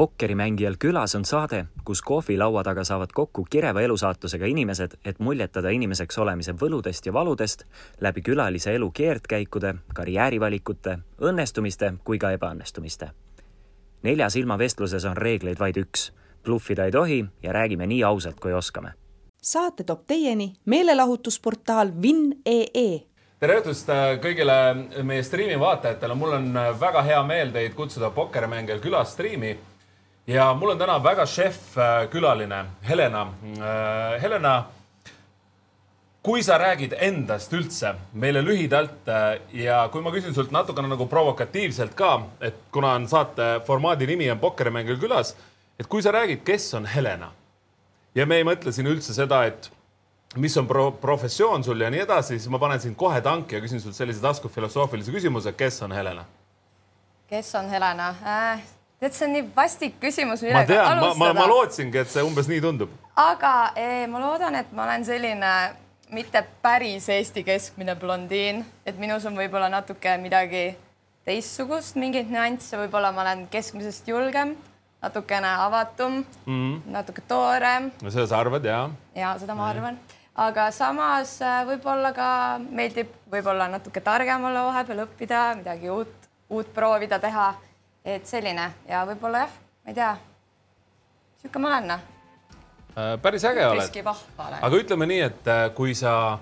[0.00, 6.18] pokkerimängijal külas on saade, kus kohvilaua taga saavad kokku kireva elusaatusega inimesed, et muljetada inimeseks
[6.18, 7.66] olemise võludest ja valudest
[8.00, 13.10] läbi külalise elu keerdkäikude, karjäärivalikute, õnnestumiste kui ka ebaõnnestumiste.
[14.02, 16.12] nelja silma vestluses on reegleid vaid üks.
[16.44, 18.92] bluffida ei tohi ja räägime nii ausalt, kui oskame.
[19.42, 23.10] saate toob teieni meelelahutusportaal Vinn.ee
[23.40, 24.54] tere õhtust äh, kõigile
[25.02, 29.58] meie striimi vaatajatele, mul on äh, väga hea meel teid kutsuda Pokkerimängijal külas striimi.
[30.30, 33.24] Ja mul on täna väga šef äh, külaline, Helena.
[34.22, 34.54] Helena,
[36.22, 39.10] kui sa räägid endast üldse meile lühidalt
[39.56, 44.30] ja kui ma küsin sult natukene nagu provokatiivselt ka, et kuna on saate formaadi nimi
[44.30, 45.34] on Pokkerimängijal külas,
[45.80, 47.32] et kui sa räägid, kes on Helena
[48.14, 49.70] ja me ei mõtle siin üldse seda, et
[50.40, 53.62] mis on pro professioon sul ja nii edasi, siis ma panen sind kohe tanki ja
[53.64, 56.26] küsin sult sellise taskufilosoofilise küsimuse, kes on Helena?
[57.30, 58.79] kes on Helena äh,?
[59.00, 60.42] Tead, see on nii vastik küsimus.
[60.52, 62.92] ma tean, ma, ma, ma lootsingi, et see umbes nii tundub.
[63.16, 65.54] aga eh, ma loodan, et ma olen selline
[66.10, 70.64] mitte päris Eesti keskmine blondiin, et minus on võib-olla natuke midagi
[71.24, 74.56] teistsugust, mingeid nüansse, võib-olla ma olen keskmisest julgem
[75.00, 76.80] natukene avatum mm, -hmm.
[76.92, 77.92] natuke toorem.
[78.02, 78.88] no seda sa arvad, ja?
[79.14, 79.98] ja seda ma arvan mm.
[79.98, 82.28] -hmm aga samas äh, võib-olla ka
[82.70, 87.54] meeldib võib-olla natuke targem olla vahepeal, õppida midagi uut, uut proovida teha.
[88.04, 90.12] Et selline ja võib-olla jah, ma ei tea.
[91.40, 93.18] niisugune ma olen äh,.
[93.22, 93.98] päris äge oled.
[94.60, 96.38] aga ütleme nii, et äh, kui sa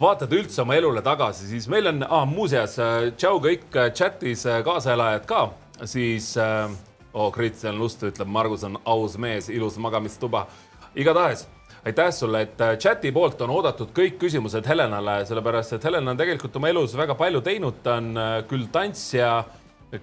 [0.00, 5.26] vaatad üldse oma elule tagasi, siis meil on ah,, muuseas, äh, tšau kõik chatis kaasaelajad
[5.30, 5.48] ka,
[5.88, 6.68] siis äh,
[7.12, 10.46] oh,, Kristjan Lust ütleb, Margus on aus mees, ilus magamistuba.
[10.94, 11.48] igatahes
[11.84, 16.56] aitäh sulle, et chati poolt on oodatud kõik küsimused Helenale, sellepärast et Helen on tegelikult
[16.56, 18.14] oma elus väga palju teinud, ta on
[18.48, 19.42] küll tantsija,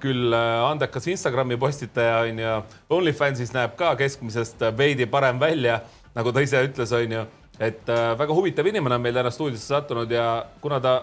[0.02, 2.56] küll äh, andekas Instagrami postitaja on ju,
[2.98, 5.82] OnlyFansis näeb ka keskmisest veidi parem välja,
[6.16, 7.26] nagu ta ise ütles, on ju,
[7.62, 10.95] et väga huvitav inimene on meil täna stuudiosse sattunud ja kuna ta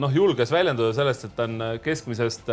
[0.00, 2.48] noh, julges väljenduda sellest, et ta on keskmisest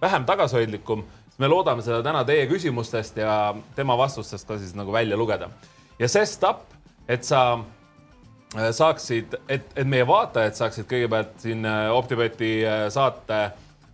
[0.00, 4.92] vähem tagasihoidlikum, siis me loodame seda täna teie küsimustest ja tema vastustest ka siis nagu
[4.92, 5.50] välja lugeda.
[5.98, 6.66] ja sestap
[7.08, 7.40] et sa
[8.56, 13.48] äh, saaksid, et, et meie vaatajad saaksid kõigepealt siin äh, Optibeti äh, saate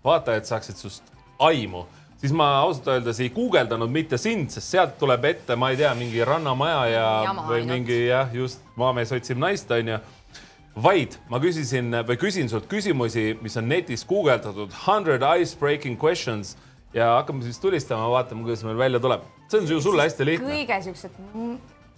[0.05, 1.85] vaatajad saaksid sinust aimu,
[2.21, 5.93] siis ma ausalt öeldes ei guugeldanud mitte sind, sest sealt tuleb ette, ma ei tea,
[5.99, 7.73] mingi rannamaja ja Jama või ainult.
[7.75, 9.99] mingi jah, just maamees otsib naist, onju.
[10.83, 16.57] vaid ma küsisin või küsin sult küsimusi, mis on netis guugeldatud, hundred ice breaking questions
[16.95, 19.23] ja hakkame siis tulistama, vaatame, kuidas meil välja tuleb.
[19.49, 20.55] see on ju sulle hästi lihtne.
[20.55, 21.23] kõige siuksed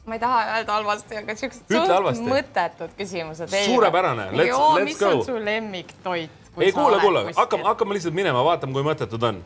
[0.06, 3.54] ma ei taha öelda halvasti, aga siuksed suht mõttetud küsimused.
[3.66, 4.84] suurepärane, let's, let's go.
[4.84, 6.45] mis on su lemmiktoit?
[6.60, 9.44] Ei kuule, kuule, hakkame, hakkame lihtsalt minema, vaatame, kui mõttetud on.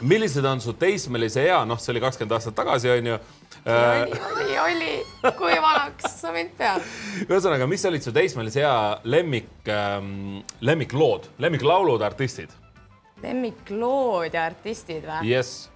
[0.00, 3.18] millised on su teismelise ea, noh, see oli kakskümmend aastat tagasi, onju.
[3.66, 4.94] oli, oli, oli,
[5.36, 6.86] kui vanaks sa mind pead?
[7.26, 12.54] ühesõnaga, mis olid su teismelise ea lemmik ähm,, lemmiklood, lemmiklaulud, artistid?
[13.22, 15.34] lemmiklood ja artistid või?
[15.34, 15.68] jess.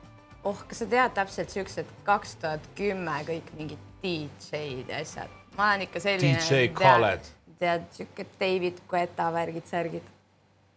[0.45, 5.31] oh, kas sa tead täpselt siuksed kaks tuhat kümme kõik mingid DJ-d ja asjad.
[5.57, 6.41] ma olen ikka selline.
[6.41, 7.31] DJ Khaled.
[7.61, 10.14] tead, sihuke David Guetta värgid, särgid.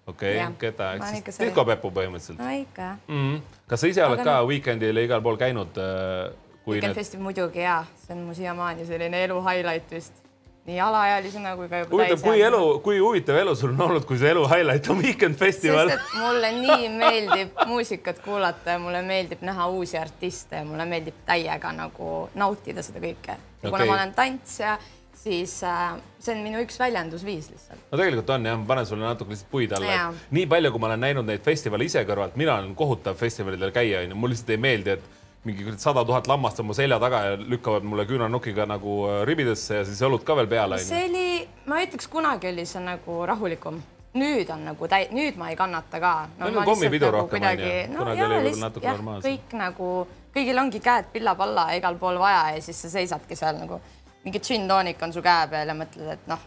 [0.08, 2.40] Okei okay,, Guetta ehk siis diskopepu põhimõtteliselt.
[2.42, 3.24] no ikka mm.
[3.24, 3.42] -hmm.
[3.68, 4.52] kas sa ise oled Aga ka no...
[4.52, 6.32] Weekendil igal pool käinud äh,?
[6.68, 6.96] Weekend need...
[7.00, 10.24] Festival muidugi ja, see on mu siiamaani selline elu highlight vist
[10.68, 14.18] nii alaealisena kui ka juba huvitav, kui elu, kui huvitav elu sul on olnud, kui
[14.20, 15.94] see elu highlight on Weekend Festival?
[16.20, 21.72] mulle nii meeldib muusikat kuulata ja mulle meeldib näha uusi artiste ja mulle meeldib täiega
[21.72, 23.38] nagu nautida seda kõike.
[23.38, 23.72] ja okay.
[23.72, 24.76] kuna ma olen tantsija,
[25.18, 27.84] siis äh, see on minu üks väljendusviis lihtsalt.
[27.92, 30.12] no tegelikult on jah, ma panen sulle natuke lihtsalt puid alla.
[30.32, 34.04] nii palju, kui ma olen näinud neid festivale ise kõrvalt, mina olen kohutav festivalidel käia,
[34.06, 35.16] onju, mulle lihtsalt ei meeldi, et
[35.48, 39.82] mingi sada tuhat lammast on mu selja taga ja lükkavad mulle küünarnukiga nagu äh, ribidesse
[39.82, 40.80] ja siis õlut ka veel peale.
[40.84, 41.28] see oli,
[41.70, 43.82] ma ütleks, kunagi oli see nagu rahulikum.
[44.18, 46.48] nüüd on nagu täi-, nüüd ma ei kannata ka no,.
[46.48, 47.74] on kommipidu nagu rohkem onju.
[47.94, 49.92] no kunagi jaa, lihtsalt jah, kõik nagu,
[50.34, 53.80] kõigil ongi käed pilla-palla igal pool vaja ja siis sa seisadki seal nagu
[54.26, 56.42] mingi džinntoonik on su käe peal ja mõtled, et noh,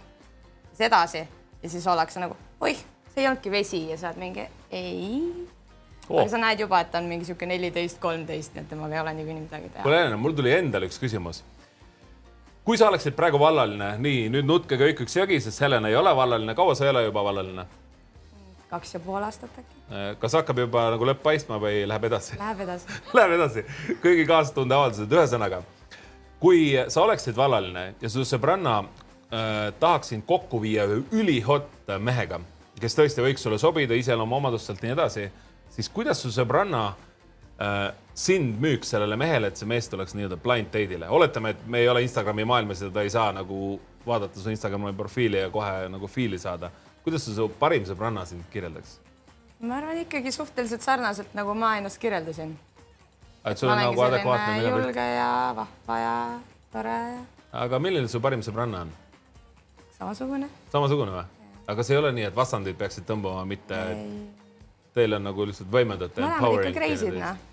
[0.72, 1.22] siis edasi
[1.62, 2.82] ja siis ollakse nagu oih,
[3.12, 5.22] see ei olnudki vesi ja sa oled mingi ei
[6.08, 6.20] oh..
[6.20, 9.02] aga sa näed juba, et ta on mingi sihuke neliteist, kolmteist, nii et temaga ei
[9.05, 9.87] ole niikuinii midagi teha.
[9.87, 11.43] kuule, Helena, mul tuli endal üks küsimus.
[12.64, 16.14] kui sa oleksid praegu vallaline, nii nüüd nutke kõik üks jõgi, sest Helena ei ole
[16.17, 17.67] vallaline, kaua sa ei ole juba vallaline?
[18.70, 19.76] kaks ja pool aastat äkki.
[19.90, 22.37] Äh, kas hakkab juba nagu lõpp paistma või läheb edasi?
[22.38, 23.64] Läheb edasi Läheb edasi,
[24.05, 25.64] kõigi kaastunde avaldused, ühesõnaga,
[26.41, 32.41] kui sa oleksid vallaline ja su sõbranna äh, tahaks sind kokku viia ühe ülihot mehega,
[32.81, 35.29] kes tõesti võiks sulle sobida iseloomuomadustelt nii edasi
[35.75, 36.83] siis kuidas su sõbranna
[37.61, 41.83] äh, sind müüks sellele mehele, et see mees tuleks nii-öelda blind date'ile, oletame, et me
[41.83, 45.89] ei ole Instagrami maailmas ja ta ei saa nagu vaadata su Instagrami profiili ja kohe
[45.89, 46.71] nagu fiili saada.
[47.05, 48.99] kuidas su parim sõbranna sind kirjeldaks?
[49.61, 52.59] ma arvan ikkagi suhteliselt sarnaselt, nagu ma ennast kirjeldasin.
[53.45, 54.57] Et sul on nagu adekvaatne.
[54.69, 56.17] julge ja vahva ja
[56.73, 57.21] tore ja.
[57.65, 58.95] aga milline su parim sõbranna on?
[59.99, 60.49] samasugune.
[60.73, 61.27] samasugune või?
[61.67, 63.81] aga kas ei ole nii, et vastandid peaksid tõmbama, mitte
[64.95, 66.21] teil on nagu lihtsalt võimendate.
[66.21, 67.47] me oleme ikka crazy'd noh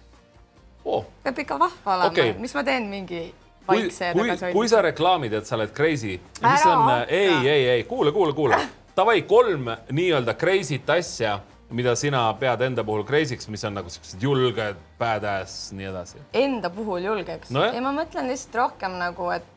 [0.88, 1.06] oh..
[1.24, 3.22] peab ikka vahva olema okay., mis ma teen mingi
[3.68, 4.60] vaikse ja tagasihoidliku.
[4.60, 8.60] kui sa reklaamid, et sa oled crazy, mis on, ei, ei, ei, kuule, kuule, kuule.
[8.98, 11.38] Davai, kolm nii-öelda crazy't asja,
[11.70, 16.22] mida sina pead enda puhul crazy'ks, mis on nagu siuksed julged, badass, nii edasi.
[16.38, 17.66] Enda puhul julgeks no,?
[17.68, 19.54] ei, ma mõtlen lihtsalt rohkem nagu, et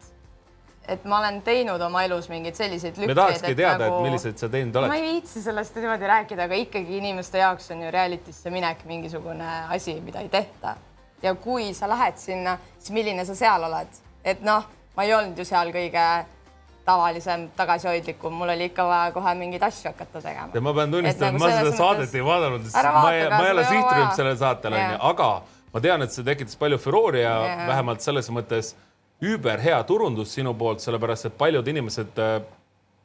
[0.90, 3.12] et ma olen teinud oma elus mingeid selliseid lükkeid.
[3.12, 4.90] me tahakski teada nagu..., et milliseid sa teinud oled.
[4.90, 9.50] ma ei viitsi sellest niimoodi rääkida, aga ikkagi inimeste jaoks on ju reality'sse minek mingisugune
[9.76, 10.74] asi, mida ei tehta.
[11.22, 14.66] ja kui sa lähed sinna, siis milline sa seal oled, et noh,
[14.96, 16.06] ma ei olnud ju seal kõige
[16.90, 20.50] tavalisem, tagasihoidlikum, mul oli ikka vaja kohe mingeid asju hakata tegema.
[20.54, 23.40] ja ma pean tunnistama, et nagu ma seda saadet ei vaadanud, sest ma ei, ma
[23.46, 25.32] ei ole sihtrühm sellel saatel onju, aga
[25.74, 28.74] ma tean, et see tekitas palju furoori ja, ja vähemalt selles mõttes
[29.22, 32.40] überhea turundus sinu poolt, sellepärast et paljud inimesed äh,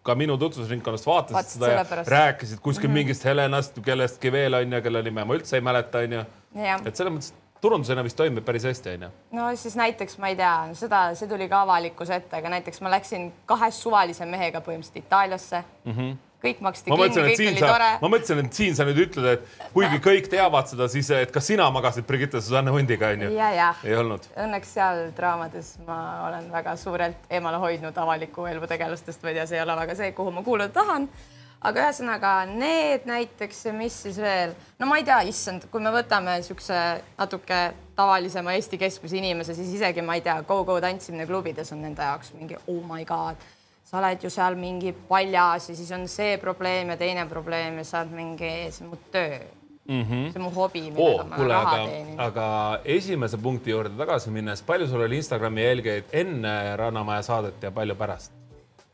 [0.05, 2.99] ka minu tutvusringkonnast vaatasid Vaat seda ja rääkisid kuskil mm -hmm.
[3.01, 6.25] mingist Helenast, kellestki veel onju, kelle nime ma üldse ei mäleta onju.
[6.85, 7.33] et selles mõttes
[7.65, 9.09] turundusena vist toimib päris hästi onju.
[9.39, 12.93] no siis näiteks ma ei tea, seda, see tuli ka avalikkuse ette, aga näiteks ma
[12.97, 15.97] läksin kahe suvalise mehega põhimõtteliselt Itaaliasse mm.
[15.97, 16.15] -hmm
[16.45, 17.87] kõik maksti ma kinni, kõik oli sa, tore.
[18.01, 21.47] ma mõtlesin, et siin sa nüüd ütled, et kuigi kõik teavad seda, siis et kas
[21.49, 23.31] sina magasid Brigitte Susanne hundiga onju?
[23.33, 24.27] ei olnud?
[24.45, 25.97] Õnneks seal draamades ma
[26.27, 29.97] olen väga suurelt eemale hoidnud avaliku elu tegelastest, ma ei tea, see ei ole väga
[29.97, 31.09] see, kuhu ma kuuluda tahan
[31.65, 36.37] aga ühesõnaga need näiteks mis siis veel, no ma ei tea, issand, kui me võtame
[36.39, 36.79] niisuguse
[37.17, 37.59] natuke
[37.95, 42.33] tavalisema Eesti keskmise inimese, siis isegi ma ei tea, go-go tantsimine klubides on nende jaoks
[42.37, 43.41] mingi oh my god
[43.85, 47.85] sa oled ju seal mingi paljas ja siis on see probleem ja teine probleem ja
[47.85, 49.39] sa oled mingi, see on mu töö
[49.85, 50.01] mm.
[50.01, 50.31] -hmm.
[50.31, 52.19] see on mu hobi, millega oh, ma kuule, raha aga, teenin.
[52.19, 52.47] aga
[52.97, 57.95] esimese punkti juurde tagasi minnes, palju sul oli Instagrami jälgijaid enne Rannamaja saadet ja palju
[57.95, 58.33] pärast?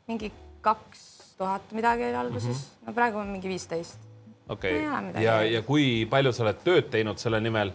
[0.07, 0.31] mingi
[0.61, 1.10] kaks
[1.41, 2.87] tuhat midagi oli alguses mm, -hmm.
[2.87, 4.09] no praegu on mingi viisteist.
[4.49, 4.83] okei
[5.23, 7.73] ja, ja kui palju sa oled tööd teinud selle nimel,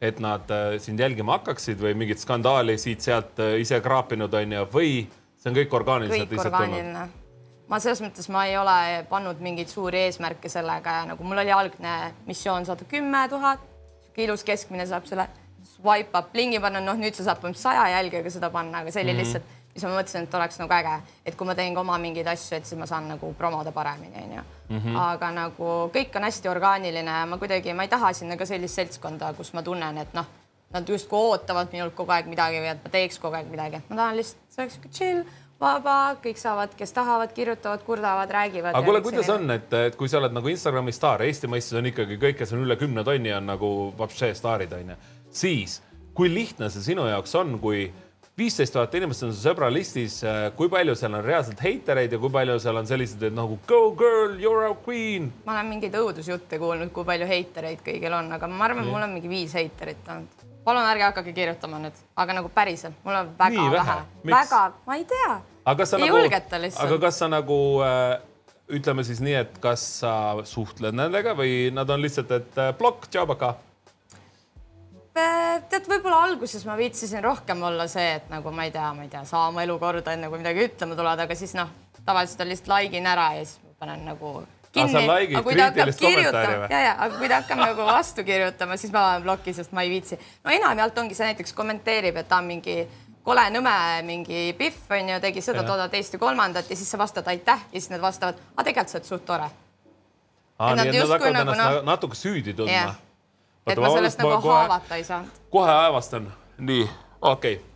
[0.00, 4.66] et nad äh, sind jälgima hakkaksid või mingit skandaali siit-sealt äh, ise kraapinud on ju,
[4.74, 4.92] või
[5.38, 7.16] see on kõik orgaaniliselt lihtsalt tulnud?
[7.68, 8.78] ma selles mõttes ma ei ole
[9.10, 13.60] pannud mingeid suuri eesmärke sellega ja nagu mul oli algne missioon saada kümme tuhat,
[14.18, 15.28] ilus keskmine saab selle
[15.68, 19.04] swipe up lingi panna, noh, nüüd sa saad põhimõtteliselt saja jälgijaga seda panna, aga see
[19.04, 19.24] oli mm -hmm.
[19.24, 22.26] lihtsalt, mis ma mõtlesin, et oleks nagu äge, et kui ma teen ka oma mingeid
[22.34, 24.44] asju, et siis ma saan nagu promoda paremini, onju.
[24.68, 24.96] Mhm.
[25.00, 29.32] aga nagu kõik on hästi orgaaniline ma kuidagi, ma ei taha sinna ka sellist seltskonda,
[29.38, 30.26] kus ma tunnen, et noh
[30.72, 33.80] nad justkui ootavad minult kogu aeg midagi või et ma teeks kogu aeg midagi.
[33.88, 35.22] ma tahan lihtsalt, see oleks sihuke chill,
[35.60, 38.76] vaba, kõik saavad, kes tahavad, kirjutavad, kurdavad, räägivad.
[38.76, 41.88] aga kuule, kuidas on, et, et kui sa oled nagu Instagrami staar, Eesti mõistes on
[41.90, 44.98] ikkagi kõik, kes on üle kümne tonni, on nagu vapšee staarid onju,
[45.32, 45.80] siis
[46.18, 47.88] kui lihtne see sinu jaoks on, kui
[48.38, 50.20] viisteist tuhat inimest on su sõbralistis,
[50.56, 53.80] kui palju seal on reaalselt heitereid ja kui palju seal on sellised, et nagu go
[53.98, 55.32] girl, you are a queen?
[55.46, 59.16] ma olen mingeid õudusjutte kuulnud, kui palju heitereid kõigil on, aga ma arvan, mul on
[59.18, 63.54] mingi viis heiterit olnud palun ärge hakake kirjutama nüüd, aga nagu päriselt, mul on väga
[63.54, 65.30] Nii vähe, vähe., väga, ma ei tea.
[65.64, 66.84] ei nagu, julgeta lihtsalt.
[66.84, 68.18] aga kas sa nagu äh,
[68.76, 70.12] ütleme siis nii, et kas sa
[70.48, 73.54] suhtled nendega või nad on lihtsalt, et äh, plokk, tšaubaka?
[75.18, 79.06] Äh, tead, võib-olla alguses ma viitsisin rohkem olla see, et nagu ma ei tea, ma
[79.06, 81.72] ei tea, saa oma elu korda, enne kui midagi ütlema tuled, aga siis noh,
[82.04, 84.34] tavaliselt on lihtsalt like in ära ja siis panen nagu
[84.74, 85.02] kinni.
[85.08, 88.92] aga kui ta hakkab kirjutama, ja, ja, aga kui ta hakkab nagu vastu kirjutama, siis
[88.94, 90.20] ma panen plokki, sest ma ei viitsi.
[90.44, 92.78] no enamjaolt ongi see näiteks kommenteerib, et ta on mingi
[93.28, 93.74] kole nõme
[94.08, 97.80] mingi Pihv onju, tegi seda, toda, teist ja kolmandat ja siis sa vastad aitäh ja
[97.80, 99.50] siis nad vastavad, aga tegelikult sa oled suht tore.
[100.58, 103.07] aa, et nad hakkavad nagu, ennast no, natuke süüdi tundma.
[103.72, 105.42] Et ma sellest nagu kohe, haavata ei saanud.
[105.50, 106.84] kohe aevastan, nii,
[107.20, 107.58] okei.
[107.58, 107.68] Okay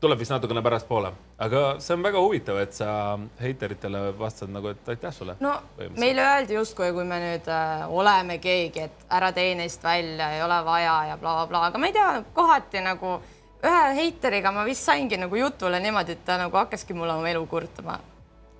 [0.00, 1.10] tuleb vist natukene pärastpoole,
[1.44, 2.92] aga see on väga huvitav, et sa
[3.40, 5.34] heiteritele vastad nagu, et aitäh sulle.
[5.44, 5.52] no
[5.98, 10.42] meile öeldi justkui, kui me nüüd äh, oleme keegi, et ära tee neist välja, ei
[10.42, 11.66] ole vaja ja blablabla bla, bla.
[11.68, 13.18] aga ma ei tea, kohati nagu
[13.60, 17.44] ühe heiteriga ma vist saingi nagu jutule niimoodi, et ta nagu hakkaski mulle oma elu
[17.46, 17.98] kurtma.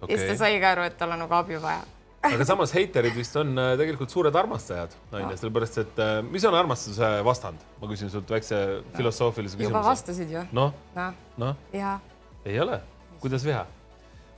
[0.03, 0.17] Okay..
[0.17, 1.81] siis ta saigi aru, et tal on nagu abi vaja
[2.29, 6.57] aga samas heiterid vist on äh, tegelikult suured armastajad, onju, sellepärast et äh, mis on
[6.59, 7.63] armastuse vastand?
[7.81, 8.61] ma küsin sult väikse
[8.97, 9.73] filosoofilise küsimuse.
[9.73, 10.45] juba vastasid ju.
[10.57, 10.75] noh,
[11.41, 11.57] noh,
[12.45, 12.81] ei ole,
[13.23, 13.65] kuidas viha?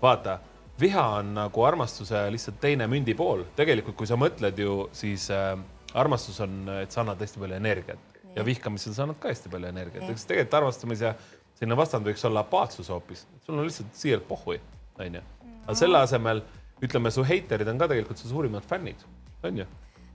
[0.02, 0.38] vaata,
[0.80, 3.44] viha on nagu armastuse lihtsalt teine mündi pool.
[3.58, 5.56] tegelikult, kui sa mõtled ju, siis äh,
[5.98, 9.68] armastus on, et sa annad hästi palju energiat ja vihkamisel sa annad ka hästi palju
[9.68, 11.16] energiat, eks tegelikult armastamise
[11.58, 14.60] selline vastand võiks olla apaatsus hoopis, sul on lihtsalt siiralt pohhui,
[15.02, 15.22] onju.
[15.66, 16.42] aga selle asemel
[16.82, 19.02] ütleme, su heiterid on ka tegelikult su suurimad fännid,
[19.46, 19.66] onju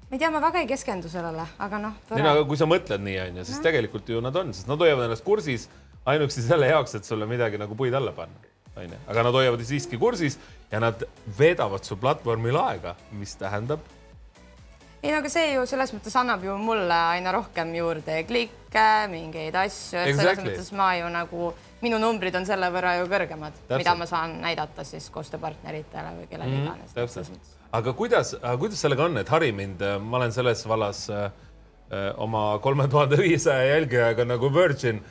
[0.07, 1.95] ma ei tea, ma väga ei keskendu sellele, aga noh.
[2.15, 3.63] ei no aga kui sa mõtled nii, onju, siis no.
[3.65, 5.67] tegelikult ju nad on, sest nad hoiavad ennast kursis
[6.07, 8.39] ainuüksi selle jaoks, et sulle midagi nagu puid alla panna,
[8.79, 9.01] onju.
[9.11, 10.39] aga nad hoiavad siiski kursis
[10.71, 11.03] ja nad
[11.39, 13.83] veedavad su platvormil aega, mis tähendab
[15.03, 19.55] ei no aga see ju selles mõttes annab ju mulle aina rohkem juurde klikke, mingeid
[19.55, 20.23] asju, et exactly.
[20.23, 21.51] selles mõttes ma ju nagu,
[21.83, 26.51] minu numbrid on selle võrra ju kõrgemad, mida ma saan näidata siis koostööpartneritele või kellele
[26.51, 27.57] mm -hmm, iganes.
[27.71, 31.29] aga kuidas, kuidas sellega on, et hari mind, ma olen selles vallas äh,
[32.17, 35.03] oma kolme tuhande viiesaja jälgijaga nagu virgin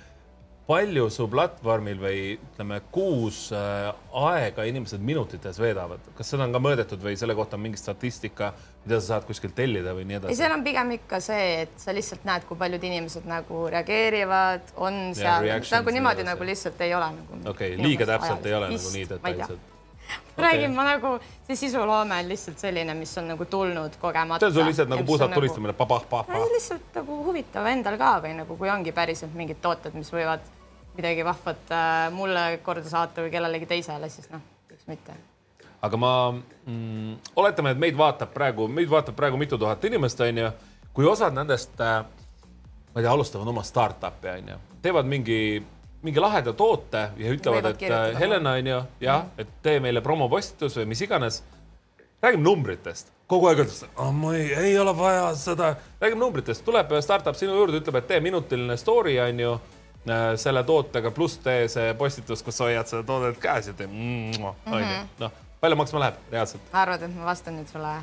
[0.67, 6.61] palju su platvormil või ütleme, kuus äh, aega inimesed minutites veedavad, kas seda on ka
[6.63, 8.51] mõõdetud või selle kohta on mingi statistika,
[8.83, 10.35] mida sa saad kuskilt tellida või nii edasi?
[10.35, 14.75] ei, seal on pigem ikka see, et sa lihtsalt näed, kui paljud inimesed nagu reageerivad,
[14.83, 17.41] on seal nagu niimoodi nagu lihtsalt ei ole nagu.
[17.45, 19.73] okei okay,, liiga täpselt ei ole Vist, nagu nii detailselt
[20.35, 20.45] okay.
[20.49, 21.15] räägin ma nagu,
[21.47, 24.43] see sisuloome on lihtsalt selline, mis on nagu tulnud kogemata.
[24.43, 26.51] see on sul lihtsalt nagu puusalt tulistamine nagu,, papah-papah.
[26.59, 30.56] lihtsalt nagu huvitav endal ka või nagu, kui ongi päriselt mingid tooted, mis võivad
[30.97, 35.17] midagi vahvat äh, mulle korda saata või kellelegi teisele, siis noh, miks mitte.
[35.83, 40.51] aga ma mm, oletame, et meid vaatab praegu, meid vaatab praegu mitu tuhat inimest, onju.
[40.97, 45.41] kui osad nendest äh,, ma ei tea, alustavad oma startup'i, onju, teevad mingi
[46.07, 49.41] mingi laheda toote ja ütlevad, et äh, Helena onju, jah mm, -hmm.
[49.41, 51.43] et tee meile promopostitus või mis iganes.
[52.23, 57.37] räägime numbritest, kogu aeg öeldakse, ma ei, ei ole vaja seda, räägime numbritest, tuleb startup
[57.37, 59.59] sinu juurde, ütleb, et tee minutiline story onju
[60.37, 65.09] selle tootega, pluss tee see postitus, kus hoiad seda toodet käes ja teed onju, mhm.
[65.23, 66.69] noh, palju maksma läheb reaalselt?
[66.73, 67.97] arvad, et ma vastan nüüd sulle?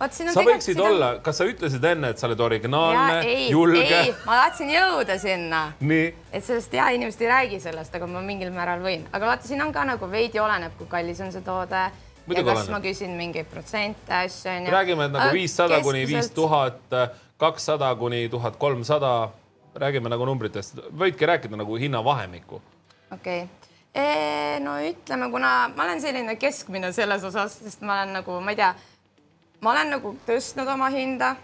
[0.00, 3.18] vot siin on sa võiksid siin olla, kas sa ütlesid enne, et sa oled originaalne,
[3.52, 4.02] julge?
[4.24, 5.62] ma tahtsin jõuda sinna.
[6.32, 9.62] et sellest ja inimesed ei räägi sellest, aga ma mingil määral võin, aga vaata, siin
[9.64, 11.82] on ka nagu veidi oleneb, kui kallis on see toode.
[12.30, 12.70] ja kas oleneb.
[12.72, 14.72] ma küsin mingeid protsente, asju onju.
[14.76, 16.80] räägime, et nagu viissada kuni viis tuhat,
[17.40, 19.30] kakssada kuni tuhat kolmsada
[19.74, 22.62] räägime nagu numbritest, võidki rääkida nagu hinnavahemikku.
[23.12, 28.40] okei okay., no ütleme, kuna ma olen selline keskmine selles osas, sest ma olen nagu,
[28.40, 28.74] ma ei tea,
[29.60, 31.34] ma olen nagu tõstnud oma hinda,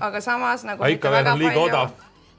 [0.00, 0.84] aga samas nagu.
[0.84, 1.90] ikka veel on liiga odav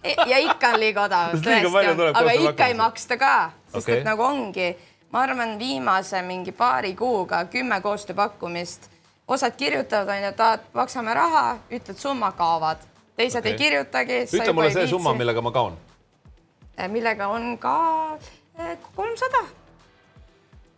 [0.04, 3.36] e, ja ikka on liiga odav, tõesti, aga ikka ei maksta ka,
[3.72, 4.00] sest okay.
[4.00, 4.72] et nagu ongi,
[5.12, 8.90] ma arvan, viimase mingi paari kuuga kümme koostööpakkumist,
[9.28, 12.91] osad kirjutavad, onju, et maksame raha, ütled summa, kaovad
[13.22, 13.56] teised okay.
[13.56, 14.20] ei kirjutagi.
[14.28, 15.80] ütle mulle see summa, millega ma kaon.
[16.78, 17.80] Äh, millega on ka
[18.60, 19.46] äh, kolmsada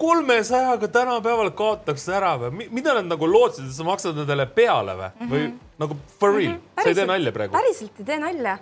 [0.03, 2.67] kolmesajaga tänapäeval kaotaks ära või?
[2.71, 5.31] mida nad nagu lootsid, et sa maksad nendele peale või mm, -hmm.
[5.31, 6.83] või nagu for real mm, -hmm.
[6.83, 7.53] sa ei tee nalja praegu?
[7.53, 8.57] päriselt ei tee nalja.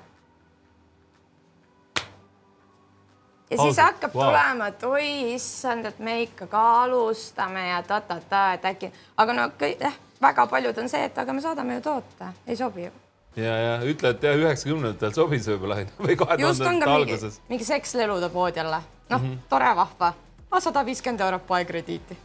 [3.49, 4.25] ja siis Ausalt, hakkab wow.
[4.25, 9.51] tulema, et oi issand, et me ikka ka alustame ja ta-ta-ta, et äkki, aga no
[9.79, 12.91] jah, väga paljud on see, et aga me saadame ju toote, ei sobi ju
[13.35, 17.39] ja, ja ütle, et jah, üheksakümnendatel sobis võib-olla või kahe tuhandete alguses.
[17.51, 19.47] mingi sekslelude pood jälle, noh mm -hmm.
[19.49, 20.13] tore, vahva,
[20.59, 22.17] sada viiskümmend eurot poekrediiti.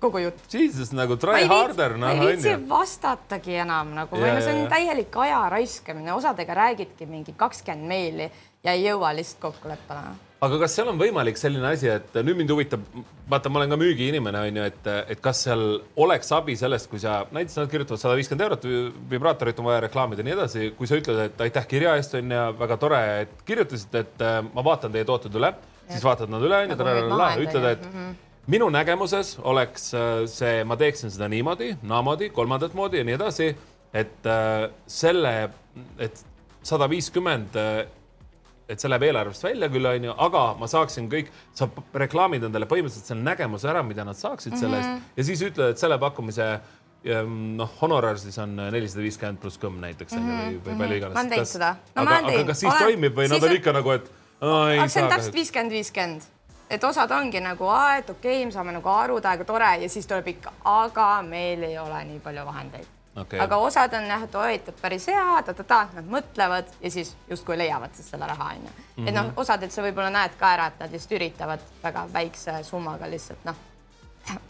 [0.00, 0.54] kogu jutt.
[0.54, 1.96] Jesus nagu try harder.
[1.96, 7.06] ma ei viitsi vastatagi enam nagu või no see on täielik aja raiskamine, osadega räägidki
[7.06, 8.30] mingi kakskümmend meili
[8.64, 10.00] ja ei jõua lihtsalt kokkuleppele
[10.44, 12.82] aga kas seal on võimalik selline asi, et nüüd mind huvitab,
[13.30, 15.62] vaata, ma olen ka müügiinimene, on ju, et, et kas seal
[16.00, 18.66] oleks abi sellest, kui sa näiteks nad kirjutavad sada viiskümmend eurot,
[19.10, 22.36] vibraatorit on vaja reklaamida ja nii edasi, kui sa ütled, et aitäh kirja eest on
[22.36, 25.54] ju, väga tore, et kirjutasite, et äh, ma vaatan teie tooted üle,
[25.88, 26.78] siis vaatad nad üle on ju,
[27.14, 28.14] nagu ütled, et mm -hmm.
[28.56, 33.52] minu nägemuses oleks äh, see, ma teeksin seda niimoodi, naamoodi, kolmandat moodi ja nii edasi,
[33.94, 35.50] et äh, selle,
[35.98, 36.24] et
[36.62, 37.56] sada viiskümmend
[38.68, 41.68] et see läheb eelarvest välja küll, onju, aga ma saaksin kõik, sa
[42.00, 45.12] reklaamid endale põhimõtteliselt selle nägemuse ära, mida nad saaksid selle eest mm -hmm.
[45.16, 46.48] ja siis ütled, et selle pakkumise
[47.56, 50.40] noh, honorar siis on nelisada viiskümmend pluss kõmm näiteks mm -hmm.
[50.40, 51.14] või, või palju iganes.
[51.14, 52.02] ma olen teinud seda no,.
[52.02, 52.82] aga, aga kas siis olen...
[52.82, 56.22] toimib või nad on ikka nagu, et aga see on täpselt viiskümmend, viiskümmend
[56.70, 57.68] et osad ongi nagu,
[57.98, 61.62] et okei okay,, me saame nagu aru, täiega tore ja siis tuleb ikka, aga meil
[61.62, 63.38] ei ole nii palju vahendeid okay..
[63.40, 67.58] aga osad on jah, et oi, et päris hea, ta-ta-ta, nad mõtlevad ja siis justkui
[67.58, 68.74] leiavad siis selle raha onju mm.
[68.96, 69.08] -hmm.
[69.08, 69.38] et noh, mhm.
[69.44, 73.56] osadelt sa võib-olla näed ka ära, et nad lihtsalt üritavad väga väikse summaga lihtsalt noh.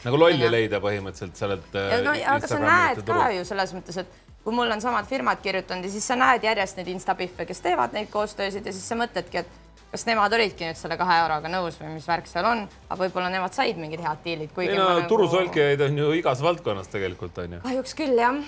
[0.04, 1.80] nagu lolli leida põhimõtteliselt sellelt.
[2.04, 3.30] no aga sa näed ka turu.
[3.38, 6.76] ju selles mõttes, et kui mul on samad firmad kirjutanud ja siis sa näed järjest
[6.76, 9.63] neid instabiffe, kes teevad neid koostöösid ja siis sa mõtledki, et
[9.94, 13.28] kas nemad olidki nüüd selle kahe euroga nõus või mis värk seal on, aga võib-olla
[13.30, 14.56] nemad said mingid head diilid.
[14.58, 15.08] ei no nagu...
[15.12, 17.60] turusolkijaid on ju igas valdkonnas tegelikult on ju.
[17.62, 18.40] kahjuks küll jah.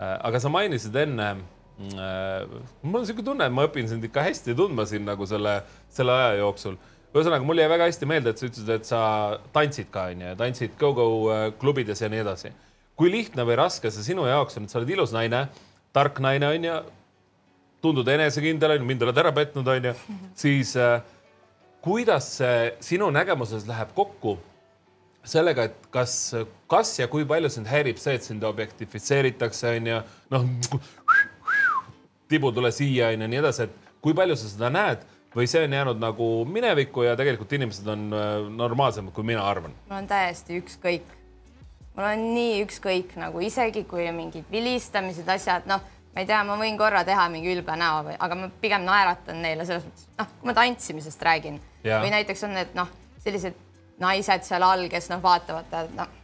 [0.00, 1.32] Äh, aga sa mainisid enne
[1.80, 6.12] mul on niisugune tunne, et ma õpin sind ikka hästi tundma siin nagu selle, selle
[6.12, 6.76] aja jooksul.
[7.14, 9.00] ühesõnaga, mul jäi väga hästi meelde, et sa ütlesid, et sa
[9.54, 11.08] tantsid ka onju, tantsid go-go
[11.62, 12.52] klubides ja nii edasi.
[13.00, 15.46] kui lihtne või raske see sinu jaoks on, et sa oled ilus naine,
[15.96, 16.74] tark naine onju,
[17.82, 19.94] tundud enesekindel onju, mind oled ära petnud onju,
[20.38, 21.00] siis äh,
[21.84, 24.36] kuidas see sinu nägemuses läheb kokku
[25.24, 26.14] sellega, et kas,
[26.70, 30.00] kas ja kui palju sind häirib see, et sind objektifitseeritakse, onju,
[30.32, 30.46] noh,
[32.30, 35.06] tibu tule siia, onju, nii edasi, et kui palju sa seda näed
[35.36, 39.74] või see on jäänud nagu minevikku ja tegelikult inimesed on äh, normaalsemad, kui mina arvan?
[39.88, 41.14] mul on täiesti ükskõik.
[41.96, 46.56] mul on nii ükskõik nagu isegi kui mingid vilistamised, asjad, noh, ma ei tea, ma
[46.58, 50.30] võin korra teha mingi ülbe näo või, aga ma pigem naeratan neile selles mõttes, noh,
[50.40, 52.00] kui ma tantsimisest räägin ja.
[52.02, 52.90] või näiteks on need noh,
[53.24, 53.58] sellised
[54.00, 56.16] naised seal all, kes noh, vaatavad, noh,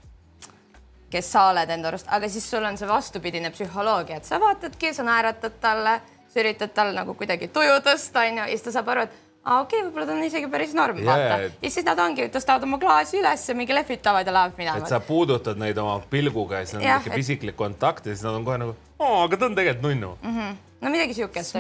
[1.13, 4.93] kes sa oled enda arust, aga siis sul on see vastupidine psühholoogia, et sa vaatadki,
[4.97, 5.99] sa naeratad talle,
[6.33, 9.61] sa üritad tal nagu kuidagi tuju tõsta, onju, ja siis ta saab aru, et aa
[9.63, 11.57] okei okay,, võib-olla ta on isegi päris norm yeah., vaata.
[11.63, 14.83] ja siis nad ongi, tõstavad oma klaasi üles ja mingi lehvitavad ja lähevad minema.
[14.83, 18.39] et sa puudutad neid oma pilguga ja siis on niisugune pisiklik kontakt ja siis nad
[18.39, 20.39] on kohe nagu, aga ta on tegelikult nunnu mm.
[20.39, 21.57] -hmm no midagi siukest.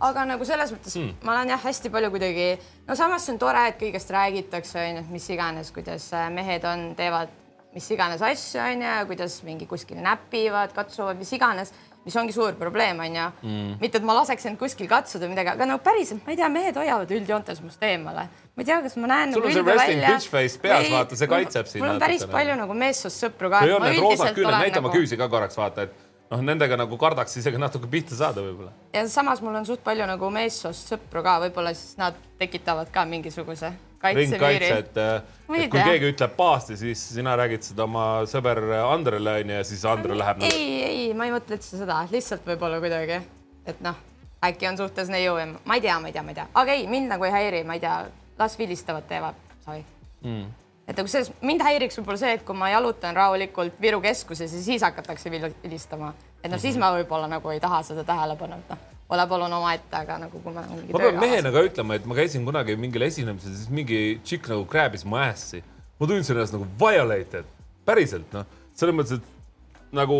[0.00, 1.16] aga nagu selles mõttes mm.
[1.24, 2.48] ma olen jah, hästi palju kuidagi,
[2.88, 6.64] no samas see on tore, et kõigest räägitakse, onju, et mis iganes, kuidas äh, mehed
[6.64, 7.30] on, teevad
[7.76, 11.74] mis iganes asju, onju, kuidas mingi kuskil näpivad, katsuvad, mis iganes,
[12.06, 13.76] mis ongi suur probleem, onju mm..
[13.82, 16.78] mitte, et ma laseks end kuskil katsuda midagi, aga no päriselt, ma ei tea, mehed
[16.78, 18.28] hoiavad üldjoontes must eemale.
[18.30, 19.34] ma ei tea, kas ma näen.
[19.34, 20.14] sul nagu on see resting välja.
[20.14, 21.82] bitch face peas, vaata, see kaitseb sind.
[21.82, 23.64] mul on päris palju nagu meessoost sõpru ka.
[23.66, 25.00] või on need roosad küüned, näita oma nagu...
[25.00, 28.72] küüsi ka korraks, vaata, et noh, nendega nagu kardaks isegi natuke pihta saada võib-olla.
[28.94, 33.06] ja samas mul on suht palju nagu meessoost sõpru ka, võib-olla siis nad tekitavad ka
[33.08, 33.72] mingisuguse
[34.06, 39.56] ringkaitse, et, et kui keegi ütleb paasti, siis sina räägid seda oma sõber Andrele onju
[39.56, 40.52] ja siis Andre läheb nagu....
[40.52, 43.18] ei, ei, ma ei mõtle üldse seda, lihtsalt võib-olla kuidagi,
[43.66, 43.98] et noh,
[44.46, 46.76] äkki on suhtes neiu ja ma ei tea, ma ei tea, ma ei tea, aga
[46.76, 47.96] ei, mind nagu ei häiri, ma ei tea,
[48.38, 49.82] las vilistavad, teevad, sai
[50.22, 54.52] mm et nagu selles, mind häiriks võib-olla see, et kui ma jalutan rahulikult Viru keskuses
[54.52, 58.74] ja siis hakatakse vilistama, et noh, siis ma võib-olla nagu ei taha seda tähelepanu, et
[58.74, 60.64] noh, ole palun omaette, aga nagu kui ma.
[60.66, 64.66] ma pean mehena ka ütlema, et ma käisin kunagi mingil esinemisel, siis mingi tšikk nagu
[64.70, 65.62] krääbis mu ässi.
[65.98, 67.46] ma tundsin ennast nagu violated,
[67.88, 68.46] päriselt noh,
[68.76, 70.18] selles mõttes, et nagu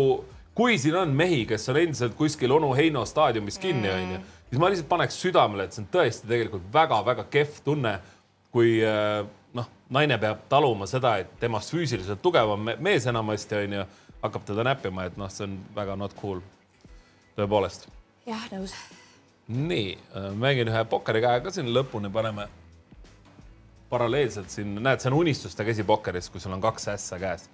[0.57, 3.97] kui siin on mehi, kes on endiselt kuskil onu Heino staadiumis kinni, mm.
[4.03, 7.97] onju, siis ma lihtsalt paneks südamele, et see on tõesti tegelikult väga-väga kehv tunne,
[8.55, 9.21] kui äh,
[9.89, 13.85] naine peab taluma seda, et temast füüsiliselt tugevam mees enamasti onju,
[14.21, 16.41] hakkab teda näppima, et noh, see on väga not cool.
[17.37, 17.87] tõepoolest.
[18.27, 18.73] jah, nõus.
[19.47, 19.97] nii,
[20.35, 22.47] mängin ühe pokkerikäe ka siin lõpuni, paneme
[23.89, 27.49] paralleelselt siin, näed, see on unistuste käsi pokkeris, kui sul on kaks ässa käes.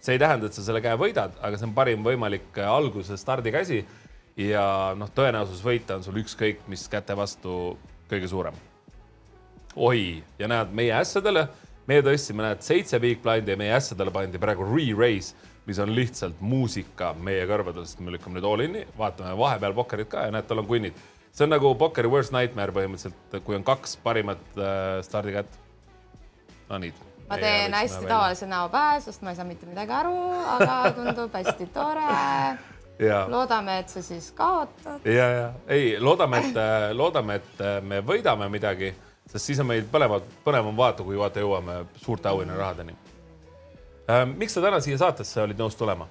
[0.00, 3.82] see ei tähenda, et sa selle käe võidad, aga see on parim võimalik alguse stardikäsi
[4.38, 7.76] ja noh, tõenäosus võita on sul ükskõik mis käte vastu
[8.08, 8.67] kõige suurem
[9.76, 11.48] oi, ja näed meie ässadele,
[11.88, 15.34] meie tõstsime, näed, seitse big blind'i ja meie ässadele pandi praegu re-raise,
[15.68, 20.08] mis on lihtsalt muusika meie kõrvadel, sest me lükkame nüüd all in'i, vaatame vahepeal pokkerit
[20.12, 20.96] ka ja näed, tal on kunnid.
[21.32, 25.60] see on nagu pokkeri worst nightmare põhimõtteliselt, kui on kaks parimat äh, stardikätt.
[26.70, 26.92] no nii.
[27.28, 30.16] ma teen hästi tavalise näo pähe, sest ma ei saa mitte midagi aru,
[30.56, 32.08] aga tundub hästi tore
[32.98, 33.28] Ja.
[33.30, 35.04] loodame, et sa siis kaotad.
[35.04, 38.94] ja, ja ei, loodame, et, äh, loodame, et äh, me võidame midagi
[39.28, 42.94] sest siis on meil põnevad, põnevam vaadata, kui vaata jõuame suurte auhinnarahadeni
[44.10, 44.36] ähm,.
[44.40, 46.08] miks sa täna siia saatesse olid nõus tulema?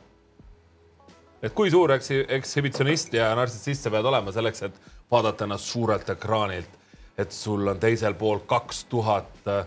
[1.42, 4.80] et kui suur eks, ekshibitsionist ja nartsissist sa pead olema selleks, et
[5.12, 6.80] vaadata ennast suurelt ekraanilt,
[7.18, 9.66] et sul on teisel pool kaks tuhat äh,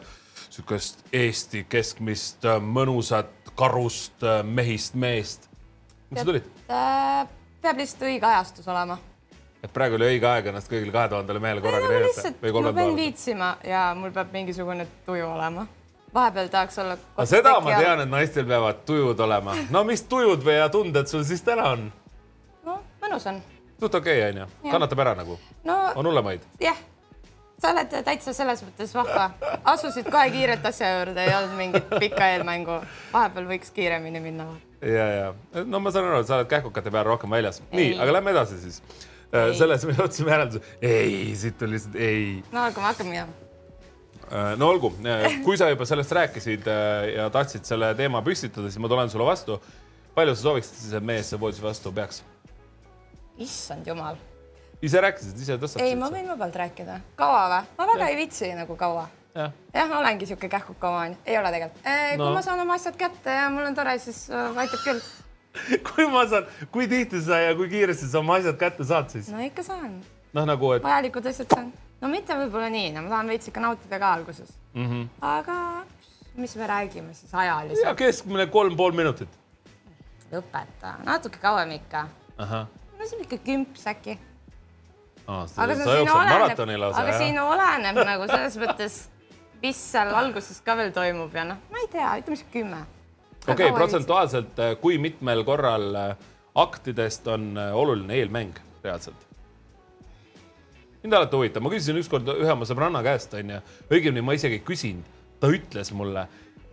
[0.50, 5.48] sihukest Eesti keskmist äh, mõnusat karust äh, mehist meest.
[6.10, 6.50] miks sa tulid?
[7.60, 8.98] peab lihtsalt õige ajastus olema
[9.64, 12.72] et praegu oli õige aeg ennast kõigile kahe tuhandele mehele korraga näidata või kolme päeva.
[12.72, 15.66] ma pean viitsima ja mul peab mingisugune tuju olema.
[16.14, 16.96] vahepeal tahaks olla.
[17.24, 19.56] seda ma tean, et naistel peavad tujud olema.
[19.70, 21.90] no mis tujud või ja tunded sul siis täna on?
[22.64, 23.42] no mõnus on.
[23.80, 25.82] suht okei okay, onju, kannatab ära nagu no,?
[25.94, 26.48] on hullemaid?
[26.60, 26.80] jah
[27.60, 29.26] sa oled täitsa selles mõttes vahva,
[29.68, 32.80] asusid kohe kiirelt asja juurde, ei olnud mingit pikka eelmängu.
[33.12, 34.48] vahepeal võiks kiiremini minna.
[34.80, 37.60] ja, ja no ma saan aru, et sa oled kähkukate peal rohkem väljas.
[37.72, 38.80] nii, aga lähme edasi siis
[39.30, 42.24] selles me jõudsime järeldusele, ei, siit tuli lihtsalt ei.
[42.50, 43.36] no aga me hakkame minema.
[44.30, 46.66] Äh, no olgu, äh, kui sa juba sellest rääkisid
[47.16, 49.60] ja tahtsid selle teema püstitada, siis ma tulen sulle vastu.
[50.14, 52.24] palju sa sooviksid siis, et mees voodisse vastu peaks?
[53.38, 54.18] issand jumal.
[54.82, 55.86] ise rääkisid, ise tõstatasid?
[55.86, 57.00] ei, ma võin vabalt rääkida.
[57.18, 57.72] kaua või?
[57.78, 58.10] ma väga ja.
[58.10, 59.08] ei viitsi nagu kaua.
[59.34, 62.30] jah ja,, ma olengi sihuke kähkuka oma, ei ole tegelikult kui no.
[62.34, 65.02] ma saan oma asjad kätte ja mul on tore, siis aitab küll
[65.86, 69.30] kui ma saan, kui tihti sa ja kui kiiresti sa oma asjad kätte saad siis?
[69.32, 69.98] no ikka saan.
[70.36, 70.84] noh, nagu et.
[70.84, 71.72] vajalikud asjad saan.
[72.00, 74.86] no mitte võib-olla nii, no ma tahan veits ikka nautida ka alguses mm.
[74.86, 75.08] -hmm.
[75.32, 75.58] aga
[76.40, 77.86] mis me räägime siis ajaliselt?
[77.86, 79.28] ja keskmine kolm pool minutit.
[80.32, 82.06] lõpeta, natuke kauem ikka.
[82.38, 84.18] no see on ikka kümps äkki.
[85.26, 89.02] aga jooksed maratoni lausa, aga siin oleneb nagu selles mõttes,
[89.62, 92.86] mis seal alguses ka veel toimub ja noh, ma ei tea, ütleme siis kümme
[93.48, 99.26] okei okay,, protsentuaalselt, äh, kui mitmel korral äh, aktidest on äh, oluline eelmäng reaalselt?
[101.02, 104.64] mind alati huvitab, ma küsisin ükskord ühe oma sõbranna käest, onju, õigemini ma isegi ei
[104.64, 105.06] küsinud,
[105.40, 106.26] ta ütles mulle,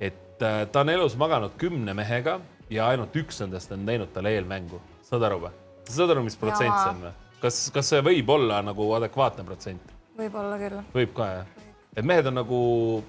[0.03, 2.35] et ta on elus maganud kümne mehega
[2.69, 4.81] ja ainult üks nendest on teinud talle eelmängu.
[5.07, 5.53] saad aru või?
[5.87, 7.13] saad aru, mis protsent see on või?
[7.41, 9.95] kas, kas see võib olla nagu adekvaatne protsent?
[10.19, 10.83] võib olla küll.
[10.93, 11.56] võib ka jah?
[11.97, 12.59] Et mehed on nagu,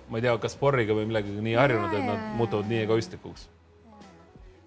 [0.08, 3.48] ma ei tea, kas sporriga või millegagi nii harjunud, et nad muutuvad nii egoistlikuks.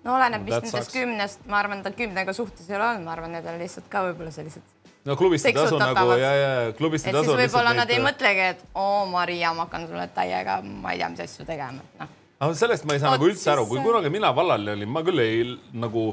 [0.06, 3.34] no oleneb vist nendest kümnest, ma arvan, ta kümnega suhtes ei ole olnud, ma arvan,
[3.38, 4.78] need on lihtsalt ka võib-olla sellised.
[5.10, 7.34] no klubiste tasu nagu ja, ja klubiste tasu.
[7.38, 7.98] võib-olla nad neid...
[7.98, 11.88] ei mõtlegi, et oo, Maria, ma hakkan sulle täiega, ma ei tea, mis asju tegema,
[12.00, 12.18] noh.
[12.38, 13.54] aga sellest ma ei saa Oot, nagu üldse siis...
[13.56, 16.12] aru, kui kunagi mina vallal olin, ma küll ei nagu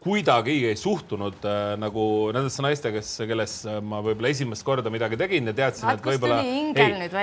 [0.00, 5.52] kuidagi ei suhtunud äh, nagu nendesse naiste, kes, kelles ma võib-olla esimest korda midagi tegin
[5.52, 6.40] ja teadsin, et võib-olla,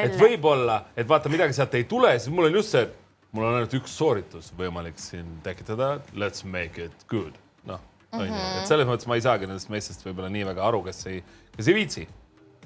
[0.04, 3.48] et võib-olla, et vaata, midagi sealt ei tule, siis mul on just see, et mul
[3.48, 5.98] on ainult üks sooritus võimalik siin tekitada.
[6.14, 7.36] Let's make it good,
[7.68, 7.82] noh
[8.14, 11.06] mm -hmm., et selles mõttes ma ei saagi nendest meestest võib-olla nii väga aru, kes
[11.12, 11.24] ei,
[11.56, 12.08] kes ei viitsi.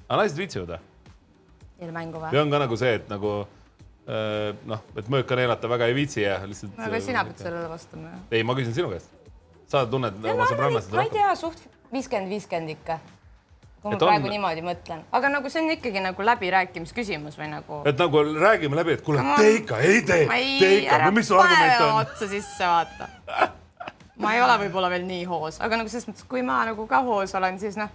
[0.07, 0.81] aga naised viitsivad või?
[1.81, 2.31] eelmängu või?
[2.35, 6.21] või on ka nagu see, et nagu äh, noh, et mõõka neelata väga ei viitsi
[6.21, 6.77] ja lihtsalt.
[6.77, 8.13] aga sina pead sellele vastama.
[8.31, 9.20] ei, ma küsin sinu käest
[9.71, 10.99] sa tunned oma sõbrannasid rohkem?
[10.99, 12.97] ma ei tea, suht viiskümmend, viiskümmend ikka.
[13.81, 14.33] kui ma et praegu on...
[14.35, 17.81] niimoodi mõtlen, aga nagu see on ikkagi nagu läbirääkimisküsimus või nagu.
[17.89, 21.39] et nagu räägime läbi, et kuule, tee ikka, ei tee, tee ikka, no mis su
[21.39, 21.95] argument on?
[22.03, 23.09] otsa sisse vaata.
[24.21, 27.01] ma ei ole võib-olla veel nii hoos, aga nagu selles mõttes, kui ma nagu ka
[27.07, 27.89] hoos olen, siis noh,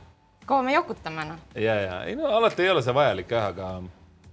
[0.48, 1.46] kaua me jokutame noh.
[1.54, 3.72] ja, ja ei no alati ei ole see vajalik jah, aga,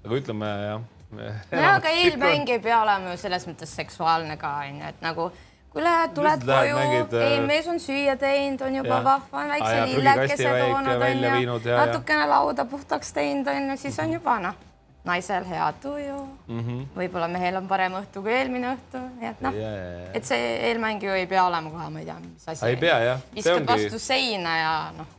[0.06, 0.92] aga ütleme jah.
[1.14, 5.32] nojah, aga eelmäng ei pea olema ju selles mõttes seksuaalne ka onju, et nagu
[5.74, 6.78] kuule, tuled koju,
[7.22, 9.04] ei äh, mees on süüa teinud, on juba ja.
[9.04, 14.60] vahva, on väikse lillekese toonud onju, natukene lauda puhtaks teinud onju, siis on juba noh,
[15.04, 16.86] naisel hea tuju mm -hmm..
[16.98, 21.04] võib-olla mehel on parem õhtu kui eelmine õhtu, nii et noh yeah., et see eelmäng
[21.04, 22.66] ju ei pea olema kohe, ma ei tea, mis asi.
[22.66, 23.28] ei pea jah.
[23.36, 23.72] viskad ongi...
[23.74, 25.10] vastu seina ja noh.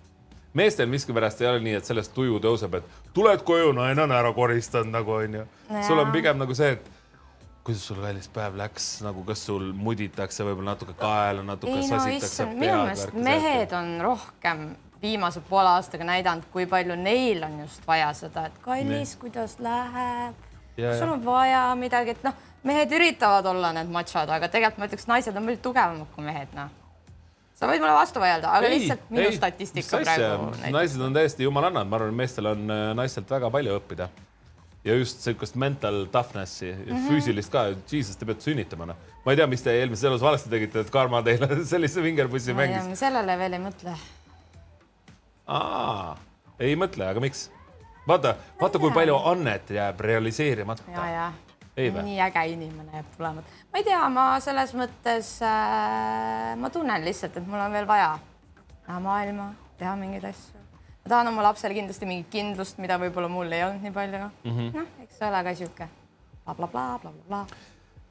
[0.52, 4.32] meestel miskipärast ei ole nii, et sellest tuju tõuseb, et tuled koju, naine on ära
[4.32, 5.46] koristanud nagu onju.
[5.86, 6.93] sul on pigem nagu see, et
[7.64, 11.96] kuidas sul kallis päev läks, nagu kas sul muditakse võib-olla natuke kaela, natuke ei, no,
[11.96, 12.58] sasitakse pead?
[12.60, 14.64] minu meelest mehed on rohkem
[15.04, 20.36] viimase poole aastaga näidanud, kui palju neil on just vaja seda, et kallis, kuidas läheb,
[20.76, 22.36] sul on vaja midagi, et noh,
[22.68, 26.52] mehed üritavad olla need machod, aga tegelikult ma ütleks, naised on palju tugevamad kui mehed,
[26.56, 26.72] noh.
[27.54, 30.48] Sa võid mulle vastu vaielda, aga ei, lihtsalt minu ei, statistika praegu.
[30.74, 34.08] naised on täiesti jumalannad, ma arvan, meestel on äh, naistelt väga palju õppida
[34.84, 37.08] ja just niisugust mental toughness'i mm, -hmm.
[37.08, 38.96] füüsilist ka, jesus, te peate sünnitama, noh.
[39.24, 42.90] ma ei tea, mis te eelmises elus valesti tegite, et karma teile sellise vingerpussi mängis.
[43.00, 43.96] sellele veel ei mõtle.
[45.46, 46.16] aa,
[46.60, 47.48] ei mõtle, aga miks?
[48.08, 50.84] vaata, vaata, kui palju annet jääb realiseerimata.
[51.76, 53.62] nii äge inimene jääb tulemata.
[53.72, 58.18] ma ei tea, ma selles mõttes äh,, ma tunnen lihtsalt, et mul on veel vaja
[58.84, 60.63] näha maailma, teha mingeid asju
[61.04, 64.50] ma tahan oma lapsele kindlasti mingit kindlust, mida võib-olla mul ei olnud nii palju mm
[64.50, 64.70] -hmm..
[64.78, 65.88] noh, eks ole ka sihuke
[66.44, 67.44] blablabla,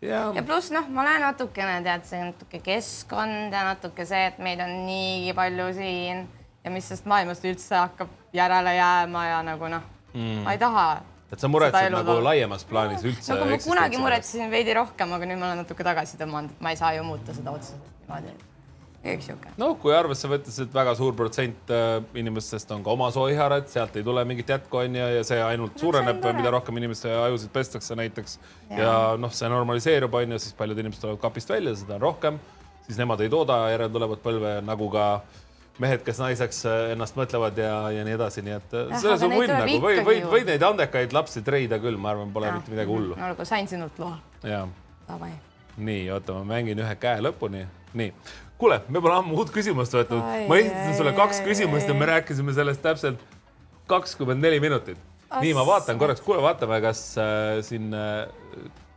[0.01, 4.37] ja, ja pluss noh, ma olen natukene tead, see natuke keskkond ja natuke see, et
[4.37, 6.27] meid on niigi palju siin
[6.63, 10.87] ja mis sellest maailmast üldse hakkab järele jääma ja nagu noh mm., ma ei taha.
[11.31, 13.33] et sa muretsed nagu laiemas plaanis üldse.
[13.33, 16.77] nagu ma kunagi muretsesin veidi rohkem, aga nüüd ma olen natuke tagasi tõmmanud, et ma
[16.77, 18.52] ei saa ju muuta seda otseselt niimoodi
[19.03, 19.51] üks sihuke.
[19.59, 23.95] no kui arvesse võttes, et väga suur protsent äh, inimestest on ka oma sooiharad, sealt
[23.99, 27.97] ei tule mingit jätku onju ja see ainult no, suureneb, mida rohkem inimeste ajusid pestakse
[27.99, 28.37] näiteks
[28.69, 32.39] ja, ja noh, see normaliseerub onju, siis paljud inimesed tulevad kapist välja, seda on rohkem,
[32.87, 35.07] siis nemad ei tooda järeltulevat põlve nagu ka
[35.83, 39.35] mehed, kes naiseks äh, ennast mõtlevad ja, ja nii edasi, nii et äh, selles on
[39.35, 42.55] võim nagu või, võid, võid neid andekaid lapsi treida küll, ma arvan, pole ja.
[42.59, 43.17] mitte midagi hullu.
[43.17, 44.15] olgu, sain sinult loa.
[44.47, 44.63] jaa.
[45.75, 47.65] nii, oota, ma mängin ühe käe lõpuni.
[47.99, 48.13] nii
[48.63, 50.23] kuule, me pole ammu uut küsimust võtnud.
[50.47, 53.23] ma esitasin sulle kaks küsimust ja me rääkisime sellest täpselt
[53.91, 54.99] kakskümmend neli minutit.
[55.33, 58.29] nii, ma vaatan korraks, kuule, vaatame, kas äh, siin äh,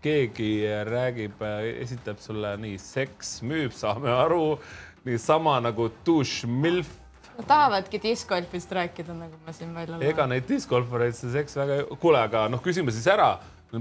[0.04, 0.50] keegi
[0.86, 4.60] räägib äh,, esitab sulle nii, seks müüb, saame aru,
[5.08, 6.94] niisama nagu dušš, milf
[7.36, 10.06] Nad tahavadki discgolfist rääkida, nagu ma siin välja loen.
[10.08, 13.34] ega neid discgolfareid see seks väga, kuule, aga noh, küsime siis ära.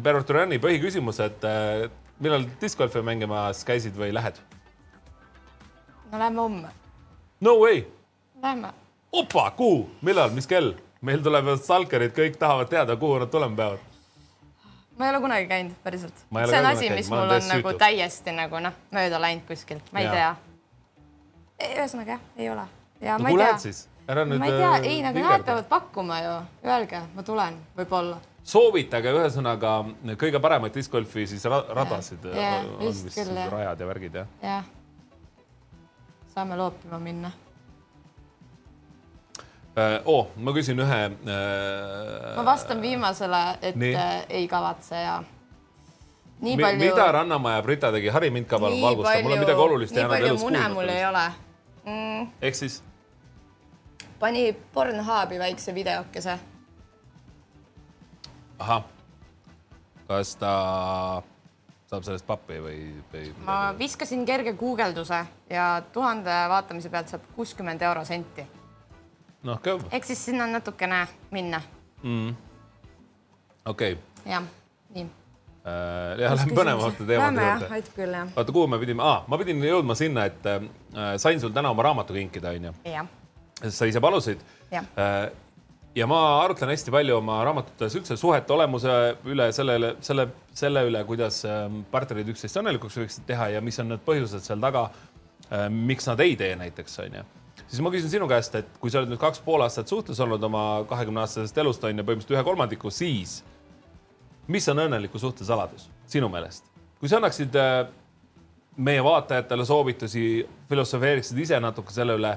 [0.04, 1.86] Berot Turani põhiküsimus, et äh,
[2.20, 4.42] millal discgolfi mängimas käisid või lähed?
[6.16, 6.68] No lähme homme.
[7.42, 7.84] no way.
[8.42, 8.74] Lähme.
[9.12, 10.74] opa, kuhu, millal, mis kell?
[11.02, 13.80] meil tulevad stalkerid, kõik tahavad teada, kuhu nad tulema peavad.
[14.98, 16.26] ma ei ole kunagi käinud, päriselt.
[16.46, 17.80] see on asi, mis mul on nagu süütu.
[17.80, 20.14] täiesti nagu noh, mööda läinud kuskilt, ma ei ja.
[20.14, 21.74] tea.
[21.76, 22.68] ühesõnaga jah, ei ole.
[23.02, 23.58] ja no, ma ei tea.
[23.58, 23.88] siis?
[24.08, 24.40] ära nüüd.
[24.40, 26.38] ma ei tea, äh, ei, aga nemad peavad pakkuma ju,
[26.72, 29.76] öelge, ma tulen, võib-olla soovitage ühesõnaga
[30.22, 34.34] kõige paremaid discgolfi siis radasid ja, ja, on vist küll, rajad ja värgid jah?
[34.42, 34.74] jah.
[36.36, 37.32] Saame loopima minna
[40.06, 42.36] oo, ma küsin ühe äh,.
[42.36, 43.94] ma vastan viimasele, et nii.
[43.96, 45.24] äh, ei kavatse ja.
[46.42, 46.80] nii palju.
[46.80, 50.34] mida Rannamaja Brita tegi, hari mind ka palun valgusta, mul on midagi olulist nii palju
[50.44, 51.24] mune mul ei ole
[51.86, 52.28] mm..
[52.42, 52.82] ehk siis?
[54.20, 56.40] pani Pornhubi väikse videokese
[58.60, 58.84] ahah,
[60.08, 60.52] kas ta
[61.90, 62.80] saab sellest pappi või,
[63.12, 63.28] või?
[63.46, 68.46] ma viskasin kerge guugelduse ja tuhande vaatamise pealt saab kuuskümmend euro senti.
[69.46, 69.86] noh, kõv.
[69.92, 71.62] ehk siis sinna natukene minna
[72.02, 72.34] mm..
[73.66, 74.32] okei okay..
[74.32, 74.50] jah,
[74.96, 76.18] nii äh,.
[76.24, 78.10] jah, lähme põnevamate teemade juurde.
[78.10, 78.34] jah.
[78.36, 80.68] vaata, kuhu me pidime ah,, ma pidin jõudma sinna, et äh,
[81.22, 82.74] sain sul täna oma raamatu kinkida, onju.
[82.90, 83.10] jah.
[83.70, 84.42] sa ise palusid.
[84.74, 85.30] Äh,
[85.96, 88.92] ja ma arutlen hästi palju oma raamatutes üldse suhete olemuse
[89.32, 93.94] üle, sellele, selle, selle üle, kuidas ähm, partnerid üksteist õnnelikuks võiksid teha ja mis on
[93.94, 94.90] need põhjused seal taga.
[95.52, 97.24] Äh, miks nad ei tee näiteks onju,
[97.64, 100.44] siis ma küsin sinu käest, et kui sa oled nüüd kaks pool aastat suhtes olnud
[100.44, 103.38] oma kahekümne aastasest elust on ju põhimõtteliselt ühe kolmandiku, siis
[104.52, 106.68] mis on õnneliku suhte saladus sinu meelest,
[107.00, 107.86] kui sa annaksid äh,
[108.76, 110.26] meie vaatajatele soovitusi,
[110.70, 112.34] filosofeeriksid ise natuke selle üle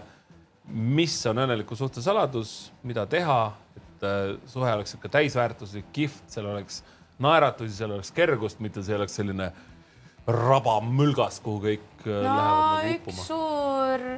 [0.69, 3.41] mis on õnneliku suhte saladus, mida teha,
[3.79, 6.83] et äh, suhe oleks ikka täisväärtuslik, kihvt, seal oleks
[7.23, 9.51] naeratusi, seal oleks kergust, mitte see oleks selline
[10.29, 13.15] rabamülgas, kuhu kõik äh, no, lähevad nagu uppuma.
[13.15, 14.09] üks suur,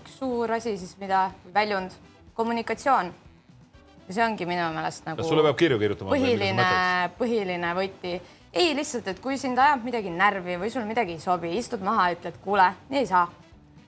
[0.00, 1.94] üks suur asi siis, mida väljund,
[2.34, 3.12] kommunikatsioon.
[4.10, 5.22] see ongi minu meelest nagu.
[5.22, 6.10] kas sulle peab kirju kirjutama?
[6.12, 6.66] põhiline,
[7.20, 8.18] põhiline võti.
[8.52, 12.10] ei, lihtsalt, et kui sind ajab midagi närvi või sul midagi ei sobi, istud maha,
[12.18, 13.24] ütled, kuule, nii ei saa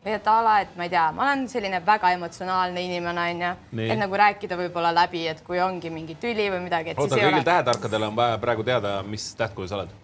[0.07, 3.53] või et a la, et ma ei tea, ma olen selline väga emotsionaalne inimene, onju,
[3.83, 6.95] et nagu rääkida võib-olla läbi, et kui ongi mingi tüli või midagi.
[6.95, 7.47] oota, kõigil ole...
[7.49, 9.95] tähetarkadel on vaja praegu teada, mis tähtkuju sa oled?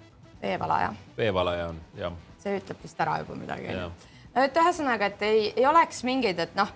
[0.42, 0.90] veevalaja.
[1.16, 2.16] veevalaja on, jah.
[2.42, 3.76] see ütleb vist ära juba midagi.
[3.78, 6.74] no et ühesõnaga, et ei, ei oleks mingeid, et noh,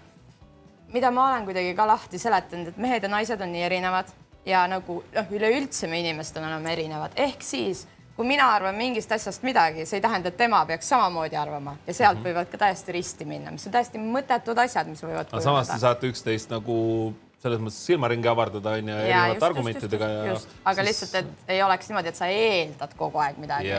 [0.95, 4.15] mida ma olen kuidagi ka lahti seletanud, et mehed ja naised on nii erinevad
[4.47, 9.45] ja nagu noh, üleüldse me inimestena oleme erinevad, ehk siis kui mina arvan mingist asjast
[9.45, 12.29] midagi, see ei tähenda, et tema peaks samamoodi arvama ja sealt mm -hmm.
[12.29, 15.29] võivad ka täiesti risti minna, mis on täiesti mõttetud asjad, mis võivad.
[15.33, 20.37] aga samas te saate üksteist nagu selles mõttes silmaringi avardada onju erinevate argumentidega ja.
[20.65, 20.89] aga siis...
[20.89, 23.71] lihtsalt, et ei oleks niimoodi, et sa eeldad kogu aeg midagi.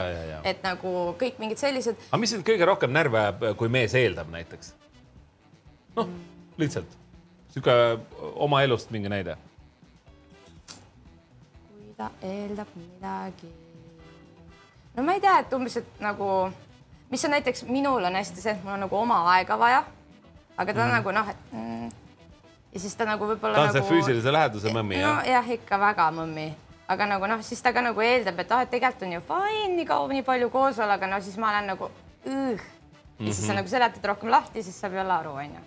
[0.44, 1.96] et nagu kõik mingid sellised.
[2.12, 4.74] aga mis sind kõige rohkem närvi ajab, kui mees eeldab näiteks?
[5.96, 6.10] noh
[6.58, 6.98] lihtsalt
[7.50, 7.74] sihuke
[8.36, 9.38] oma elust mingi näide.
[10.68, 13.67] kui ta eeldab midagi
[14.98, 16.32] no ma ei tea, et umbes, et nagu,
[17.12, 19.84] mis on näiteks minul on hästi see, et mul on nagu oma aega vaja.
[20.58, 20.94] aga ta mm.
[20.98, 21.90] nagu noh, et mm,
[22.74, 23.60] ja siis ta nagu võib-olla.
[23.60, 25.30] ta on nagu, see füüsilise läheduse mõmmi no, jah?
[25.38, 26.48] jah, ikka väga mõmmi,
[26.94, 29.70] aga nagu noh, siis ta ka nagu eeldab, et ah, et tegelikult on ju fine,
[29.76, 31.92] nii kaua, nii palju koos olla, aga no siis ma olen nagu
[32.26, 32.68] üh.
[33.20, 33.62] ja siis sa mhm.
[33.62, 35.64] nagu seletad rohkem lahti, siis saab jälle aru, onju.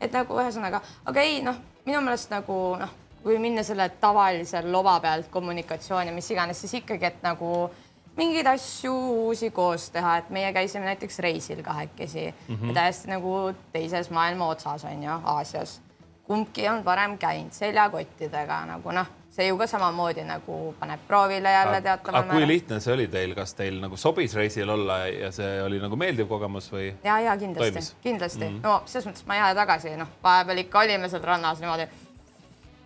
[0.00, 4.94] et nagu ühesõnaga, aga ei noh, minu meelest nagu noh, kui minna selle tavalise loba
[5.02, 7.68] pealt kommunikatsiooni, mis iganes, siis ikkagi, et nagu
[8.20, 8.94] mingeid asju
[9.26, 12.74] uusi koos teha, et meie käisime näiteks reisil kahekesi mm -hmm.
[12.74, 15.80] täiesti nagu teises maailma otsas on ju, Aasias.
[16.24, 21.52] kumbki ei olnud varem käinud seljakottidega nagu noh, see ju ka samamoodi nagu paneb proovile
[21.52, 22.38] jälle teataval määral.
[22.38, 25.96] kui lihtne see oli teil, kas teil nagu sobis reisil olla ja see oli nagu
[25.96, 26.92] meeldiv kogemus või?
[27.04, 28.62] ja, ja kindlasti, kindlasti mm, -hmm.
[28.62, 31.88] no selles mõttes ma ei aja tagasi, noh, vahepeal ikka olime seal rannas niimoodi.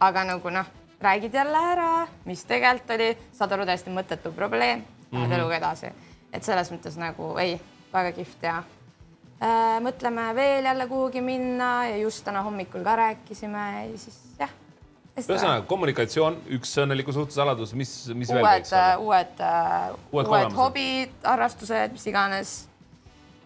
[0.00, 0.66] aga nagu noh,
[1.00, 5.38] räägid jälle ära, mis tegelikult oli, saad aru, täiesti mõttetu probleem lähed mm -hmm.
[5.40, 5.92] eluga edasi.
[6.32, 7.60] et selles mõttes nagu ei,
[7.92, 13.86] väga kihvt ja äh, mõtleme veel jälle kuhugi minna ja just täna hommikul ka rääkisime
[13.92, 14.50] ja siis jah.
[15.16, 18.98] ühesõnaga kommunikatsioon, üks õnneliku suhte saladus, mis, mis uued, veel võiks olla?
[18.98, 22.68] uued, äh, uued, uued hobid, harrastused, mis iganes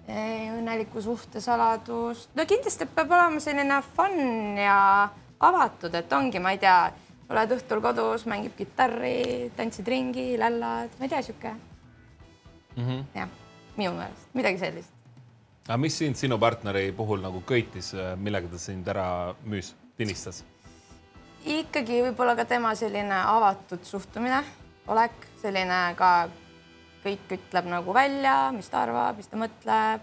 [0.09, 5.09] õnneliku suhte saladus, no kindlasti peab olema selline fun ja
[5.41, 6.79] avatud, et ongi, ma ei tea
[7.29, 13.03] oled õhtul kodus, mängib kitarri, tantsid ringi, lällad, ma ei tea, sihuke mm -hmm..
[13.15, 13.29] jah,
[13.77, 14.93] minu meelest midagi sellist.
[15.69, 20.45] aga mis sind sinu partneri puhul nagu köitis, millega ta sind ära müüs, tinistas?
[21.45, 24.43] ikkagi võib-olla ka tema selline avatud suhtumine,
[24.87, 25.13] olek,
[25.43, 26.29] selline ka
[27.05, 30.01] kõik ütleb nagu välja, mis ta arvab, mis ta mõtleb,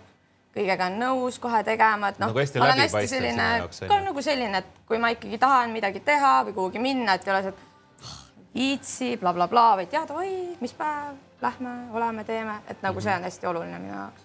[0.56, 3.48] kõigega on nõus kohe tegema, et noh nagu, olen hästi selline,
[3.90, 7.34] ka nagu selline, et kui ma ikkagi tahan midagi teha või kuhugi minna, et ei
[7.34, 8.22] ole see, et ah,
[8.56, 13.18] viitsi blablabla bla, bla, vaid jah, davai, mis päev, lähme, oleme, teeme, et nagu see
[13.18, 14.24] on hästi oluline minu jaoks.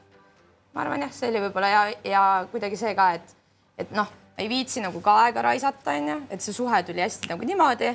[0.75, 3.35] ma arvan jah, see oli võib-olla ja, ja kuidagi see ka, et,
[3.83, 7.51] et noh, ei viitsi nagu ka aega raisata, onju, et see suhe tuli hästi nagu
[7.51, 7.91] niimoodi.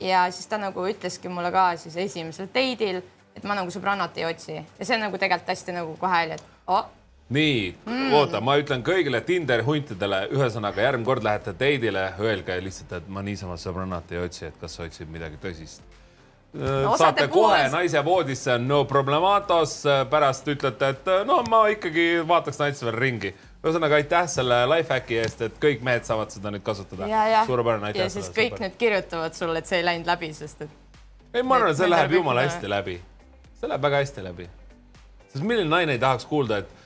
[0.00, 3.00] ja siis ta nagu ütleski mulle ka siis esimesel date'il,
[3.38, 6.34] et ma nagu sõbrannat ei otsi ja see on nagu tegelikult hästi nagu kohe oli,
[6.34, 6.86] et oh,
[7.28, 12.94] nii mm., oota, ma ütlen kõigile Tinderi huntidele, ühesõnaga järgmine kord lähete date'ile, öelge lihtsalt,
[13.02, 15.84] et ma niisama sõbrannat ei otsi, et kas otsib midagi tõsist
[16.52, 16.96] no,.
[16.96, 17.72] saate kohe puhas...
[17.72, 23.34] naise voodisse, no problematos, pärast ütlete, et no ma ikkagi vaataks naiste veel ringi.
[23.58, 27.08] ühesõnaga aitäh selle life hack'i eest, et kõik mehed saavad seda nüüd kasutada.
[27.46, 28.06] suurepärane, aitäh.
[28.06, 28.64] ja siis kõik super.
[28.64, 30.74] nüüd kirjutavad sulle, et see ei läinud läbi, sest et.
[31.34, 32.98] ei, ma arvan, et see läheb jumala hästi läbi.
[33.60, 34.50] see läheb väga hästi läbi.
[35.28, 36.77] sest milline naine ei tahaks kuulda, et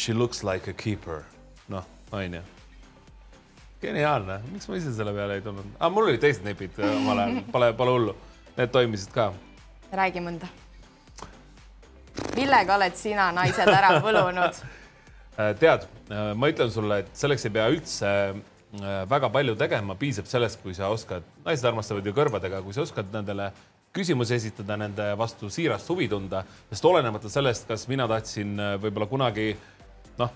[0.00, 1.24] She looks like a keeper.
[1.68, 2.40] noh, onju.
[3.82, 5.90] geniaalne, miks ma ise selle peale ei tulnud ah,?
[5.92, 8.14] mul olid teised nipid äh, omal ajal, pole, pole hullu.
[8.56, 9.26] Need toimisid ka.
[9.92, 10.48] räägi mõnda.
[12.32, 17.52] millega oled sina naised ära võlunud äh, tead, äh, ma ütlen sulle, et selleks ei
[17.58, 18.12] pea üldse
[19.10, 23.12] väga palju tegema, piisab sellest, kui sa oskad, naised armastavad ju kõrvadega, kui sa oskad
[23.12, 23.50] nendele
[23.92, 29.48] küsimusi esitada, nende vastu siirast huvi tunda, sest olenemata sellest, kas mina tahtsin võib-olla kunagi
[30.20, 30.30] noh,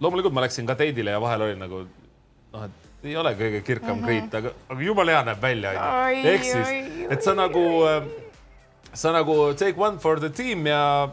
[0.00, 3.96] loomulikult ma läksin ka date'ile ja vahel oli nagu noh, et ei ole kõige kirkam
[3.96, 4.06] mm -hmm.
[4.06, 6.28] kriit, aga, aga jumala hea näeb välja, onju.
[6.28, 6.68] ehk siis,
[7.10, 8.04] et sa nagu, äh,
[8.92, 11.08] sa nagu take one for the team ja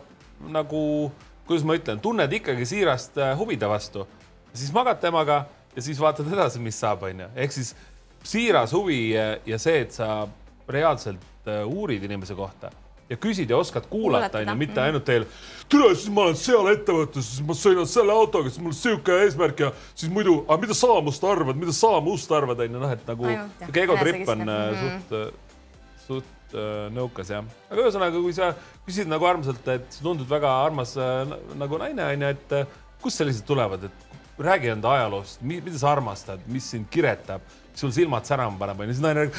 [0.47, 1.11] nagu,
[1.47, 4.07] kuidas ma ütlen, tunned ikkagi siirast äh, huvi ta vastu,
[4.53, 5.45] siis magad temaga
[5.75, 7.29] ja siis vaatad edasi, mis saab, onju.
[7.35, 7.75] ehk siis
[8.23, 9.13] siiras huvi
[9.45, 10.27] ja see, et sa
[10.67, 12.71] reaalselt äh, uurid inimese kohta
[13.09, 15.25] ja küsid ja oskad kuulata, onju, mitte ainult teil.
[15.71, 19.71] tere, siis ma olen seal ettevõtluses, ma sõidan selle autoga, siis mul sihuke eesmärk ja
[19.93, 23.29] siis muidu, aga mida sa must arvad, mida sa must arvad, onju, noh, et nagu
[23.29, 24.81] sihuke egotripp on mm -hmm.
[24.81, 25.61] suht, äh,
[26.07, 27.45] suht äh, nõukas jah.
[27.69, 28.53] aga ühesõnaga, kui sa
[28.87, 32.67] küsid nagu armsalt, et sa tundud väga armas äh, nagu naine onju, et äh,
[33.01, 34.07] kust sellised tulevad, et
[34.39, 37.41] räägi enda ajaloost, mida sa armastad, mis sind kiretab
[37.77, 39.37] sul silmad särama paneb, onju, siis naine räägib.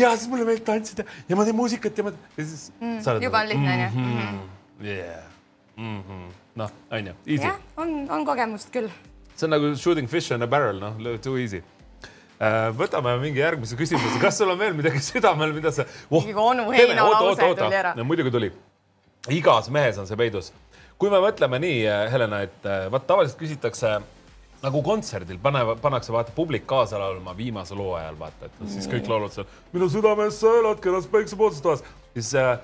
[0.00, 3.22] ja siis mulle meeldib tantsida ja ma teen muusikat ja ma ja siis mm,.
[3.22, 3.90] juba on lihtne onju.
[3.92, 4.16] Mhm.
[4.24, 4.42] Mhm.
[4.84, 5.22] Yeah.
[5.76, 6.32] Mm -hmm.
[6.54, 7.44] noh, onju, easy.
[7.46, 8.90] jah, on, on kogemust küll.
[9.36, 11.62] see on nagu shooting fish in a barrel, noh, too easy
[12.40, 12.70] uh,.
[12.78, 16.26] võtame mingi järgmise küsimuse, kas sul on veel midagi südamel, mida sa oh,.
[16.46, 17.94] onu heina lause tuli ära.
[18.04, 18.52] muidugi tuli.
[19.28, 20.52] igas mehes on see peidus.
[20.98, 23.98] kui me mõtleme nii, Helena, et eh, vaat tavaliselt küsitakse
[24.64, 29.08] nagu kontserdil panevad, pannakse vaata publik kaasa laulma viimase loo ajal vaata, et siis kõik
[29.10, 31.84] laulavad seal minu südames sa elad keras päiksepoolses toas.
[32.14, 32.56] siis äh,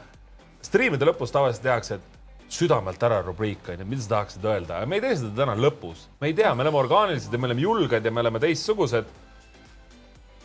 [0.64, 5.04] striimide lõpus tavaliselt tehakse, et südamelt ära rubriik onju, mida sa tahaksid öelda, me ei
[5.04, 8.14] tee seda täna lõpus, me ei tea, me oleme orgaanilised ja me oleme julged ja
[8.14, 9.18] me oleme teistsugused.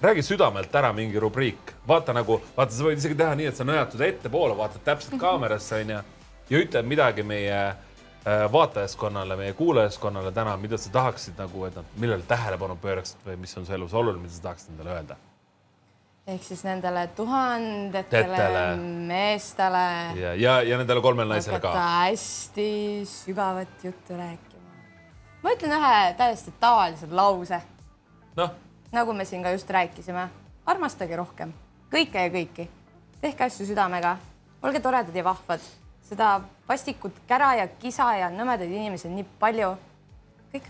[0.02, 3.64] räägi südamelt ära mingi rubriik, vaata nagu, vaata, sa võid isegi teha nii, et sa
[3.64, 6.02] nõjatud ettepoole, vaatad täpselt kaamerasse onju
[6.50, 7.76] ja ütled midagi meie Äh,
[8.52, 13.54] vaatajaskonnale, meie kuulajaskonnale täna, mida sa tahaksid nagu, et nad millele tähelepanu pööraksid või mis
[13.58, 15.18] on su elus oluline, mida sa tahaksid endale öelda?
[16.26, 18.76] ehk siis nendele tuhandetele Tetele.
[19.08, 19.86] meestele.
[20.18, 21.74] ja, ja, ja nendele kolmele naisele ka.
[21.78, 24.74] hästi sügavat juttu rääkima.
[25.44, 27.62] ma ütlen ühe täiesti tavalise lause.
[28.36, 28.58] noh.
[28.92, 30.28] nagu me siin ka just rääkisime,
[30.66, 31.54] armastage rohkem
[31.94, 32.68] kõike ja kõiki,
[33.22, 34.18] tehke asju südamega,
[34.66, 35.62] olge toredad ja vahvad
[36.06, 36.30] seda
[36.68, 39.74] vastikut kära ja kisa ja nõmedaid inimesi on nii palju.
[40.54, 40.70] kõik.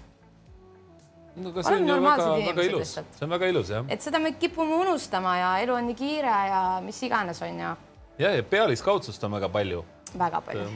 [1.35, 3.85] no aga see on ju väga, väga ilus, see on väga ilus jah.
[3.89, 7.75] et seda me kipume unustama ja elu on nii kiire ja mis iganes on ja.
[8.17, 9.85] ja, ja pealiskaudsust on väga palju.
[10.17, 10.67] väga palju.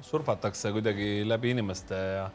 [0.00, 2.28] surfatakse kuidagi läbi inimeste ja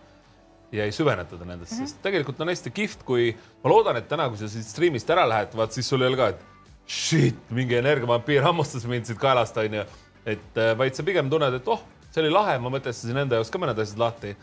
[0.73, 1.87] ja ei süvenetada nendesse mm, -hmm.
[1.87, 5.27] sest tegelikult on hästi kihvt, kui ma loodan, et täna, kui sa siit striimist ära
[5.29, 6.39] lähed, vaat siis sul ei ole ka, et
[6.87, 9.85] shit, mingi energiavampiir hammustas mind siit kaelast onju
[10.25, 13.51] et äh, vaid sa pigem tunned, et oh, see oli lahe, ma mõtestasin enda jaoks
[13.53, 14.35] ka mõned asjad lahti.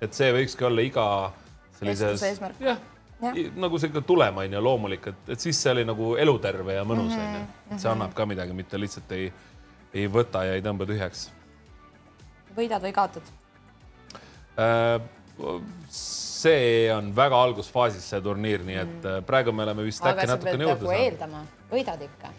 [0.00, 1.04] et see võikski olla iga
[1.78, 2.22] sellises,
[2.62, 2.78] jah
[3.22, 6.84] ja., nagu sihuke tulem on ju loomulik, et, et siis see oli nagu eluterve ja
[6.86, 9.28] mõnus on ju, et see annab ka midagi, mitte lihtsalt ei,
[9.94, 11.28] ei võta ja ei tõmba tühjaks.
[12.56, 13.30] võidad või kaotad
[14.58, 14.98] äh,?
[15.88, 19.26] see on väga algusfaasis, see turniir, nii et mm.
[19.26, 21.04] praegu me oleme vist äkki natukene juurde nagu saanud.
[21.04, 22.30] eeldama, võidad ikka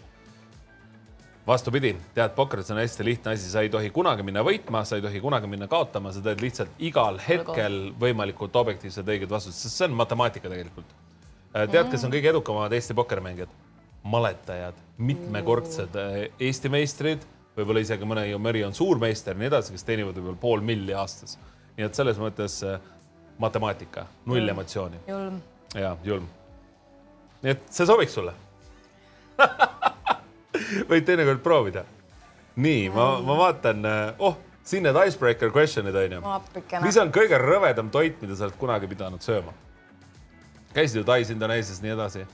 [1.50, 5.02] vastupidi, tead, pokkeris on hästi lihtne asi, sa ei tohi kunagi minna võitma, sa ei
[5.04, 9.88] tohi kunagi minna kaotama, sa teed lihtsalt igal hetkel võimalikult objektiivsed õiged vastused, sest see
[9.88, 10.94] on matemaatika tegelikult.
[11.50, 13.58] Äh, tead, kes on kõige edukamad Eesti pokkerimängijad?
[14.00, 17.24] maletajad, mitmekordsed äh, Eesti meistrid,
[17.56, 21.36] võib-olla isegi mõne, mõni on suurmeister ja nii edasi, kes teenivad võib-olla pool milli aastas.
[21.76, 22.80] nii et selles mõttes äh,
[23.42, 24.54] matemaatika, null mm.
[24.54, 25.02] emotsiooni.
[25.08, 25.42] julm.
[25.74, 26.30] ja julm.
[27.42, 28.32] nii et see sobiks sulle
[30.90, 31.84] võid teinekord proovida.
[32.60, 33.86] nii, ma, ma vaatan,
[34.18, 36.20] oh, siin need icebreaker question'id on ju.
[36.84, 39.54] mis on kõige rõvedam toit, mida sa oled kunagi pidanud sööma?
[40.74, 42.26] käisid ju Tais, Indoneesias, nii edasi?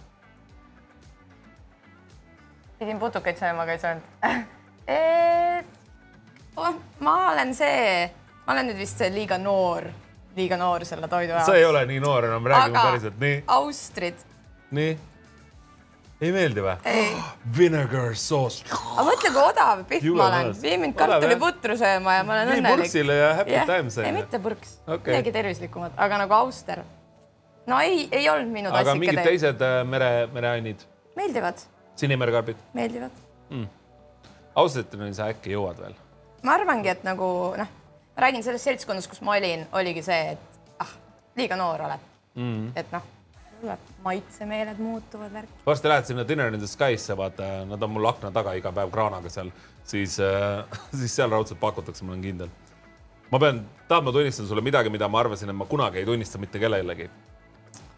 [2.79, 4.05] pidin putukaid sööma, aga ei söönud
[6.61, 8.11] oh, ma olen see,
[8.47, 9.89] ma olen nüüd vist liiga noor,
[10.37, 11.49] liiga noor selle toidu jaoks.
[11.49, 13.45] sa ei ole nii noor enam, räägime päriselt, nii.
[13.61, 14.27] austrid.
[14.77, 14.97] nii
[16.21, 16.75] ei meeldi või?
[17.57, 18.65] Vinegar sauce.
[18.73, 22.67] aga mõtle, kui odav pihv ma olen, vii mind kartuliputru sööma ja ma olen õnnelik.
[22.67, 23.67] vii purksile ja happy yeah.
[23.69, 23.99] times.
[24.01, 26.83] ei, mitte purks okay., midagi tervislikumat, aga nagu auster.
[27.69, 28.91] no ei, ei olnud minu tassike.
[28.91, 30.87] aga mingid teised äh, mere, mereannid?
[31.19, 31.65] meeldivad.
[32.01, 32.63] sinimerekarbid?
[32.77, 33.67] meeldivad mm..
[34.63, 35.99] austeriteni sa äkki jõuad veel?
[36.47, 37.29] ma arvangi, et nagu
[37.61, 37.75] noh,
[38.17, 40.97] ma räägin sellest seltskonnast, kus ma olin, oligi see, et ah,
[41.37, 42.09] liiga noor oled
[42.41, 42.73] mm..
[42.73, 43.13] et noh
[43.61, 45.49] tuleb, maitsemeeled muutuvad, värk.
[45.67, 48.91] varsti lähed sinna Dinner in the Sky'sse, vaata, nad on mul akna taga iga päev
[48.95, 49.51] kraanaga seal,
[49.85, 50.65] siis äh,,
[51.01, 52.53] siis seal raudselt pakutakse, ma olen kindel.
[53.31, 56.39] ma pean, tahad, ma tunnistan sulle midagi, mida ma arvasin, et ma kunagi ei tunnista
[56.39, 57.11] mitte kellelegi.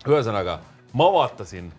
[0.06, 0.60] ühesõnaga,
[0.92, 1.72] ma vaatasin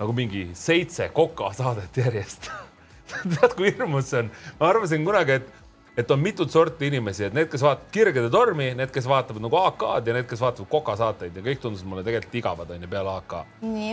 [0.00, 2.50] nagu mingi seitse Koka saadet järjest
[3.34, 4.30] tead, kui hirmus see on?
[4.60, 5.59] ma arvasin kunagi, et
[6.00, 9.58] et on mitut sorti inimesi, et need, kes vaatavad Kirgede tormi, need, kes vaatavad nagu
[9.60, 13.36] AK-d ja need, kes vaatavad kokasaateid ja kõik tundusid mulle tegelikult igavad onju peale AK.
[13.66, 13.92] nii.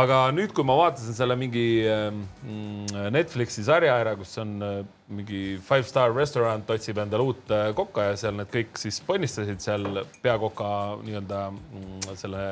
[0.00, 5.42] aga nüüd, kui ma vaatasin selle mingi mm, Netflixi sarja ära, kus on äh, mingi
[5.64, 10.02] Five Star Restaurant otsib endale uut äh, kokka ja seal need kõik siis ponnistasid seal
[10.24, 10.70] peakoka
[11.06, 12.44] nii-öelda mm, selle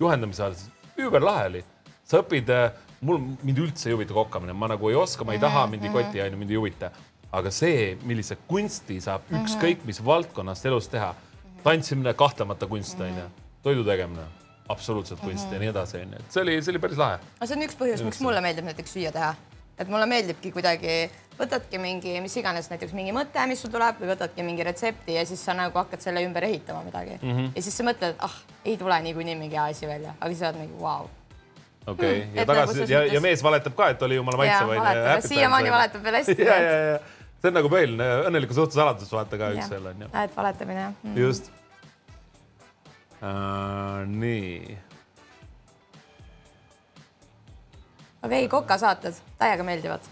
[0.00, 0.60] juhendamise all,
[0.98, 1.64] überlahe oli.
[2.08, 2.70] sa õpid, äh,
[3.04, 5.92] mul, mind üldse ei huvita kokkamine, ma nagu ei oska, ma ei taha, mind ei
[5.92, 6.90] koti, onju, mind ei huvita
[7.32, 9.44] aga see, millise kunsti saab mm -hmm.
[9.44, 11.14] ükskõik mis valdkonnast elus teha,
[11.64, 14.24] tantsimine kahtlemata kunst onju mm -hmm., toidu tegemine
[14.68, 15.54] absoluutselt kunst mm -hmm.
[15.54, 17.18] ja nii edasi onju, et see oli, see oli päris lahe.
[17.40, 19.34] aga see on üks põhjus, miks mulle meeldib näiteks süüa teha,
[19.78, 24.08] et mulle meeldibki kuidagi, võtadki mingi, mis iganes, näiteks mingi mõte, mis sul tuleb või
[24.14, 27.52] võtadki mingi retsepti ja siis sa nagu hakkad selle ümber ehitama midagi mm -hmm.
[27.56, 30.42] ja siis sa mõtled, et ah, ei tule niikuinii mingi hea asi välja, aga siis
[30.42, 31.08] oled mingi vau wow
[31.86, 32.26] okei okay.
[32.26, 35.28] mm, ja tagasi nagu ja, ja mees valetab ka, et oli jumala maitsev onju.
[35.28, 36.36] siiamaani valetab veel hästi.
[37.38, 40.10] see on nagu põhiline õnneliku suhtluse saladus, vaata ka üks seal on ju.
[40.22, 41.16] et valetamine jah mm..
[41.22, 41.50] just
[43.22, 44.02] uh,.
[44.10, 44.78] nii.
[48.22, 50.10] okei okay,, kokasaated täiega meeldivad.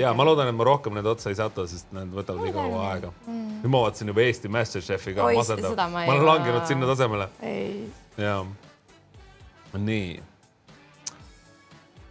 [0.00, 2.88] ja ma loodan, et ma rohkem need otsa ei satu, sest need võtavad nii kaua
[2.94, 3.60] aega mm..
[3.60, 5.76] nüüd ma vaatasin juba Eesti Masterchefi ka, masendav.
[5.92, 7.28] ma olen langenud sinna tasemele.
[8.16, 8.38] ja,
[9.76, 10.08] nii.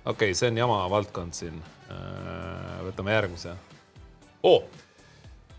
[0.06, 1.58] okei okay,, see on jama valdkond siin.
[1.92, 3.58] Äh, võtame järgmise
[4.44, 4.64] oh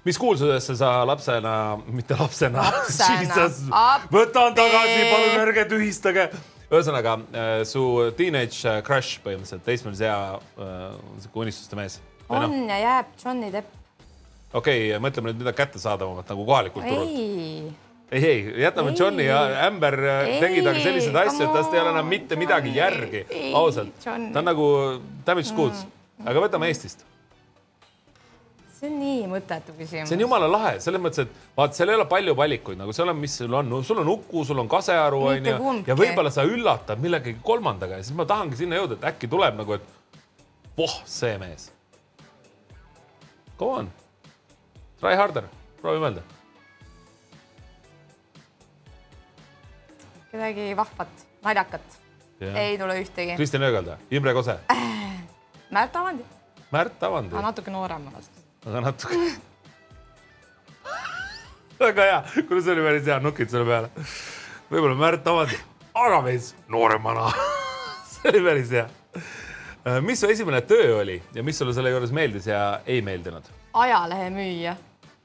[0.05, 1.53] mis kuulsusesse sa lapsena,
[1.95, 2.65] mitte lapsena,
[4.13, 6.27] võtan tagasi, palun ärge tühistage.
[6.73, 7.85] ühesõnaga äh, su
[8.17, 10.83] teenage äh, crush põhimõtteliselt, teismelise ea äh,
[11.21, 12.01] sihuke unistuste mees.
[12.29, 12.65] on no?
[12.73, 13.71] ja jääb Johnny Depp.
[14.53, 17.15] okei okay,, mõtleme nüüd midagi kättesaadavamat nagu kohalikult turult.
[18.11, 18.99] ei, ei, jätame ei.
[18.99, 19.99] Johni ja Amber
[20.41, 23.25] tegid aga selliseid asju, et tast ei ole enam mitte Johnny, midagi järgi,
[23.55, 23.95] ausalt.
[24.03, 24.69] ta on nagu
[25.29, 27.07] damage goods mm., aga võtame Eestist
[28.83, 30.11] see on nii mõttetu küsimus.
[30.11, 33.13] see on jumala lahe, selles mõttes, et vaat seal ei ole palju valikuid, nagu seal
[33.13, 35.55] on, mis sul on, sul on Uku, sul on Kasearu onju
[35.87, 39.61] ja võib-olla sa üllatad millegagi kolmandaga ja siis ma tahangi sinna jõuda, et äkki tuleb
[39.61, 39.87] nagu, et
[40.77, 41.71] voh, see mees.
[43.61, 43.91] Go on,
[45.01, 45.47] try harder,
[45.81, 46.27] proovi mõelda.
[50.33, 51.99] kedagi vahvat, naljakat,
[52.41, 53.37] ei tule ühtegi.
[53.37, 54.57] Kristjan Öögalda, Imre Kose
[55.77, 56.25] Märt Avandi.
[56.73, 57.37] Märt Avandi.
[57.37, 59.17] natuke noorem vast aga natuke
[61.83, 63.91] väga hea, kuule, see oli päris hea, nukid selle peale.
[64.71, 65.59] võib-olla Märt Avandi,
[65.99, 67.31] aga mees nooremana
[68.13, 68.87] see oli päris hea.
[70.07, 73.49] Mis su esimene töö oli ja mis sulle selle juures meeldis ja ei meeldinud?
[73.73, 74.77] ajalehemüüja.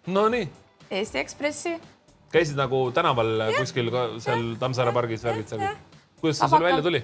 [0.08, 0.48] Nonii.
[0.90, 1.76] Eesti Ekspressi.
[2.32, 3.92] käisid nagu tänaval ja, kuskil
[4.24, 5.68] seal Tammsaare pargis värgid seal?
[6.22, 7.04] kuidas see sulle välja tuli?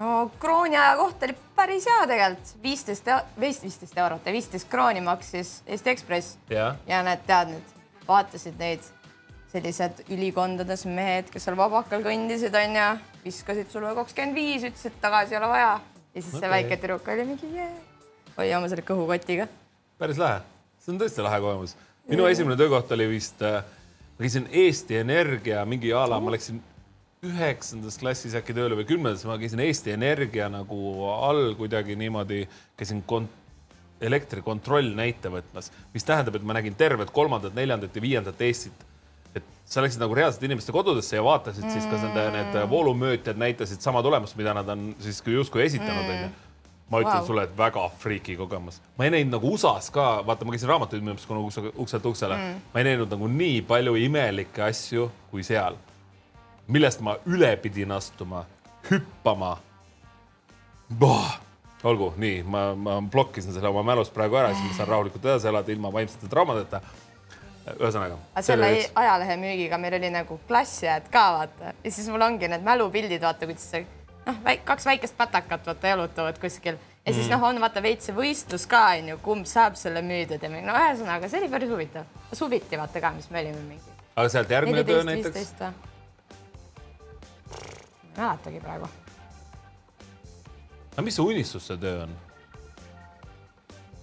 [0.00, 5.60] No krooni aja koht oli päris hea tegelikult, viisteist, viisteist eurot ja viisteist krooni maksis
[5.66, 6.38] Eesti Ekspress.
[6.50, 7.78] ja need tead nüüd,
[8.08, 8.88] vaatasid neid
[9.52, 12.86] sellised ülikondades mehed, kes seal vabakal kõndisid, onju,
[13.26, 15.74] viskasid sulle kakskümmend viis, ütlesid tagasi ei ole vaja.
[16.14, 16.40] ja siis okay.
[16.40, 17.68] see väike tüdruk oli mingi jee,
[18.38, 19.48] hoia oma selle kõhukotiga.
[20.00, 20.40] päris lahe,
[20.80, 21.76] see on tõesti lahe kogemus.
[22.08, 23.60] minu esimene töökoht oli vist äh,,
[24.16, 26.62] ma käisin Eesti Energia mingi a la, ma läksin
[27.22, 30.78] üheksandas klassis äkki tööle või kümnendas, ma käisin Eesti Energia nagu
[31.12, 32.44] all kuidagi niimoodi,
[32.78, 33.40] käisin kont-,
[34.02, 38.88] elektrikontroll näite võtmas, mis tähendab, et ma nägin tervet kolmandat, neljandat ja viiendat Eestit
[39.32, 41.72] et sa läksid nagu reaalselt inimeste kodudesse ja vaatasid mm.
[41.72, 46.24] siis, kas nende need voolumöötjad näitasid sama tulemust, mida nad on siis justkui esitanud, onju
[46.26, 46.48] mm
[46.92, 47.24] ma ütlen wow.
[47.24, 48.82] sulle, et väga friiki kogemus.
[48.98, 52.36] ma ei näinud nagu USA-s ka, vaata, ma käisin raamatuid müümas kuna ukse, ukselt uksele
[52.36, 55.78] mm., ma ei näinud nagu nii palju imelikke asju kui seal,
[56.72, 58.44] millest ma üle pidin astuma,
[58.90, 59.56] hüppama.
[61.82, 65.48] olgu, nii, ma, ma blokkisin selle oma mälust praegu ära, siis ma saan rahulikult edasi
[65.50, 66.80] elada ilma vaimsete traumadeta
[67.78, 68.18] ühesõnaga.
[68.42, 73.22] selle ajalehe müügiga meil oli nagu klassiajad ka vaata ja siis mul ongi need mälupildid,
[73.22, 73.84] vaata kuidas see
[74.26, 77.34] noh, kaks väikest patakat vaata jalutavad kuskil ja siis mm.
[77.34, 81.30] noh, on vaata veits see võistlus ka onju, kumb saab selle müüdud ja no ühesõnaga,
[81.30, 82.20] see oli päris huvitav.
[82.32, 83.96] suviti vaata ka, mis me olime mingi.
[84.14, 85.90] aga sealt järgmine 14, töö näiteks?
[87.52, 88.90] Ei mäletagi praegu.
[90.92, 92.14] aga mis su unistus see töö on?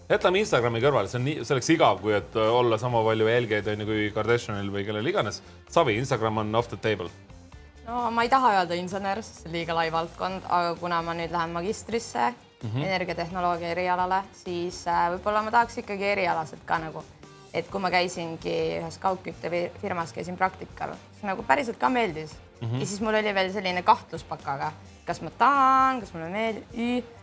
[0.10, 3.74] jätame Instagrami kõrvale, see on nii, see oleks igav, kui et olla sama palju jälgijaid
[3.76, 5.44] onju kui Kardashianil või kellel iganes.
[5.70, 7.12] Savi, Instagram on off the table
[7.90, 11.16] no ma ei taha öelda insener, sest see on liiga lai valdkond, aga kuna ma
[11.18, 12.84] nüüd lähen magistrisse mm -hmm.
[12.86, 17.04] energiatehnoloogia erialale, siis äh, võib-olla ma tahaks ikkagi erialaselt ka nagu,
[17.54, 22.68] et kui ma käisingi ühes kaugküttefirmas, käisin praktikal, siis nagu päriselt ka meeldis mm.
[22.68, 22.80] -hmm.
[22.80, 24.72] ja siis mul oli veel selline kahtlus pakaga,
[25.06, 27.16] kas ma tahan, kas mulle meeldib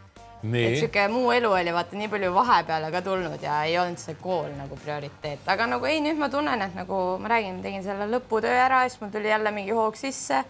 [0.47, 4.15] et sihuke muu elu oli vaata nii palju vahepeale ka tulnud ja ei olnud see
[4.21, 8.07] kool nagu prioriteet, aga nagu ei, nüüd ma tunnen, et nagu ma räägin, tegin selle
[8.11, 10.45] lõputöö ära, siis mul tuli jälle mingi hoog sisse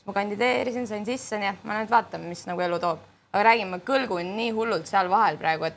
[0.00, 3.06] siis ma kandideerisin, sain sisse, nii et ma nüüd vaatan, mis nagu elu toob.
[3.30, 5.76] aga räägin, ma kõlgun nii hullult seal vahel praegu, et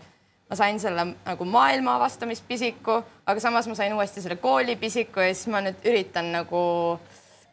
[0.49, 2.95] ma sain selle nagu maailma avastamispisiku,
[3.29, 6.63] aga samas ma sain uuesti selle koolipisiku ja siis ma nüüd üritan nagu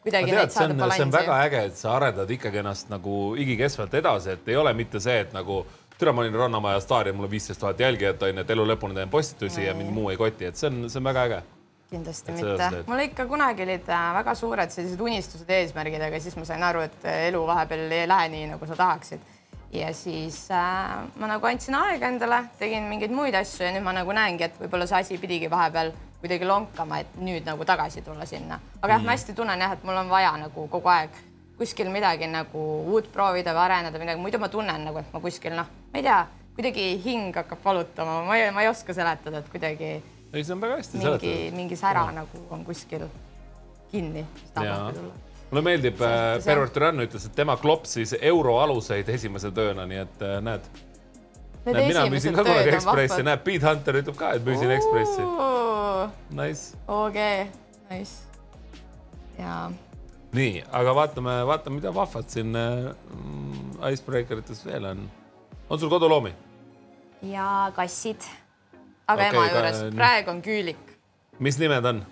[0.05, 3.95] kuidagi tead, see on, see on väga äge, et sa arendad ikkagi ennast nagu igikestvalt
[4.01, 5.63] edasi, et ei ole mitte see, et nagu
[6.01, 8.97] türa, ma olin Rannamaja staar ja mul on viisteist tuhat jälgijat onju, et elu lõpuni
[8.97, 11.43] teen postitusi ja mind muu ei koti, et see on, see on väga äge
[11.91, 12.71] kindlasti mitte.
[12.87, 16.85] mul ikka kunagi olid äh, väga suured sellised unistused, eesmärgid, aga siis ma sain aru,
[16.87, 19.25] et elu vahepeal ei lähe nii, nagu sa tahaksid.
[19.73, 23.95] Ja siis äh, ma nagu andsin aega endale, tegin mingeid muid asju ja nüüd ma
[23.95, 28.27] nagu näengi, et võib-olla see asi pidigi vahepeal kuidagi lonkama, et nüüd nagu tagasi tulla
[28.29, 28.61] sinna.
[28.81, 31.15] aga jah mm., ma hästi tunnen jah, et mul on vaja nagu kogu aeg
[31.61, 35.55] kuskil midagi nagu uut proovida või areneda midagi, muidu ma tunnen nagu, et ma kuskil
[35.57, 36.21] noh, ma ei tea,
[36.57, 39.91] kuidagi hing hakkab valutama, ma ei, ma ei oska seletada, et kuidagi
[40.33, 41.57] ei, see on väga hästi mingi, seletatud.
[41.57, 42.21] mingi sära ja.
[42.23, 43.07] nagu on kuskil
[43.91, 49.51] kinni, mis tahab tulla mulle meeldib, äh, Pervert Türann ütles, et tema klopsis euroaluseid esimese
[49.55, 50.67] tööna, nii et äh, näed.
[51.67, 55.29] näed, mina müüsin ka kunagi Ekspressi, näed, Beat Hunter ütleb ka, et müüsin Ekspressi.
[56.31, 56.77] Nice.
[56.89, 58.23] okei okay., nice.
[59.39, 59.71] ja.
[60.33, 65.03] nii, aga vaatame, vaatame, mida vahvat siin äh, Icebreaker ites veel on.
[65.69, 66.33] on sul koduloomi?
[67.23, 68.25] ja kassid
[69.11, 70.97] aga okay, ema juures ka..., praegu on Küülik.
[71.39, 72.03] mis nimed on?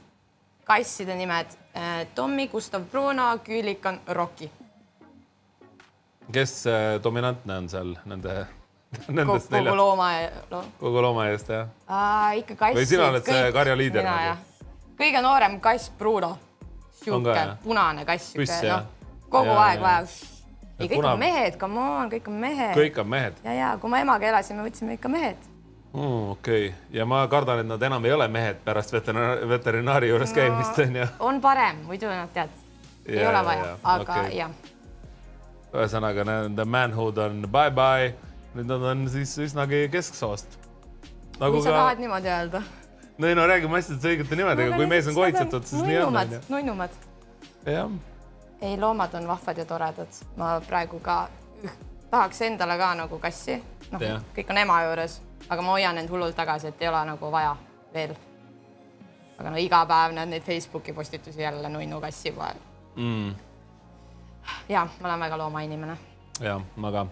[0.69, 4.51] Kasside nimed äh, Tommy, Gustav Bruno, Küülik on Rocki.
[6.33, 8.47] kes äh, dominantne on seal nende?
[9.09, 10.11] Nendest kogu looma
[10.51, 10.63] lo....
[10.81, 11.69] kogu looma eest jah?
[12.37, 12.77] ikka kassid.
[12.77, 14.05] või sina oled see karja liider?
[14.05, 14.37] Nagu?
[15.01, 16.37] kõige noorem kass Bruno.
[17.01, 18.89] sihuke punane kass, sihuke noh,
[19.29, 20.07] kogu ja, aeg vaja.
[20.79, 21.13] ei, kõik Puna...
[21.13, 22.75] on mehed, come on, kõik on mehed.
[22.77, 23.41] kõik on mehed.
[23.45, 25.48] ja, ja kui ma emaga elasime, võtsime ikka mehed
[25.93, 26.31] mm,.
[26.31, 30.31] okei okay., ja ma kardan, et nad enam ei ole mehed pärast veterinaari, veterinaari juures
[30.31, 31.07] no, käimist onju.
[31.19, 32.51] on parem, muidu nad tead,
[33.07, 34.37] ei ole vaja, aga okay.
[34.37, 34.51] jah.
[35.73, 38.13] ühesõnaga nende manhood on bye-bye,
[38.57, 40.59] nüüd nad on siis üsnagi kesksoost
[41.39, 41.57] nagu.
[41.57, 41.77] kui sa ka...
[41.77, 42.63] tahad niimoodi öelda.
[43.19, 46.21] no ei no räägime asjadest õigete nimedega no,, kui mees on kohitsetud, siis nii on.
[46.49, 47.01] nunnumad.
[47.67, 47.91] jah.
[48.61, 51.29] ei, loomad on vahvad ja toredad, ma praegu ka
[52.11, 53.59] tahaks endale ka nagu kassi,
[53.93, 54.05] noh,
[54.37, 57.57] kõik on ema juures aga ma hoian end hullult tagasi, et ei ole nagu vaja
[57.95, 58.17] veel.
[59.39, 62.55] aga no iga päev näed neid Facebooki postitusi jälle nunnu kassi kohe
[62.97, 63.35] mm..
[64.69, 65.97] ja ma olen väga loomainimene.
[66.41, 67.07] ja ma ka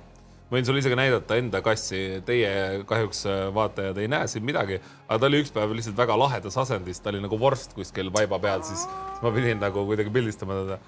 [0.53, 2.51] võin sulle isegi näidata enda kassi, teie
[2.87, 6.59] kahjuks äh, vaatajad ei näe siin midagi, aga ta oli üks päev lihtsalt väga lahedas
[6.63, 8.87] asendis, ta oli nagu vorst kuskil vaiba peal, siis
[9.23, 10.79] ma pidin nagu kuidagi pildistama teda.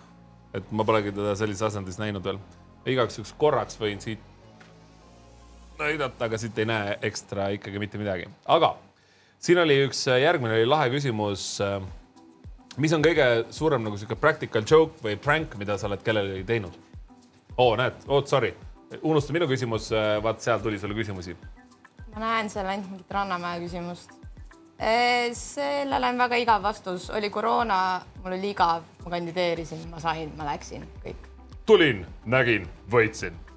[0.55, 2.39] et ma polegi teda sellises asendis näinud veel.
[2.89, 4.23] igaks juhuks korraks võin siit
[5.79, 8.29] näidata, aga siit ei näe ekstra ikkagi mitte midagi.
[8.47, 8.75] aga
[9.39, 11.59] siin oli üks, järgmine oli lahe küsimus.
[12.77, 16.79] mis on kõige suurem nagu sihuke practical joke või prank, mida sa oled kellelegi teinud?
[17.57, 18.55] oo, näed, oot, sorry,
[19.03, 19.91] unusta minu küsimus,
[20.23, 21.37] vaat seal tuli sulle küsimusi.
[22.15, 24.15] ma näen seal ainult mingit Rannamäe küsimust.
[25.35, 30.47] sellele on väga igav vastus, oli koroona, mul oli igav, ma kandideerisin, ma sain, ma
[30.53, 31.29] läksin, kõik.
[31.67, 33.48] tulin, nägin, võitsin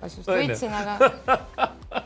[0.00, 0.94] kas just võitsin, aga.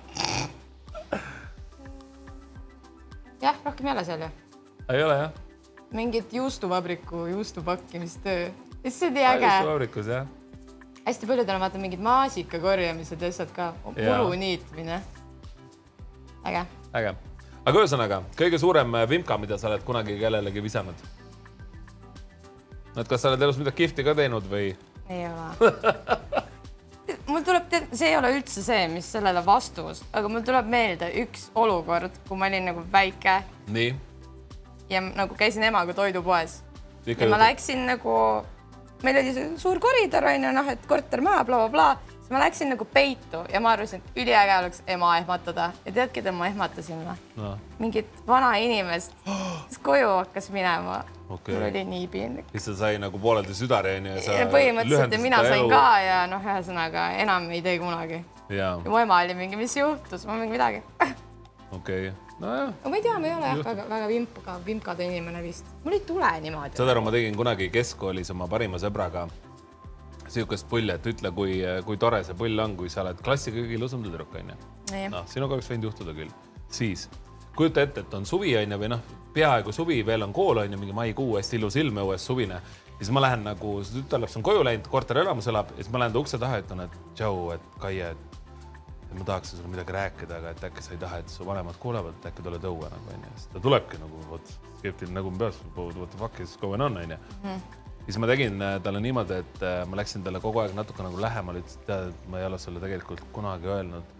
[3.44, 4.30] jah, rohkem ei ole seal ju.
[4.92, 5.32] ei ole jah.
[5.94, 8.50] mingit juustuvabriku juustupakkimistöö.
[8.88, 9.46] see oli äge.
[9.46, 10.26] juustuvabrikus jah.
[11.06, 15.02] hästi paljudel on vaata mingid maasika korjamised ja asjad ka, puru niitmine.
[16.44, 16.66] äge.
[16.94, 17.14] äge,
[17.64, 20.96] aga ühesõnaga kõige suurem äh, vimka, mida sa oled kunagi kellelegi visanud?
[22.96, 24.72] et kas sa oled elus midagi kihvti ka teinud või?
[25.08, 25.46] ei ole
[27.34, 31.48] mul tuleb, see ei ole üldse see, mis sellele vastus, aga mul tuleb meelde üks
[31.58, 33.40] olukord, kui ma olin nagu väike.
[33.74, 33.94] nii?
[34.90, 36.60] ja nagu käisin emaga toidupoes.
[37.06, 38.16] ja ma läksin nagu,
[39.02, 43.42] meil oli suur koridor onju, noh, et kortermaja bla,, blablabla siis ma läksin nagu peitu
[43.52, 47.56] ja ma arvasin, et üliäge oleks ema ehmatada ja tead, keda ma ehmatasin või no.?
[47.78, 49.12] mingit vana inimest,
[49.68, 51.54] kes koju hakkas minema okay..
[51.54, 52.50] mul oli nii piinlik.
[52.52, 54.18] ta sai nagu pooleldi südari onju.
[54.52, 58.24] põhimõtteliselt ja mina sain ka ja noh, ühesõnaga enam ei tee kunagi.
[58.52, 60.82] ja mu ema oli mingi, mis juhtus, ma mingi midagi.
[61.00, 62.74] okei okay nojah.
[62.84, 65.66] ma ei tea, ma ei ole jah väga, väga vimka, vimkade inimene vist.
[65.84, 66.76] mul ei tule niimoodi.
[66.76, 69.26] saad aru, ma tegin kunagi keskkoolis oma parima sõbraga
[70.34, 73.76] sihukest pulli, et ütle, kui, kui tore see pull on, kui sa oled klassi kõige
[73.76, 74.56] ilusam tüdruk, onju.
[75.12, 76.32] noh, sinuga oleks võinud juhtuda küll.
[76.68, 77.08] siis
[77.56, 79.02] kujuta ette, et on suvi onju või noh,
[79.34, 82.60] peaaegu suvi, veel on kool onju, mingi maikuu, hästi ilus ilm õues, suvine.
[82.98, 86.22] siis ma lähen nagu, tütarlaps on koju läinud, korterelamus elab ja siis ma lähen ta
[86.22, 90.66] ukse taha ütlen, et tšau, et Kaie, et ma tahaks sinuga midagi rääkida, aga et
[90.70, 93.32] äkki sa ei taha, et su vanemad kuulevad, et äkki tuled õue nagu onju.
[93.36, 97.18] siis ta tulebki nagu vot skeptiline nägu peas, what the fuck is going on onju
[97.42, 101.04] mm siis ma tegin äh, talle niimoodi, et äh, ma läksin talle kogu aeg natuke
[101.06, 104.10] nagu lähemale, ütlesin, et tead, et ma ei ole sulle tegelikult kunagi öelnud,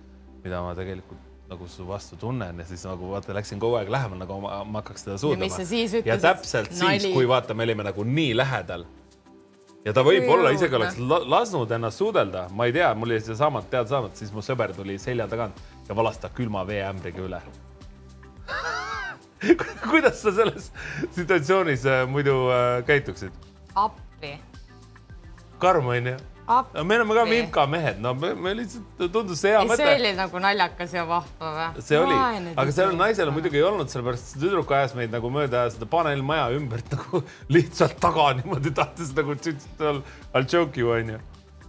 [0.44, 4.24] mida ma tegelikult nagu su vastu tunnen ja siis nagu vaata, läksin kogu aeg lähemale,
[4.24, 5.64] nagu ma, ma hakkaks teda suudlema.
[6.04, 7.00] ja täpselt nali.
[7.00, 8.86] siis, kui vaata, me olime nagu nii lähedal.
[9.84, 13.70] ja ta võib-olla isegi oleks lasknud ennast suudelda, ma ei tea, mul oli see saamata
[13.76, 17.42] teada saamata, siis mu sõber tuli selja tagant ja valas ta külma veeämbriga üle
[19.90, 20.70] kuidas sa selles
[21.12, 22.38] situatsioonis äh, muidu
[22.86, 23.32] käituksid?
[23.74, 24.38] appi.
[25.58, 26.16] karm onju.
[26.84, 29.80] Me oleme ka Vimka mehed, no me, me lihtsalt tundus see hea mõte.
[29.80, 31.84] see oli nagu naljakas ja vahva või?
[31.86, 32.16] see oli,
[32.52, 36.90] aga sellel naisel muidugi ei olnud, sellepärast tüdruk ajas meid nagu mööda seda paneelmaja ümbert
[36.96, 37.22] nagu
[37.52, 41.20] lihtsalt taga niimoodi tahtis nagu I'll choke you onju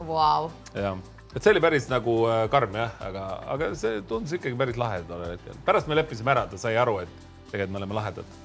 [0.02, 0.50] wow..
[0.76, 1.00] jah,
[1.32, 2.18] et see oli päris nagu
[2.52, 5.62] karm jah, aga, aga see tundus ikkagi päris lahe tollel hetkel.
[5.68, 7.24] pärast me leppisime ära, ta sai aru, et
[7.54, 8.36] tegelikult me oleme lahedad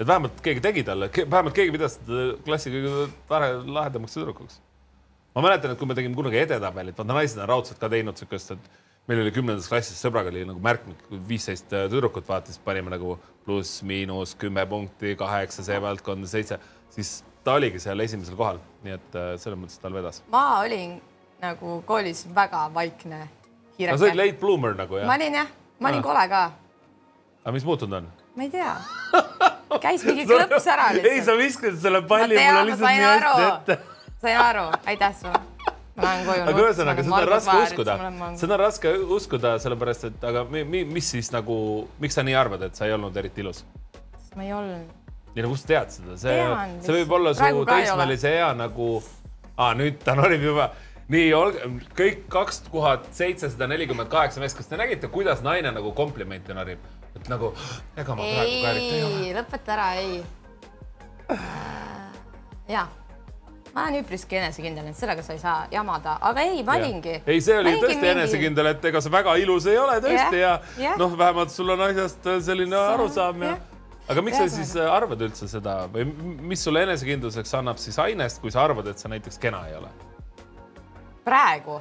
[0.00, 1.98] et vähemalt keegi tegi talle, vähemalt keegi pidas
[2.46, 3.08] klassi kõige
[3.68, 4.60] lahedamaks tüdrukuks.
[5.34, 8.54] Ma mäletan, et kui me tegime kunagi edetabelit, vaata naised on raudselt ka teinud siukest,
[8.56, 8.70] et
[9.10, 13.16] meil oli kümnendas klassis sõbraga oli nagu märkmik, viisteist tüdrukut vaatas, panime nagu
[13.46, 16.60] pluss-miinus kümme punkti, kaheksa see valdkond, seitse,
[16.94, 20.22] siis ta oligi seal esimesel kohal, nii et äh, selles mõttes tal vedas.
[20.32, 20.98] ma olin
[21.40, 23.22] nagu koolis väga vaikne
[23.78, 23.98] hiireke.
[23.98, 25.08] sa olid late bloomer nagu jah?
[25.08, 26.42] ma olin jah, ma olin kole ka.
[27.44, 28.10] aga mis muutunud on?
[28.36, 28.74] ma ei tea
[29.86, 31.12] käis mingi klõps ära lihtsalt.
[31.14, 33.78] ei, sa viskasid selle palli mulle lihtsalt nii hästi ette.
[34.20, 35.40] Sain aru, aitäh sulle.
[35.96, 36.42] ma lähen koju.
[36.42, 37.96] aga ühesõnaga, seda on raske uskuda,
[38.40, 41.56] seda on raske uskuda, sellepärast et aga mi, mi, mis siis nagu,
[42.02, 43.64] miks sa nii arvad, et sa ei olnud eriti ilus?
[44.36, 44.92] ma ei olnud.
[45.34, 46.36] ja no kust sa tead seda, see,
[46.84, 48.92] see võib olla su teismelise ea nagu,
[49.56, 50.70] aa nüüd ta norib juba
[51.10, 51.66] nii, olge
[51.98, 56.84] kõik kaks tuhat seitsesada nelikümmend kaheksa meest, kas te nägite, kuidas naine nagu komplimente narib?
[57.10, 57.50] et nagu,
[57.98, 59.32] ega ma praegu ka eriti ei ole.
[59.40, 60.22] lõpeta ära, ei.
[62.70, 62.86] ja,
[63.74, 67.20] ma olen üpriski enesekindel, et sellega sa ei saa jamada, aga ei, ma olingi.
[67.24, 68.12] ei, see oli tõesti mingi...
[68.14, 70.94] enesekindel, et ega sa väga ilus ei ole tõesti ja, ja.
[71.00, 73.96] noh, vähemalt sul on asjast selline see, arusaam ja, ja.
[74.14, 76.06] aga miks ja, sa siis arvad üldse seda või
[76.52, 79.92] mis sulle enesekindluseks annab siis ainest, kui sa arvad, et sa näiteks kena ei ole?
[81.24, 81.76] praegu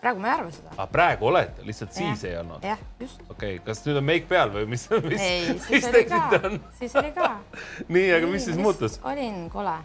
[0.00, 0.72] praegu ma ei arva seda.
[0.72, 2.16] aga ah, praegu olete, lihtsalt yeah.
[2.16, 2.64] siis ei olnud?
[2.64, 3.22] jah, just.
[3.28, 5.22] okei okay., kas nüüd on meik peal või mis, mis?
[5.22, 6.40] ei, siis oli ka,
[6.80, 7.30] siis oli ka.
[7.94, 8.98] nii, aga mis siis muutus?
[9.06, 9.76] olin kole,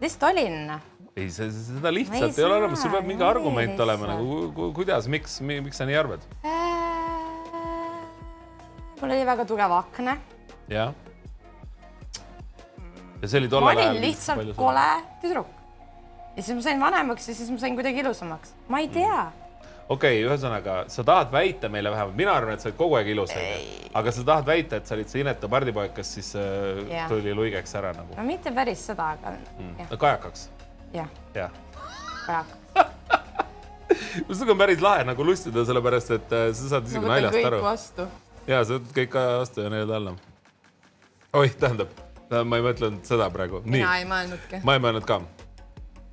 [0.00, 0.72] lihtsalt olin.
[1.16, 5.08] ei, seda lihtsalt ei, ei ole olemas, sul peab mingi argument olema nagu ku, kuidas,
[5.12, 6.60] miks, miks sa nii arvad äh,?
[9.00, 10.18] mul oli väga tugev akne.
[10.68, 10.94] jah.
[13.22, 13.82] ja see oli tollel ajal.
[13.84, 14.88] ma olin lihtsalt kole
[15.22, 15.56] tüdruk
[16.36, 18.54] ja siis ma sain vanemaks ja siis ma sain kuidagi ilusamaks.
[18.68, 19.24] ma ei tea
[19.90, 23.10] okei okay,, ühesõnaga sa tahad väita meile vähemalt, mina arvan, et sa olid kogu aeg
[23.10, 23.32] ilus,
[23.98, 27.08] aga sa tahad väita, et sa olid see inetu pardipoeg, kes siis äh, ja.
[27.10, 28.14] tuli luigeks ära nagu?
[28.14, 29.90] no mitte päris seda, aga mm..
[29.96, 30.48] kajakaks?
[30.94, 31.50] jah ja.
[32.26, 32.58] kajakaks
[34.36, 38.08] sinuga on päris lahe nagu lustida, sellepärast et äh, sa saad isegi naljast aru.
[38.46, 40.16] ja sa võtad kõik vastu ja nii-öelda alla.
[41.42, 43.64] oih, tähendab, ma ei mõtlenud seda praegu.
[43.66, 44.62] mina ei mõelnudki.
[44.62, 45.22] ma ei mõelnud ka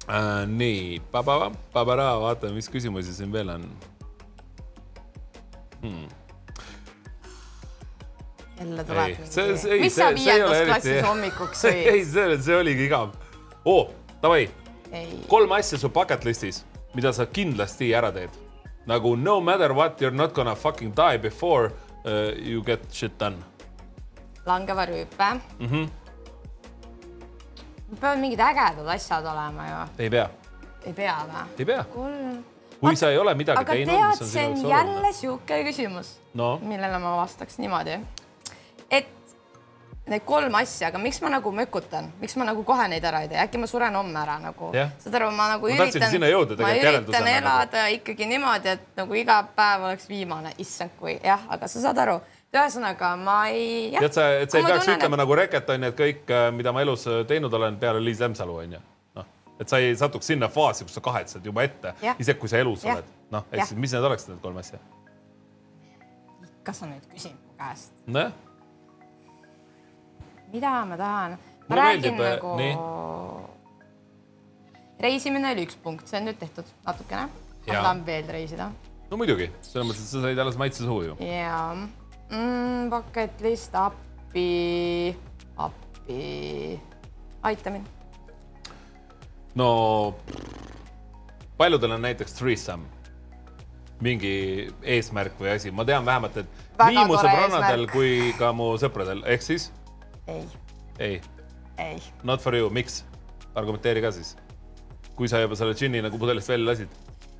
[0.08, 0.48] äh,.
[0.48, 3.70] nii, vaatame, mis küsimusi siin veel on
[5.82, 6.08] hmm..
[8.60, 11.84] jälle tuleb mingi, mis sa viiendas klassis hommikuks sõid?
[11.94, 13.14] ei, see, see oligi igav.
[13.66, 13.92] oo,
[14.22, 14.48] davai.
[15.28, 16.64] kolm asja su bucket list'is,
[16.96, 18.34] mida sa kindlasti ära teed.
[18.88, 21.72] nagu no matter what you are not gonna fucking die before
[22.06, 23.38] uh, you get shit done.
[24.46, 25.68] langeva rüüpe mm.
[25.68, 26.07] -hmm.
[27.96, 29.82] Peavad mingid ägedad asjad olema ju.
[30.00, 30.30] ei pea.
[30.86, 31.44] ei pea või?
[31.60, 31.86] ei pea.
[32.80, 34.78] kui sa ei ole midagi aga teinud, mis on sinu jaoks oluline.
[34.78, 38.00] jälle sihuke küsimus no., millele ma vastaks niimoodi,
[38.92, 39.08] et
[40.08, 43.32] need kolm asja, aga miks ma nagu mökutan, miks ma nagu kohe neid ära ei
[43.32, 46.08] tee, äkki ma suren homme ära nagu yeah., saad aru, ma nagu ma üritan,
[46.62, 47.34] ma üritan nagu.
[47.34, 47.98] elada nagu.
[47.98, 52.20] ikkagi niimoodi, et nagu iga päev oleks viimane, issand kui jah, aga sa saad aru,
[52.58, 53.96] ühesõnaga ma ei.
[54.00, 55.24] tead sa, et sa ei peaks tunnen, ütlema et...
[55.24, 58.22] nagu Reket on ju, et kõik, äh, mida ma elus äh, teinud olen peale Liis
[58.24, 58.84] Lemsalu on ju
[59.60, 62.86] et sa ei satuks sinna faasi, kus sa kahetsed juba ette, isegi kui sa elus
[62.86, 62.98] ja.
[62.98, 63.14] oled.
[63.34, 64.80] noh, ehk siis mis need oleksid need kolm asja?
[66.46, 67.94] ikka sa nüüd küsid mu käest.
[68.06, 68.34] nojah.
[70.54, 71.38] mida ma tahan?
[71.38, 72.74] ma Mulle räägin meeldib, nagu nii.
[75.08, 77.30] reisimine oli üks punkt, see on nüüd tehtud natukene.
[77.68, 78.72] ma tahan veel reisida.
[79.10, 81.18] no muidugi, selles mõttes, et sa said alles maitse suhu ju.
[81.24, 81.58] ja
[82.32, 85.16] mm,, bucket list, appi,
[85.58, 86.80] appi,
[87.44, 87.98] aita mind
[89.58, 90.16] no
[91.58, 92.86] paljudel on näiteks threesome,
[94.02, 98.70] mingi eesmärk või asi, ma tean vähemalt, et Väga nii mu sõbrannadel kui ka mu
[98.78, 99.72] sõpradel, ehk siis?
[100.30, 100.44] ei.
[101.00, 101.22] ei?
[101.82, 102.02] ei.
[102.24, 103.04] Not for you, miks?
[103.58, 104.36] argumenteeri ka siis.
[105.18, 106.94] kui sa juba selle džinni nagu pudelist välja lasid.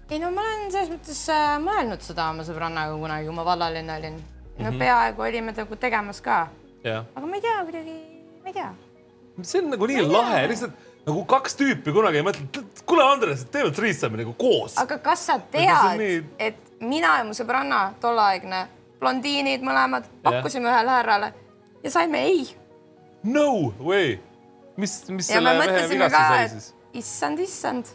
[0.10, 4.00] ei no ma olen selles mõttes äh, mõelnud seda oma sõbrannaga kunagi, kui ma vallaline
[4.00, 4.20] olin.
[4.58, 4.80] No mm -hmm.
[4.80, 6.48] peaaegu olime nagu tegemas ka.
[7.16, 7.98] aga ma ei tea kuidagi,
[8.44, 8.74] ma ei tea.
[9.42, 10.72] see on nagu nii lahe, lihtsalt
[11.08, 14.78] nagu kaks tüüpi kunagi ei mõtle, kuule, Andres, teeme threesome'i nagu koos.
[14.78, 16.24] aga kas sa tead, nii...
[16.40, 18.68] et mina ja mu sõbranna, tolleaegne
[19.00, 21.34] blondiinid mõlemad, pakkusime ühele härrale
[21.84, 22.48] ja saime ei.
[23.24, 24.18] No way,
[24.78, 26.70] mis, mis ja selle mehe vigastus oli siis?
[26.98, 27.90] issand, issand.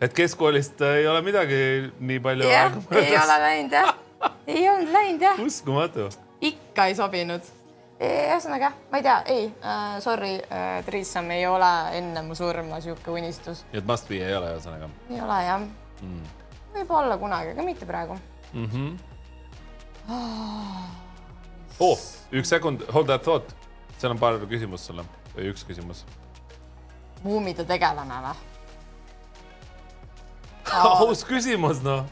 [0.00, 1.60] et keskkoolist ei ole midagi
[1.98, 3.08] nii palju ja, aega möödas?
[3.08, 3.94] ei ole läinud jah,
[4.46, 5.40] ei olnud läinud jah.
[5.40, 6.08] uskumatu.
[6.40, 7.42] ikka ei sobinud
[8.00, 13.12] ühesõnaga, ma ei tea, ei äh,, sorry äh,, Threesome ei ole enne mu surma sihuke
[13.12, 13.64] unistus.
[13.72, 14.88] nii et must be ei ole ühesõnaga?
[15.10, 16.22] ei ole jah mm..
[16.78, 18.16] võib-olla kunagi, aga mitte praegu
[18.52, 18.66] mm.
[18.66, 18.98] -hmm.
[21.80, 21.98] Oh,
[22.32, 23.54] üks sekund, hold that thought.
[23.98, 25.04] seal on paar küsimust sulle
[25.34, 26.04] või üks küsimus.
[27.22, 28.34] muumide tegelane või?
[31.04, 32.04] aus küsimus, noh.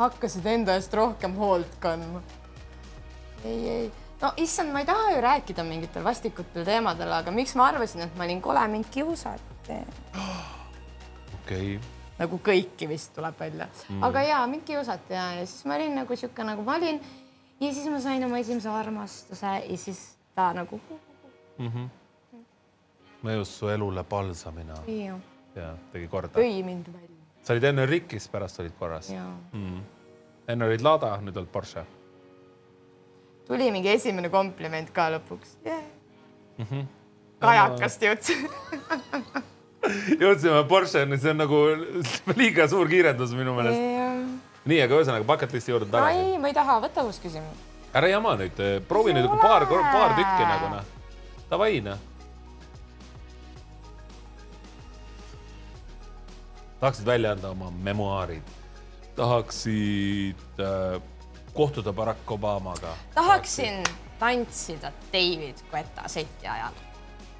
[0.00, 2.22] Hakkasid enda eest rohkem hoolt kandma.
[3.44, 7.70] ei, ei no issand, ma ei taha ju rääkida mingitel vastikutel teemadel, aga miks ma
[7.70, 9.78] arvasin, et ma olin kole, mind kiusati.
[11.40, 11.78] okei okay.
[12.18, 15.94] nagu kõiki vist tuleb välja mm., aga ja mind kiusati ja, ja siis ma olin
[16.02, 17.00] nagu sihuke, nagu ma olin
[17.60, 20.02] ja siis ma sain oma esimese armastuse ja siis
[20.34, 20.80] ta nagu
[21.58, 21.68] mm.
[21.68, 21.88] -hmm.
[23.22, 24.74] mõjus su elule palsamina.
[25.54, 26.38] ja tegi korda.
[26.38, 27.09] tõi mind välja.
[27.42, 29.12] Sa olid enne rikkis, pärast olid korras.
[29.52, 29.80] Mm.
[30.48, 31.86] enne olid Lada, nüüd oled Porsche
[33.50, 35.82] tuli mingi esimene kompliment ka lõpuks yeah..
[36.60, 36.84] Mm -hmm.
[37.42, 38.50] kajakast jõudsime
[40.22, 41.58] jõudsime Porscheni, see on nagu
[42.38, 44.20] liiga suur kiirendus minu meelest yeah..
[44.70, 46.22] nii, aga ühesõnaga bucket list'i juurde tagasi.
[46.22, 47.66] ei, ma ei taha, võta uus küsimus.
[47.90, 50.96] ära jama nüüd, proovi nüüd paar, paar tükki nagu noh.
[51.50, 51.98] Davai noh.
[56.80, 58.42] Tahaksid välja anda oma memuaarid,
[59.16, 61.02] tahaksid äh,
[61.54, 62.94] kohtuda Barack Obamaga?
[63.14, 63.82] tahaksin
[64.18, 66.72] tantsida David Guetta seti ajal.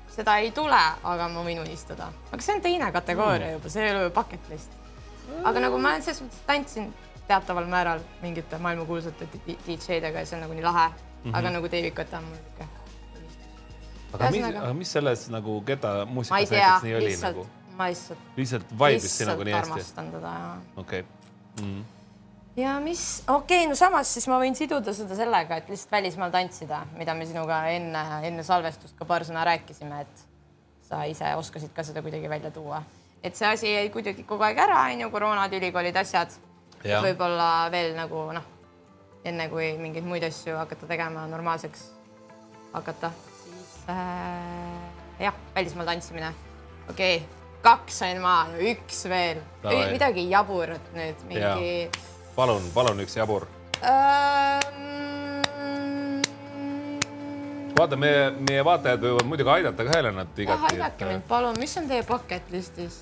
[0.09, 2.13] seda ei tule, aga ma võin unistada.
[2.33, 3.53] aga see on teine kategooria mm.
[3.53, 4.77] juba, see ei ole ju bucket list.
[5.45, 6.93] aga nagu ma selles mõttes tantsin
[7.29, 11.31] teataval määral mingite maailmakuulsate DJ-dega ja see on nagu nii lahe mm.
[11.31, 11.39] -hmm.
[11.39, 12.81] aga nagu David Guetta on mul niisugune
[14.13, 17.60] aga mis, aga mis selles nagu Guetta muusikas näiteks nii oli lihtsalt, nagu?
[17.81, 18.29] Ma lihtsalt.
[18.37, 19.73] lihtsalt vaibis sinuga nii hästi?
[19.73, 20.53] armastan teda, jaa.
[20.77, 21.65] okei okay.
[21.65, 21.73] mm.
[21.73, 21.89] -hmm
[22.57, 26.33] ja mis, okei okay,, no samas siis ma võin siduda seda sellega, et lihtsalt välismaal
[26.35, 30.25] tantsida, mida me sinuga enne, enne salvestust ka paar sõna rääkisime, et
[30.89, 32.83] sa ise oskasid ka seda kuidagi välja tuua.
[33.23, 36.33] et see asi jäi kuidagi kogu aeg ära, onju, koroonad, ülikoolid, asjad.
[36.83, 38.47] võib-olla veel nagu noh,
[39.25, 41.91] enne kui mingeid muid asju hakata tegema normaalseks
[42.73, 43.13] hakata,
[43.43, 46.33] siis äh, jah, välismaal tantsimine.
[46.89, 49.43] okei okay kaks sain maha, üks veel,
[49.93, 51.91] midagi jaburat nüüd, mingi ja
[52.37, 53.47] palun, palun üks jabur
[53.85, 54.89] ähm....
[57.77, 60.75] vaata, meie, meie vaatajad võivad muidugi aidata ka Helenat igati.
[60.75, 63.01] aidake mind, palun, mis on teie bucket listis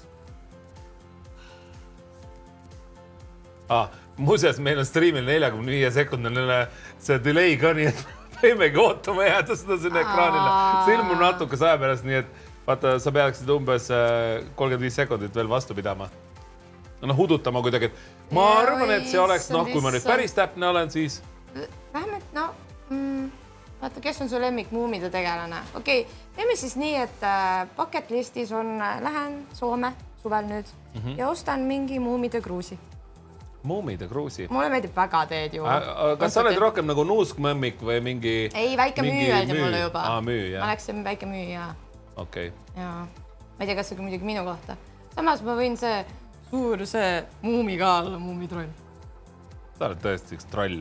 [3.69, 3.89] ah,?
[4.19, 6.65] muuseas, meil on striimil neljakümne viie sekundiline
[6.99, 8.05] see delay ka, nii et
[8.43, 10.51] võimegi ootama jääda seda sinna ekraanile.
[10.87, 15.35] see ilmub natuke saja pärast, nii et vaata, sa peaksid umbes äh, kolmkümmend viis sekundit
[15.35, 16.09] veel vastu pidama.
[16.99, 20.33] noh, hudutama kuidagi, et ma ja, arvan, et see oleks, noh, kui ma nüüd päris
[20.35, 21.21] täpne olen, siis.
[21.95, 22.49] vähemalt no
[22.91, 23.31] mm,
[23.81, 28.11] vaata, kes on su lemmik muumide tegelane, okei okay,, teeme siis nii, et äh, bucket
[28.11, 31.19] list'is on äh,, lähen Soome suvel nüüd mm -hmm.
[31.19, 32.79] ja ostan mingi muumide kruusi
[33.63, 34.47] Muumid ja Kruusi.
[34.51, 35.81] mulle meeldib väga teed juua.
[36.19, 38.51] kas sa oled rohkem nagu nuuskmõmmik või mingi?
[38.55, 40.01] ei, väike müü öeldi mulle juba.
[40.01, 40.63] aa, müü, jah.
[40.63, 41.75] ma läksin väike müü ja.
[42.19, 42.83] Okei okay..
[42.83, 42.93] ja,
[43.59, 44.77] ma ei tea, kas see muidugi minu kohta.
[45.15, 46.03] samas ma võin see
[46.51, 47.11] suur see
[47.45, 48.71] muumi ka olla, muumitroll.
[49.79, 50.81] sa oled tõesti üks troll.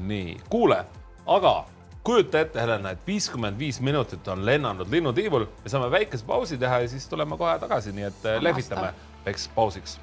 [0.00, 0.82] nii, kuule,
[1.26, 1.54] aga
[2.04, 6.84] kujuta ette, Helena, et viiskümmend viis minutit on lennanud linnutiivul, me saame väikese pausi teha
[6.84, 8.94] ja siis tuleme kohe tagasi, nii et lehvitame
[9.26, 10.00] väikseks pausiks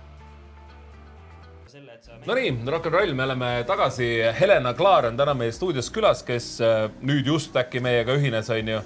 [2.25, 4.07] Nonii, Rock n Roll, me oleme tagasi.
[4.39, 8.81] Helena Klaar on täna meie stuudios külas, kes äh, nüüd just äkki meiega ühines, onju.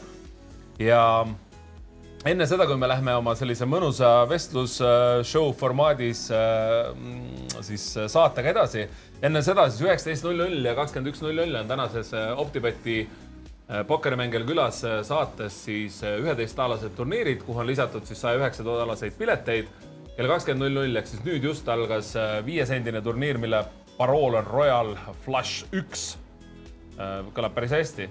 [0.81, 1.03] Ja
[2.25, 6.91] enne seda, kui me lähme oma sellise mõnusa vestlusshow formaadis äh,
[7.65, 8.87] siis saatega edasi,
[9.21, 13.03] enne seda siis üheksateist null null ja kakskümmend üks null null on tänases äh, Optibeti
[13.87, 19.69] pokkerimängijal külas saates siis üheteistaalased turniirid, kuhu on lisatud siis saja üheksa dollaraseid pileteid
[20.21, 23.63] kell kakskümmend null null ehk siis nüüd just algas äh, viiesendine turniir, mille
[23.97, 24.91] parool on Royal
[25.23, 26.11] Flush üks.
[26.99, 28.09] Äh, kõlab päris hästi.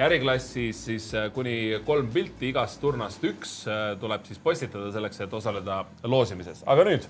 [0.00, 3.56] Äriklassis siis äh, kuni kolm pilti igast turnast üks
[4.00, 7.08] tuleb siis postitada selleks, et osaleda loosimises, aga nüüd.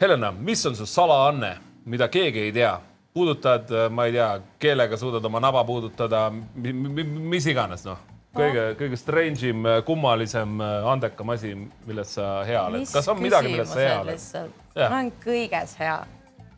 [0.00, 1.54] Helena, mis on su salaanne,
[1.86, 2.74] mida keegi ei tea?
[3.14, 8.00] puudutad, ma ei tea, keelega suudad oma naba puudutada, mis iganes, noh
[8.34, 10.60] kõige, kõige strange im, kummalisem,
[10.90, 11.54] andekam asi,
[11.86, 12.86] milles sa hea oled.
[12.90, 14.54] kas on midagi, milles sa hea oled?
[14.76, 15.98] ma olen kõiges hea,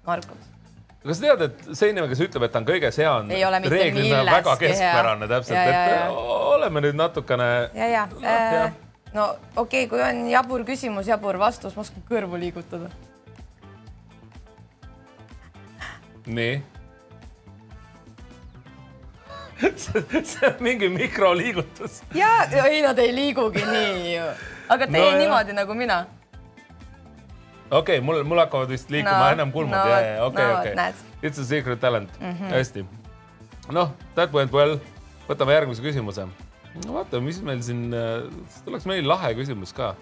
[0.06, 0.55] Markus.
[1.08, 3.30] Kas tead, et see inimene, kes ütleb, et ta on kõiges hea, on
[3.72, 7.50] reeglina väga keskpärane täpselt, et oleme nüüd natukene.
[7.74, 8.62] ja, ja, ja.
[8.66, 12.90] Äh, no okei okay,, kui on jabur küsimus, jabur vastus, ma oskan kõrvu liigutada.
[16.26, 16.56] nii
[19.76, 22.02] see on mingi mikroliigutus.
[22.14, 24.26] ja, ei nad ei liigugi nii ju,
[24.68, 25.60] aga tee no, niimoodi jah.
[25.62, 26.04] nagu mina.
[27.70, 30.74] Okei okay,, mul, mul hakkavad vist liikuma no, enam kulmud no,, okei, okei.
[31.22, 32.50] It's a secret talent mm, -hmm.
[32.54, 32.86] hästi.
[33.72, 34.78] noh, that went well.
[35.28, 36.28] võtame järgmise küsimuse.
[36.86, 37.90] no vaata, mis meil siin,
[38.64, 39.94] tuleks meil lahe küsimus ka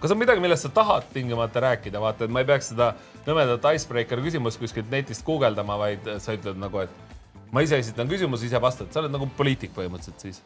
[0.00, 2.92] kas on midagi, millest sa tahad tingimata rääkida, vaata, et ma ei peaks seda
[3.26, 8.46] nõmedat icebreaker küsimust kuskilt netist guugeldama, vaid sa ütled nagu, et ma ise esitan küsimuse,
[8.46, 10.42] ise vastad, sa oled nagu poliitik põhimõtteliselt siis.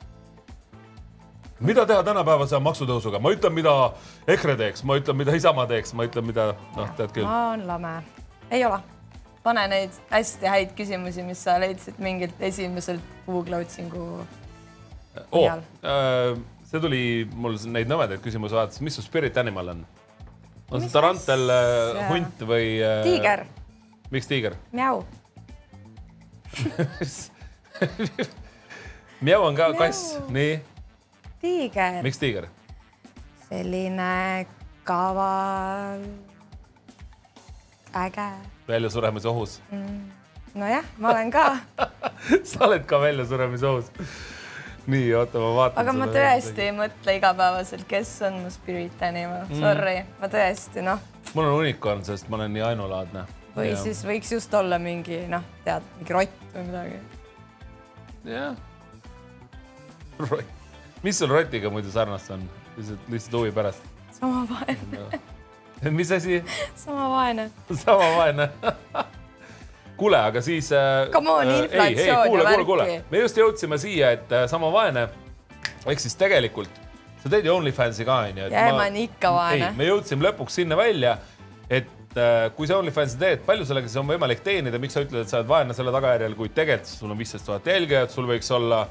[1.61, 3.75] Mida teha tänapäevase maksutõusuga, ma ütlen, mida
[4.31, 7.27] EKRE teeks, ma ütlen, mida Isamaa teeks, ma ütlen, mida noh, tead küll.
[7.27, 7.95] ma olen lame,
[8.51, 8.81] ei ole.
[9.45, 14.03] pane neid hästi häid küsimusi, mis sa leidsid mingilt esimeselt Google otsingu
[15.31, 16.37] oh, äh,
[16.69, 17.05] see tuli
[17.35, 19.87] mul neid nõmedaid küsimusi vaadates, mis su spirit animal on?
[20.71, 23.45] on see tarantel, äh, hunt või tiiger.
[24.13, 24.57] miks tiiger?
[24.77, 25.05] Mjau
[29.21, 30.59] Mjau on ka kass, nii.
[31.41, 32.03] Tiiger.
[32.03, 32.49] miks tiiger?
[33.49, 34.47] selline
[34.85, 36.05] kaval,
[37.95, 38.29] äge.
[38.69, 40.11] väljasuremise ohus mm..
[40.55, 41.57] nojah, ma olen ka
[42.51, 43.91] sa oled ka väljasuremise ohus.
[44.87, 45.83] nii, oota, ma vaatan.
[45.83, 50.87] aga ma tõesti ei mõtle igapäevaselt, kes on mu spirit animal mm., sorry, ma tõesti
[50.87, 51.03] noh.
[51.35, 53.27] mul on unicorn, sest ma olen nii ainulaadne
[53.57, 53.83] või ja.
[53.83, 57.03] siis võiks just olla mingi noh, tead, mingi rott või midagi.
[58.31, 58.57] jah.
[60.21, 60.60] rott,
[61.03, 62.45] mis sul rotiga muidu sarnast on,
[62.77, 63.87] lihtsalt, lihtsalt huvi pärast?
[64.19, 65.21] sama vaene
[65.99, 66.43] mis asi?
[66.77, 67.51] sama vaene
[67.85, 68.51] sama vaene
[70.01, 71.09] kuule, aga siis äh,.
[71.13, 73.01] Come on, inflatsioon ja värki.
[73.11, 75.09] me just jõudsime siia, et äh, sama vaene
[75.87, 76.81] ehk siis tegelikult
[77.21, 78.49] sa teed ju OnlyFansi ka onju.
[78.49, 79.73] jaa, ma olen ikka vaene.
[79.77, 81.17] me jõudsime lõpuks sinna välja,
[81.69, 85.25] et äh, kui sa OnlyFansi teed, palju sellega siis on võimalik teenida, miks sa ütled,
[85.25, 88.49] et sa oled vaene selle tagajärjel, kui tegelikult sul on viisteist tuhat jälgijat, sul võiks
[88.57, 88.87] olla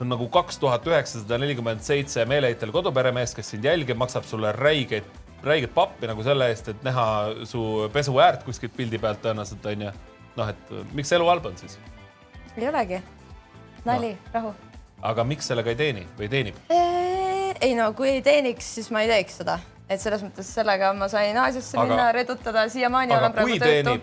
[0.00, 5.06] on nagu kaks tuhat üheksasada nelikümmend seitse meeleheitel koduperemeest, kes sind jälgib, maksab sulle räigeid,
[5.44, 7.06] räiget pappi nagu selle eest, et näha
[7.48, 9.92] su pesuäärt kuskilt pildi pealt tõenäoliselt onju.
[10.34, 11.78] noh, et miks elu halb on siis?
[12.56, 13.02] ei olegi.
[13.84, 14.54] nali no., rahu.
[15.02, 16.58] aga miks sellega ei teeni või teenib?
[17.60, 21.08] ei no kui ei teeniks, siis ma ei teeks seda et selles mõttes sellega ma
[21.12, 23.96] sain Aasiasse aga, minna, redutada, siiamaani olen praegu töötu.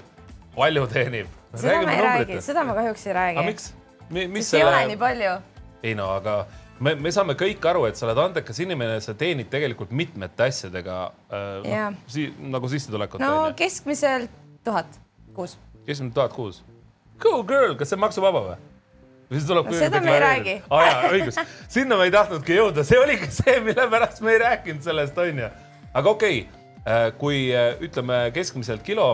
[0.56, 1.38] palju teenib?
[1.56, 3.40] seda ma ei räägi, seda ma kahjuks ei räägi.
[3.40, 3.72] aga miks
[4.12, 4.28] Mi,?
[4.28, 4.66] mis selle...
[4.66, 5.38] ei ole nii palju.
[5.84, 6.46] Ei no aga
[6.80, 10.98] me, me saame kõik aru, et sa oled andekas inimene, sa teenid tegelikult mitmete asjadega
[11.30, 13.22] äh, no, si nagu sissetulekut.
[13.24, 14.34] no keskmiselt
[14.66, 15.00] tuhat
[15.36, 15.58] kuus.
[15.86, 16.62] keskmiselt tuhat kuus.
[17.22, 18.60] Go girl, kas see on maksuvaba või?
[19.32, 19.78] või siis tuleb no,.
[19.80, 20.56] seda me ei räägi.
[20.70, 21.42] aa jaa, õigus,
[21.78, 25.52] sinna me ei tahtnudki jõuda, see oligi see, mille pärast me ei rääkinud sellest, onju.
[25.94, 29.14] aga okei okay,, äh, kui äh, ütleme keskmiselt kilo,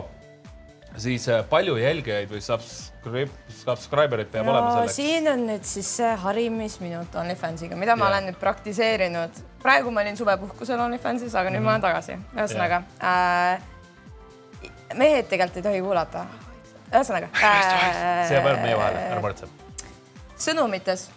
[1.02, 3.30] siis äh, palju jälgijaid või subscribe,
[3.64, 4.98] subscriber'id peab no, olema selleks?
[4.98, 8.00] siin on nüüd siis see harimisminut OnlyFansiga, mida ja.
[8.00, 9.44] ma olen nüüd praktiseerinud.
[9.64, 11.66] praegu ma olin suvepuhkusel OnlyFansis, aga nüüd mm -hmm.
[11.66, 12.18] ma olen tagasi.
[12.36, 13.62] ühesõnaga äh,
[14.96, 16.26] mehed tegelikult ei tohi kuulata.
[16.92, 18.28] ühesõnaga äh,.
[18.28, 19.48] see jääb meie vahele, ära muretse
[20.38, 21.08] sõnumites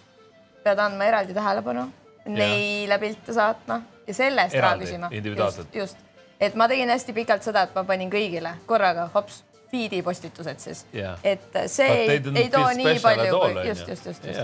[0.63, 1.85] pead andma eraldi tähelepanu,
[2.25, 5.09] neile pilte saatma ja selle eest raha küsima.
[5.11, 5.75] individuaalselt.
[5.75, 5.97] just,
[6.39, 10.85] et ma tegin hästi pikalt seda, et ma panin kõigile korraga hops feed'i postitused siis
[10.95, 14.39] yeah., et see But ei, ei too nii palju, just, just, just, just.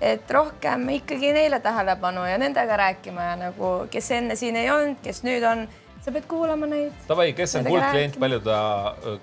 [0.00, 5.00] et rohkem ikkagi neile tähelepanu ja nendega rääkima ja nagu, kes enne siin ei olnud,
[5.04, 5.68] kes nüüd on
[6.04, 6.92] sa pead kuulama neid.
[7.08, 8.58] Davai, kes on kuldklient, palju ta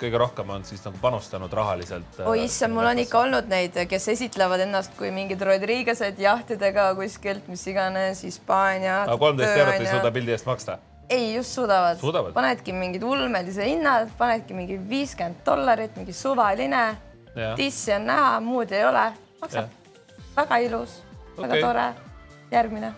[0.01, 2.19] kõige rohkem on siis nagu panustanud rahaliselt?
[2.27, 7.47] oi issand, mul on ikka olnud neid, kes esitlevad ennast kui mingid Rodriguez'ed jahtidega kuskilt,
[7.51, 9.03] mis iganes, Hispaania.
[9.19, 10.77] kolmteist eurot ei suuda pildi eest maksta?
[11.09, 12.33] Ei, just suudavad, suudavad..
[12.33, 16.85] panedki mingid ulmelise hinnad, panedki mingi viiskümmend dollarit, mingi suvaline.
[17.55, 19.07] tissi on näha, muud ei ole,
[19.41, 19.73] maksab.
[20.35, 21.01] väga ilus
[21.37, 21.89] okay., väga tore.
[22.51, 22.93] järgmine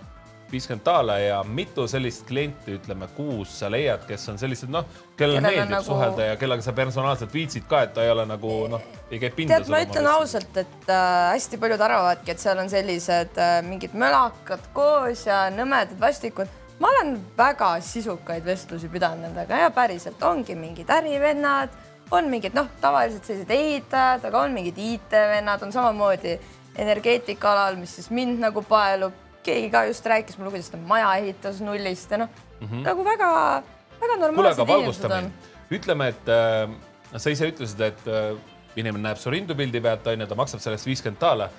[0.52, 4.86] viiskümmend daala ja mitu sellist klienti, ütleme kuus sa leiad, kes on sellised, noh,
[5.20, 5.86] kellele meeldib nagu...
[5.86, 9.32] suhelda ja kellega sa personaalselt viitsid ka, et ta ei ole nagu noh, ei käi
[9.36, 9.58] pinda.
[9.58, 13.98] tead, ma ütlen ausalt, et äh, hästi paljud arvavadki, et seal on sellised äh, mingid
[13.98, 16.56] mölakad koos ja nõmedad vastikud.
[16.80, 21.74] Ma olen väga sisukaid vestlusi pidanud nendega ja päriselt ongi mingid ärivennad,
[22.12, 26.38] on mingid noh, tavaliselt sellised ehitajad, aga on mingid IT-vennad, on samamoodi
[26.78, 29.16] energeetika alal, mis siis mind nagu paelub
[29.48, 33.06] keegi ka just rääkis mulle, kuidas ta maja ehitas nullist ja noh mm -hmm., nagu
[33.06, 35.32] väga-väga normaalsed inimesed on.
[35.72, 36.70] ütleme, et äh,
[37.18, 38.38] sa ise ütlesid, et äh,
[38.76, 41.50] inimene näeb su rindu pildi pealt, onju, ta maksab sellest viiskümmend daala.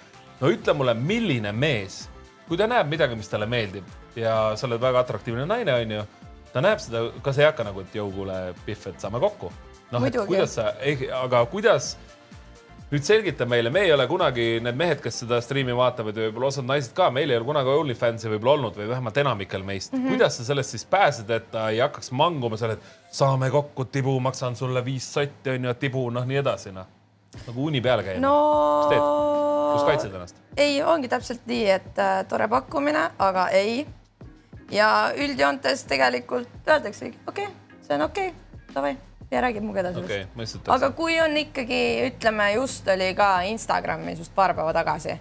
[0.41, 2.09] no ütle mulle, milline mees,
[2.49, 6.05] kui ta näeb midagi, mis talle meeldib ja sa oled väga atraktiivne naine, onju,
[6.53, 9.53] ta näeb seda, kas ei hakka nagu, et jõu, kuule, Pihv, et saame kokku.
[9.93, 10.73] noh, et kuidas sa,
[11.23, 11.97] aga kuidas
[12.89, 16.49] nüüd selgita meile, me ei ole kunagi need mehed, kes seda striimi vaatavad ja võib-olla
[16.49, 20.01] osad naised ka, meil ei ole kunagi OnlyFansi võib-olla olnud või vähemalt enamikel meist mm.
[20.01, 20.17] -hmm.
[20.17, 24.17] kuidas sa sellest siis pääsed, et ta ei hakkaks manguma seal, et saame kokku, tibu,
[24.25, 26.98] maksan sulle viis sotti onju, tibu, noh, nii edasi, noh
[27.47, 28.23] nagu uni peale käima.
[28.25, 28.35] No....
[28.83, 29.07] mis teed,
[29.73, 30.43] kus kaitsed ennast?
[30.57, 33.87] ei, ongi täpselt nii, et äh, tore pakkumine, aga ei.
[34.73, 38.33] ja üldjoontes tegelikult öeldaksegi, okei okay,, see on okei.
[38.33, 38.97] Okay,, davai
[39.31, 40.27] ja räägib minuga edasi okay,.
[40.75, 45.19] aga kui on ikkagi, ütleme, just oli ka Instagramis just paar päeva tagasi,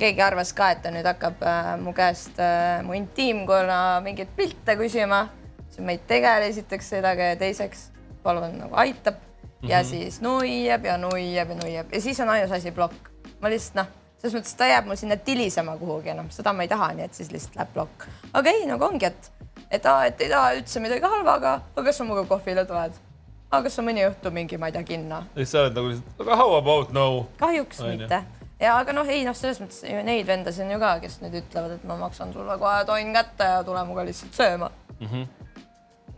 [0.00, 4.76] keegi arvas ka, et ta nüüd hakkab äh, mu käest äh, mu intiimkonna mingeid pilte
[4.80, 5.26] küsima,
[5.68, 7.90] siis ma ei tegele esiteks sellega ja teiseks
[8.22, 9.20] palun nagu aitab
[9.62, 9.70] mm -hmm.
[9.70, 13.10] ja siis nuiab ja nuiab ja nuiab ja siis on ainus asi plokk.
[13.40, 13.86] ma lihtsalt noh,
[14.18, 17.14] selles mõttes ta jääb mul sinna tilisema kuhugi, noh, seda ma ei taha, nii et
[17.14, 18.04] siis lihtsalt läheb plokk.
[18.32, 19.32] aga ei, nagu ongi, et,
[19.70, 23.00] et, et ei taha üldse midagi halba, aga, aga kas sa minuga kohvile tuled?
[23.50, 25.24] aga kas on mõni õhtu mingi, ma ei tea, kinno?
[25.34, 27.26] siis sa oled nagu lihtsalt, aga how about no?
[27.40, 27.96] kahjuks Aine.
[28.04, 28.22] mitte.
[28.62, 31.76] ja aga noh, ei noh, selles mõttes neid vendasid on ju ka, kes nüüd ütlevad,
[31.76, 35.06] et ma maksan sulle kohe tonn kätte ja tule minuga lihtsalt sööma mm.
[35.06, 35.41] -hmm.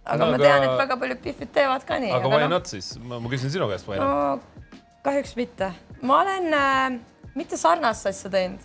[0.05, 0.44] Aga no, ma aga...
[0.44, 2.12] tean, et väga paljud pihvid teevad ka nii.
[2.18, 2.52] aga why no...
[2.57, 2.94] not siis?
[3.00, 4.70] ma küsin sinu käest, why not no,?
[5.05, 5.70] kahjuks mitte.
[6.02, 6.98] ma olen äh,
[7.34, 8.61] mitte sarnast asja teinud,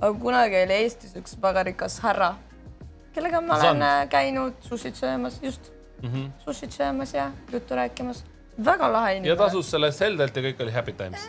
[0.00, 2.32] aga kunagi oli Eestis üks väga rikas härra,
[3.16, 3.84] kellega ma olen.
[3.84, 5.70] Äh, käinud sushit söömas, just
[6.02, 6.30] mm -hmm.
[6.44, 8.24] sushit söömas ja juttu rääkimas.
[8.64, 9.28] väga lahe inimene.
[9.28, 11.28] ja tasus selle heldelt ja kõik oli happy times?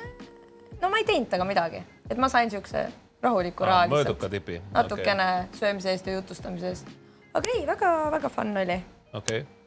[0.82, 2.88] no ma ei teinud temaga midagi, et ma sain niisuguse
[3.22, 4.08] rahuliku raha lihtsalt.
[4.08, 4.62] mõõduka tipi.
[4.72, 5.60] natukene okay.
[5.60, 6.88] söömise eest ja jutustamise eest.
[7.34, 8.82] aga ei, väga-väga fun oli.
[9.14, 9.60] Okei okay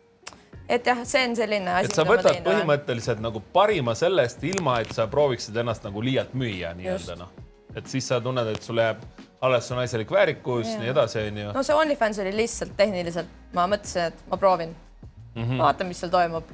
[0.69, 1.91] et jah, see on selline asi.
[1.91, 6.73] et sa võtad põhimõtteliselt nagu parima sellest, ilma et sa prooviksid ennast nagu liialt müüa
[6.79, 7.33] nii-öelda noh,
[7.77, 9.03] et siis sa tunned, et sul jääb
[9.43, 11.53] alles su naiselik väärikus, nii edasi, onju.
[11.57, 15.43] no see OnlyFans oli lihtsalt tehniliselt, ma mõtlesin, et ma proovin mm.
[15.43, 15.63] -hmm.
[15.65, 16.51] vaatan, mis seal toimub.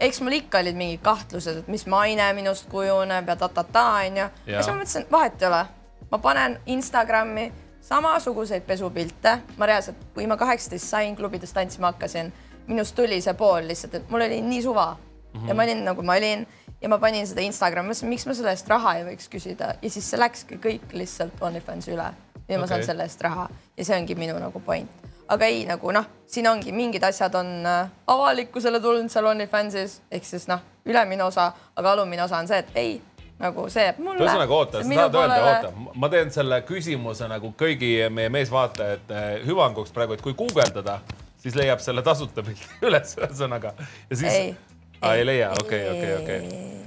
[0.00, 4.28] eks mul ikka olid mingid kahtlused, et mis maine minust kujuneb ja ta-ta-ta onju.
[4.46, 5.64] ja siis ma mõtlesin, vahet ei ole,
[6.10, 7.52] ma panen Instagrami
[7.92, 9.38] samasuguseid pesupilte.
[9.56, 12.32] ma reaalselt, kui ma kaheksateist sain, klubides tantsima hakkasin,
[12.66, 15.48] minust tuli see pool lihtsalt, et mul oli nii suva mm -hmm.
[15.48, 16.46] ja ma olin nagu ma olin
[16.82, 19.90] ja ma panin seda Instagrami, mõtlesin, miks ma selle eest raha ei võiks küsida ja
[19.90, 22.12] siis see läkski kõik lihtsalt OnlyFansi üle ja
[22.48, 22.58] okay.
[22.58, 24.90] ma saan selle eest raha ja see ongi minu nagu point
[25.28, 30.24] aga ei, nagu noh, siin ongi mingid asjad on äh, avalikkusele tulnud seal OnlyFansis ehk
[30.24, 33.00] siis noh, ülemine osa, aga alumine osa on see, et ei,
[33.42, 34.22] nagu see jääb mulle.
[34.22, 39.94] ühesõnaga oota, sa tahad öelda, oota, ma teen selle küsimuse nagu kõigi meie meesvaatajate hüvanguks
[39.94, 41.00] praegu, et kui guugeldada,
[41.42, 43.74] siis leiab selle tasuta pildi üles, ühesõnaga.
[44.10, 44.54] ja siis, ei,
[45.02, 46.80] ei, ei leia, okei, okei, okei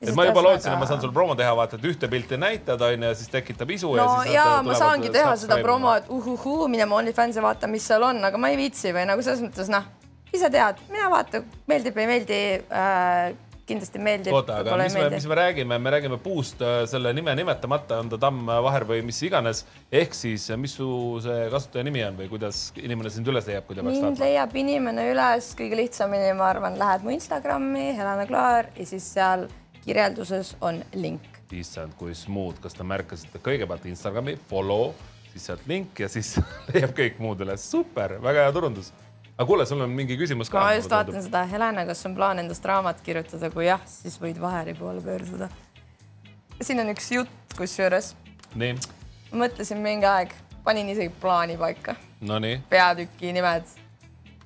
[0.00, 2.82] et ma juba lootsin, et ma saan sul promo teha, vaata, et ühte pilti näitad,
[2.84, 4.34] onju, ja siis tekitab isu no, ja siis.
[4.34, 8.20] ja ma saangi teha seda promo, et uhuhuu, mine ma OnlyFansi vaatan, mis seal on,
[8.28, 9.88] aga ma ei viitsi või nagu selles mõttes noh,
[10.36, 13.32] ise tead, mina vaatan, meeldib, ei meeldi äh,
[13.66, 14.34] kindlasti meeldib.
[14.34, 18.10] oota, aga mis me, mis me räägime, me räägime puust äh, selle nime nimetamata, on
[18.12, 19.64] ta tamm, vaher või mis iganes.
[19.92, 20.88] ehk siis, mis su
[21.24, 24.12] see kasutaja nimi on või kuidas inimene sind üles leiab, kui ta peaks tahtma?
[24.12, 29.08] mind leiab inimene üles kõige lihtsamini, ma arvan, lähed mu Instagrami, Helena Klaar ja siis
[29.16, 29.48] seal
[29.86, 31.32] kirjelduses on link.
[31.52, 34.92] issand, kui smooth, kas te märkasite kõigepealt Instagrami follow,
[35.32, 36.36] siis sealt link ja siis
[36.74, 38.94] leiab kõik muud üles, super, väga hea turundus
[39.36, 40.60] aga kuule, sul on mingi küsimus ka.
[40.60, 44.40] ma just vaatan seda, Helena, kas on plaan endast raamat kirjutada, kui jah, siis võid
[44.40, 45.50] Vaheri poole pöörduda.
[46.60, 48.14] siin on üks jutt kusjuures.
[48.54, 48.78] nii?
[49.36, 50.32] mõtlesin mingi aeg,
[50.64, 51.96] panin isegi plaani paika.
[52.20, 52.62] Nonii.
[52.70, 53.68] peatüki nimed.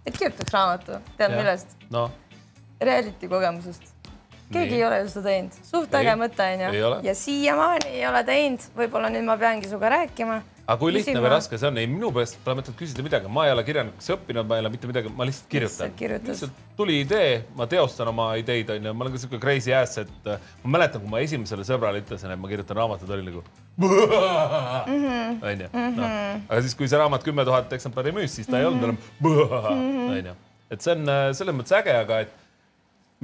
[0.06, 2.08] et kirjutaks raamatu, tead millest no.?
[2.80, 3.86] Reality kogemusest.
[4.50, 4.80] keegi nii.
[4.80, 6.94] ei ole ju seda teinud, suht äge mõte onju.
[7.06, 11.24] ja siiamaani ei ole teinud, võib-olla nüüd ma peangi sinuga rääkima aga kui lihtne Küsima.
[11.24, 11.78] või raske see on?
[11.82, 14.70] ei, minu meelest pole mõtet küsida midagi, ma ei ole kirjanikuks õppinud, ma ei ole
[14.74, 15.94] mitte midagi, ma lihtsalt kirjutan.
[16.28, 20.30] lihtsalt tuli idee, ma teostan oma ideid, onju, ma olen ka siuke crazy ass, et
[20.30, 23.42] äh, ma mäletan, kui ma esimesele sõbrale ütlesin, et ma kirjutan raamatut, oli nagu
[23.80, 25.40] mhm.
[25.50, 25.88] onju, noh.
[25.90, 26.44] Mhm.
[26.46, 30.06] aga siis, kui see raamat kümme tuhat eksemplari müüs, siis ta ei olnud enam mhm.
[30.20, 30.36] onju.
[30.70, 32.38] et see on äh, selles mõttes äge, aga et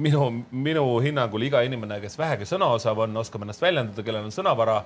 [0.03, 4.33] minu, minu hinnangul iga inimene, kes vähegi sõna osab, on, oskab ennast väljendada, kellel on
[4.35, 4.81] sõnavara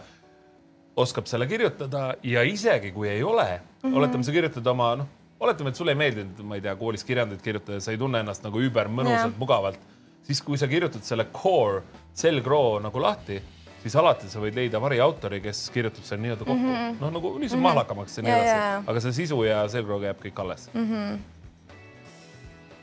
[0.95, 3.97] oskab selle kirjutada ja isegi kui ei ole mm, -hmm.
[3.97, 5.07] oletame, sa kirjutad oma, noh,
[5.39, 8.43] oletame, et sulle ei meeldinud, ma ei tea, koolis kirjandeid kirjutada, sa ei tunne ennast
[8.43, 9.79] nagu übermõnusalt, mugavalt,
[10.23, 11.81] siis kui sa kirjutad selle core,
[12.13, 13.41] selgroo nagu lahti,
[13.81, 17.37] siis alati sa võid leida variautori, kes kirjutab selle nii-öelda kokku mm -hmm., noh, nagu
[17.39, 17.69] niisugune mm -hmm.
[17.69, 20.89] mahlakamaks ja nii edasi, aga see sisu ja selgroo jääb kõik alles mm.
[20.89, 21.19] -hmm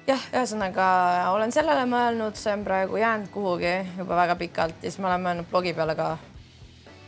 [0.08, 0.84] jah, ühesõnaga
[1.34, 5.26] olen sellele mõelnud, see on praegu jäänud kuhugi juba väga pikalt ja siis ma olen
[5.26, 6.16] mõelnud blogi peale ka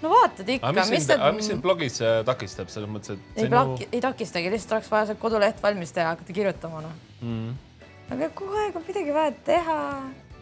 [0.03, 0.73] no vaatad ikka.
[0.77, 3.43] mis, mis, sind, mis sind blogis äh, takistab selles mõttes, et?
[3.43, 7.55] ei blogi, ei takistagi, lihtsalt oleks vaja see koduleht valmis teha, hakata kirjutama noh mm..
[8.17, 9.79] aga kogu aeg on midagi vaja teha.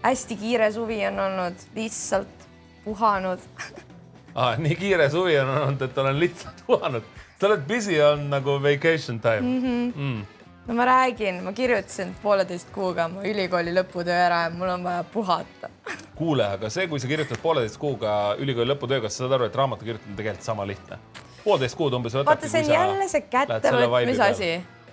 [0.03, 2.49] hästi kiire suvi on olnud, lihtsalt
[2.87, 3.45] puhanud
[4.39, 4.57] ah,.
[4.59, 7.15] nii kiire suvi on olnud, et olen lihtsalt puhanud.
[7.39, 9.63] sa oled busy on nagu vacation time mm.
[9.63, 9.95] -hmm.
[9.97, 10.27] Mm
[10.69, 15.05] no ma räägin, ma kirjutasin pooleteist kuuga oma ülikooli lõputöö ära ja mul on vaja
[15.13, 15.71] puhata.
[16.15, 19.57] kuule, aga see, kui sa kirjutad pooleteist kuuga ülikooli lõputöö, kas sa saad aru, et
[19.57, 20.99] raamatu kirjutamine on tegelikult sama lihtne?
[21.45, 22.29] poolteist kuud umbes võtabki.
[22.35, 24.51] vaata, see on jälle see kättevõtmise asi.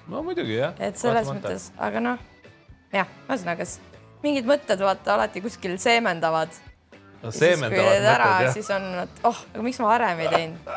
[0.07, 0.77] no muidugi jah.
[0.79, 2.23] et selles mõttes, aga noh,
[2.95, 3.67] jah, ühesõnaga
[4.23, 6.55] mingid mõtted vaata alati kuskil seemendavad.
[7.23, 8.53] no seemendavad mõtted jah.
[8.55, 10.71] siis on, et oh, aga miks ma varem ei teinud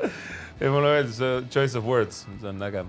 [0.60, 1.20] ei, mulle meeldis
[1.52, 2.86] choice of words, see on äge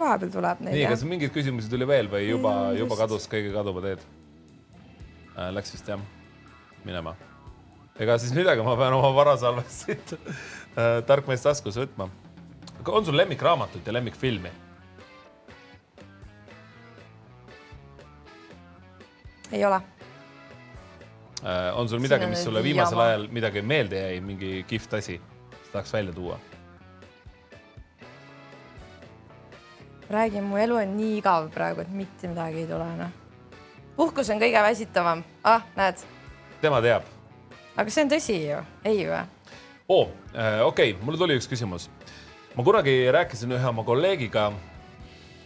[0.00, 0.76] vahepeal tuleb neid.
[0.76, 4.04] nii, kas mingeid küsimusi tuli veel või juba juba kadus kõige kaduma teed
[5.36, 5.50] äh,?
[5.54, 6.00] Läks vist jah,
[6.84, 7.14] minema.
[8.00, 12.10] ega siis midagi, ma pean oma varasalvest äh, tarkmeest taskus võtma.
[12.86, 14.52] on sul lemmikraamatut ja lemmikfilmi?
[19.52, 19.80] ei ole
[21.44, 21.72] äh,.
[21.76, 25.20] on sul midagi, mis sulle viimasel ajal midagi meelde jäi, mingi kihvt asi,
[25.72, 26.40] tahaks välja tuua?
[30.10, 33.12] Räägin, mu elu on nii igav praegu, et mitte midagi ei tule, noh.
[33.96, 35.24] puhkus on kõige väsitavam.
[35.44, 36.02] ah, näed.
[36.60, 37.06] tema teab.
[37.76, 39.22] aga see on tõsi ju, ei või?
[39.88, 41.88] oo äh,, okei okay., mulle tuli üks küsimus.
[42.56, 44.50] ma kunagi rääkisin ühe oma kolleegiga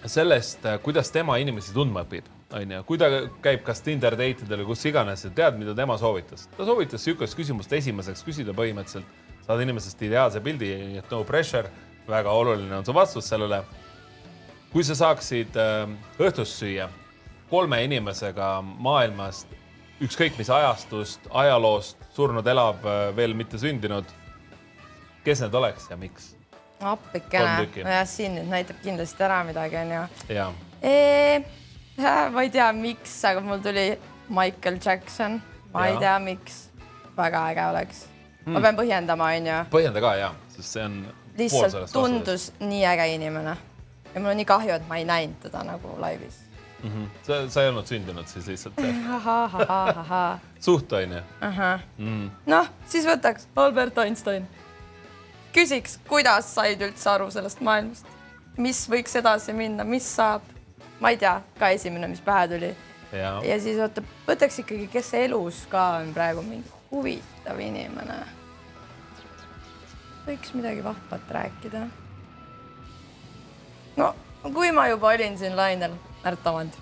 [0.06, 3.10] sellest, äh, kuidas tema inimesi tundma õpib, onju, kui ta
[3.44, 6.48] käib kas Tinder date idel või kus iganes ja tead, mida tema soovitas.
[6.56, 9.08] ta soovitas niisugust küsimust esimeseks küsida põhimõtteliselt,
[9.44, 11.68] saad inimesest ideaalse pildi, nii et no pressure,
[12.08, 13.62] väga oluline on su vastus sellele
[14.74, 15.84] kui sa saaksid äh,
[16.18, 16.88] õhtust süüa
[17.46, 19.46] kolme inimesega maailmast,
[20.02, 24.08] ükskõik mis ajastust, ajaloost, surnud, elav, äh, veel mitte sündinud,
[25.22, 26.32] kes need oleks ja miks?
[26.84, 30.00] appikene, nojah, siin nüüd näitab kindlasti ära midagi, onju.
[32.34, 33.84] ma ei tea, miks, aga mul tuli
[34.26, 35.38] Michael Jackson,
[35.72, 35.92] ma ja.
[35.92, 36.56] ei tea, miks.
[37.14, 38.02] väga äge oleks
[38.42, 38.56] hmm..
[38.56, 39.60] ma pean põhjendama, onju.
[39.70, 40.98] põhjenda ka ja, sest see on.
[41.38, 43.54] lihtsalt tundus nii äge inimene
[44.14, 46.44] ja mul on nii kahju, et ma ei näinud teda nagu laivis
[46.82, 46.90] mm.
[46.90, 47.08] -hmm.
[47.22, 48.74] sa, sa ei olnud sündinud siis lihtsalt?
[50.66, 51.20] suht onju?
[51.98, 52.30] Mm.
[52.46, 54.48] noh, siis võtaks Albert Einstein.
[55.52, 58.06] küsiks, kuidas said üldse aru sellest maailmast,
[58.56, 60.42] mis võiks edasi minna, mis saab,
[61.00, 62.76] ma ei tea, ka esimene, mis pähe tuli.
[63.12, 68.22] ja, ja siis oota, võtaks ikkagi, kes elus ka on praegu mingi huvitav inimene.
[70.26, 71.86] võiks midagi vahvat rääkida
[73.96, 74.14] no
[74.52, 75.94] kui ma juba olin siin lainel,
[76.24, 76.72] Märt Avand.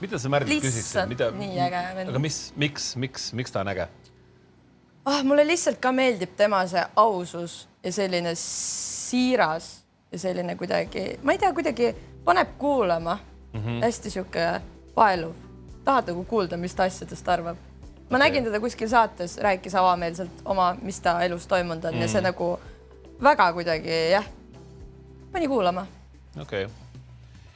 [0.00, 2.08] mida sa Märdit küsiksid, mida, nii äge vend.
[2.10, 3.88] aga mis, miks, miks, miks ta on äge?
[5.04, 9.82] ah, mulle lihtsalt ka meeldib tema see ausus ja selline siiras
[10.12, 11.94] ja selline kuidagi, ma ei tea, kuidagi
[12.24, 13.18] paneb kuulama
[13.52, 13.60] mm.
[13.60, 13.82] -hmm.
[13.82, 14.60] hästi sihuke
[14.94, 15.34] paeluv,
[15.84, 17.56] tahad nagu kuulda, mis ta asjadest arvab.
[18.10, 18.28] ma okay.
[18.28, 22.02] nägin teda kuskil saates, rääkis avameelselt oma, mis ta elus toimunud on mm -hmm.
[22.02, 22.26] ja see mhm.
[22.26, 22.60] nagu
[23.22, 24.24] väga kuidagi jah,
[25.32, 25.86] pani kuulama.
[26.40, 26.98] Okei okay.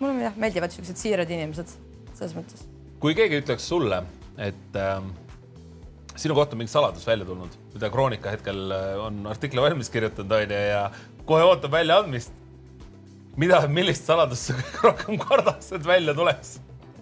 [0.01, 1.77] mulle jah meeldivad siuksed siirad inimesed
[2.15, 2.67] selles mõttes.
[3.01, 4.03] kui keegi ütleks sulle,
[4.39, 4.99] et äh,
[6.17, 10.39] sinu kohta on mingi saladus välja tulnud, mida Kroonika hetkel äh, on artikli valmis kirjutanud,
[10.41, 10.89] onju, ja
[11.27, 12.35] kohe ootab väljaandmist
[13.41, 16.57] mida, millist saladust sa kõige rohkem kardad, et välja tuleks?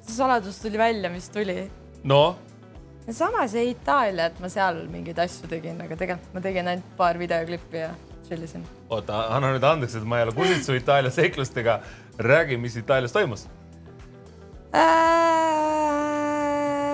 [0.04, 1.68] see saladus tuli välja, mis tuli.
[2.04, 2.36] no?
[3.12, 7.20] sama see Itaalia, et ma seal mingeid asju tegin, aga tegelikult ma tegin ainult paar
[7.20, 7.92] videoklippi ja
[8.28, 8.64] sellisin.
[8.90, 11.80] oota, anna nüüd andeks, et ma ei ole kursis su Itaalia seiklustega.
[12.18, 13.48] räägi, mis Itaalias toimus
[14.74, 14.80] äh,.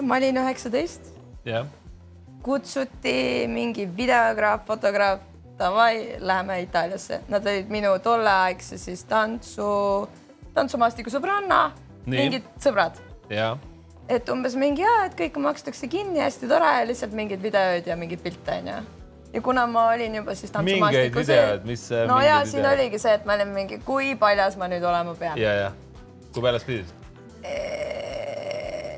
[0.03, 1.03] ma olin üheksateist.
[1.45, 1.67] jah.
[2.43, 5.21] kutsuti mingi videograaf, fotograaf
[5.61, 7.21] davai, läheme Itaaliasse.
[7.29, 10.09] Nad olid minu tolleaegse siis tantsu,
[10.57, 11.71] tantsumaastiku sõbranna,
[12.09, 12.97] mingid sõbrad.
[14.11, 18.25] et umbes mingi ja, et kõik makstakse kinni, hästi tore lihtsalt mingid videod ja mingeid
[18.25, 18.81] pilte onju.
[19.33, 21.65] Ja kuna ma olin juba siis tantsumaastiku sees.
[21.65, 21.89] mis.
[22.09, 22.73] no ja siin video?
[22.73, 25.39] oligi see, et ma olin mingi, kui paljas ma nüüd olema pean.
[25.39, 25.73] ja, ja
[26.35, 26.97] kui väljas pidid?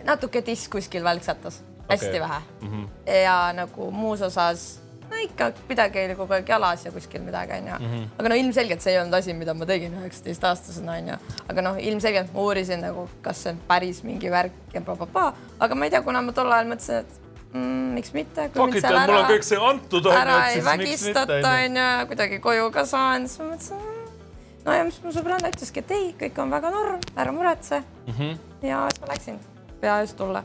[0.05, 2.21] natuke disk kuskil välksatas, hästi okay.
[2.21, 2.71] vähe mm.
[2.71, 3.13] -hmm.
[3.23, 7.79] ja nagu muus osas no ikka midagi oli kogu aeg jalas ja kuskil midagi onju
[7.79, 7.87] mm.
[7.93, 8.07] -hmm.
[8.19, 11.17] aga no ilmselgelt see ei olnud asi, mida ma tegin üheksateistaastasena onju,
[11.49, 15.75] aga noh, ilmselgelt ma uurisin nagu, kas see on päris mingi värk ja blablabla, aga
[15.75, 17.22] ma ei tea, kuna ma tol ajal mõtlesin, et
[17.53, 18.49] mm, miks mitte.
[18.55, 20.19] Fuck it, mul on kõik see antud onju.
[20.19, 24.17] ära ei vägistata onju, kuidagi koju ka saan, siis ma mõtlesin mm.
[24.65, 28.17] no ja mis mu sõbranna ütleski, et ei, kõik on väga norm, ära muretse mm.
[28.19, 28.67] -hmm.
[28.69, 29.39] ja siis ma läksin
[29.81, 30.45] pea ees tulla.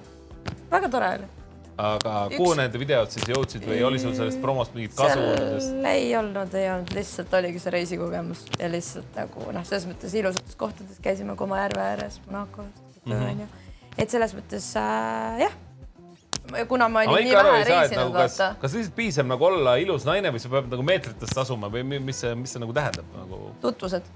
[0.72, 1.34] väga tore oli
[1.78, 2.38] aga Üks...
[2.40, 5.22] kuhu need videod siis jõudsid või oli sul sellest promost mingit kasu?
[5.86, 10.58] ei olnud, ei olnud, lihtsalt oligi see reisikogemus ja lihtsalt nagu noh, selles mõttes ilusates
[10.58, 12.66] kohtades käisime Koma järve ääres, Monacos
[13.06, 13.14] mhm.
[13.14, 13.94] onju mm -hmm..
[13.98, 15.58] et selles mõttes äh, jah
[16.68, 18.54] kuna ma olin nii vähe reisinud, nagu, vaata.
[18.62, 22.24] kas lihtsalt piisab nagu olla ilus naine või sa pead nagu meetritest asuma või mis
[22.24, 23.52] see, mis see nagu tähendab nagu?
[23.62, 24.08] tutvused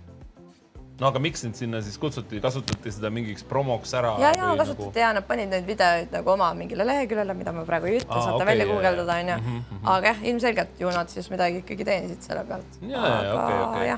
[1.01, 4.13] no aga miks sind sinna siis kutsuti, kasutati seda mingiks promoks ära?
[4.21, 5.03] ja, ja kasutati nagu...
[5.03, 8.37] ja nad panid neid videoid nagu oma mingile leheküljele, mida ma praegu ei ütle, saate
[8.37, 9.63] okay, välja guugeldada onju mm.
[9.69, 9.87] -hmm.
[9.95, 12.77] aga jah, ilmselgelt ju nad siis midagi ikkagi teenisid selle pealt.
[12.81, 13.97] ja, ja okei, okei.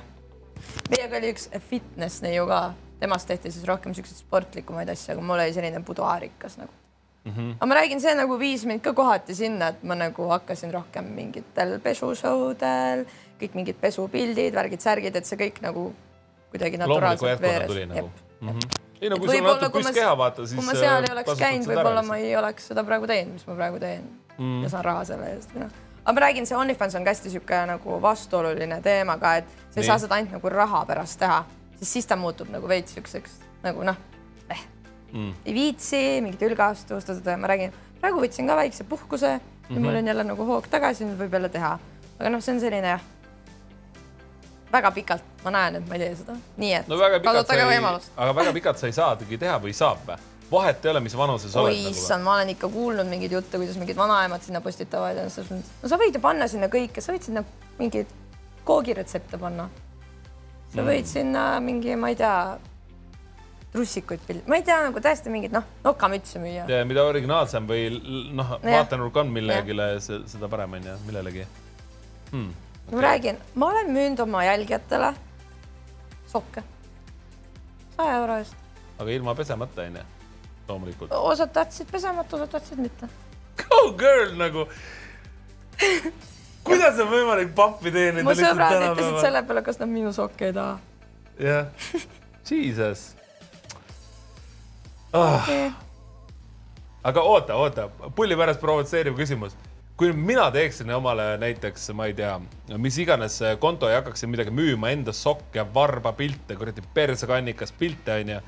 [0.95, 2.61] meiega oli üks fitness neiu ka,
[3.03, 6.82] temast tehti siis rohkem siukseid sportlikumaid asju, aga mul oli selline buduaarikas nagu
[7.23, 7.55] Mm -hmm.
[7.55, 11.05] aga ma räägin, see nagu viis mind ka kohati sinna, et ma nagu hakkasin rohkem
[11.15, 13.05] mingitel pesushowdel,
[13.39, 15.93] kõik mingid pesupildid, värgid-särgid, et see kõik nagu
[16.51, 17.71] kuidagi naturaalselt veeres.
[17.87, 18.09] Nagu.
[18.41, 18.81] Mm -hmm.
[19.01, 20.59] ei no kui sul on natuke püss keha, vaata siis.
[20.59, 23.47] kui ma seal ei äh, oleks käinud, võib-olla ma ei oleks seda praegu teinud, mis
[23.47, 24.03] ma praegu teen
[24.37, 24.63] mm.
[24.63, 25.71] ja saan raha selle eest noh.
[26.05, 29.79] aga ma räägin, see OnlyFans on ka hästi niisugune nagu vastuoluline teema ka, et sa
[29.79, 31.43] ei saa seda ainult nagu raha pärast teha,
[31.79, 33.95] sest siis ta muutub nagu veits niisuguseks nagu noh.
[35.13, 39.79] Mm., ei viitsi mingit ülgastust, ma räägin, praegu võtsin ka väikse puhkuse mm, -hmm.
[39.87, 41.77] mul on jälle nagu hoog tagasi, nüüd võib jälle teha,
[42.19, 43.09] aga noh, see on selline jah
[44.73, 48.13] väga pikalt ma näen, et ma ei tee seda, nii et no, kasutage võimalust.
[48.17, 50.29] aga väga pikalt sa ei saagi teha või saab või?
[50.53, 51.73] vahet ei ole, mis vanuses oled.
[51.73, 55.29] oi nagu issand, ma olen ikka kuulnud mingeid jutte, kuidas mingid vanaemad sinna postitavad ja
[55.33, 57.45] selles mõttes, no sa võid ju panna sinna kõike, sa võid sinna
[57.79, 58.11] mingeid
[58.67, 59.69] koogiretsepte panna.
[60.73, 60.87] sa mm.
[60.89, 62.35] võid sinna mingi, ma ei tea,
[63.73, 66.67] trussikuid pilt, ma ei tea nagu täiesti mingit noh, nokamütse müüa.
[66.69, 67.87] ja mida originaalsem või
[68.37, 71.47] noh, vaatenurk on millegile, seda parem on ju, millelegi
[72.31, 72.51] hmm
[72.87, 72.95] okay..
[72.95, 75.13] ma räägin, ma olen müünud oma jälgijatele
[76.27, 76.63] sokke
[77.97, 78.55] saja euro eest.
[78.99, 80.03] aga ilma pesemata onju,
[80.67, 81.11] loomulikult.
[81.11, 83.09] osad tahtsid pesemata, osad tahtsid mitte.
[83.57, 84.67] Go girl nagu
[86.67, 88.25] kuidas on võimalik pappi teenida?
[88.27, 90.79] mu sõbrad ütlesid selle peale, kas nad minu sokke ei taha.
[91.39, 91.67] jah,
[92.49, 93.22] Jesus oh..
[95.13, 95.71] Okay.
[97.03, 99.53] aga oota, oota, pulli pärast provotseeriv küsimus
[99.97, 102.33] kui mina teeksin omale näiteks, ma ei tea,
[102.81, 108.39] mis iganes konto ja hakkaksin midagi müüma, enda sokke, varba pilte, kuradi persekannikas pilte onju.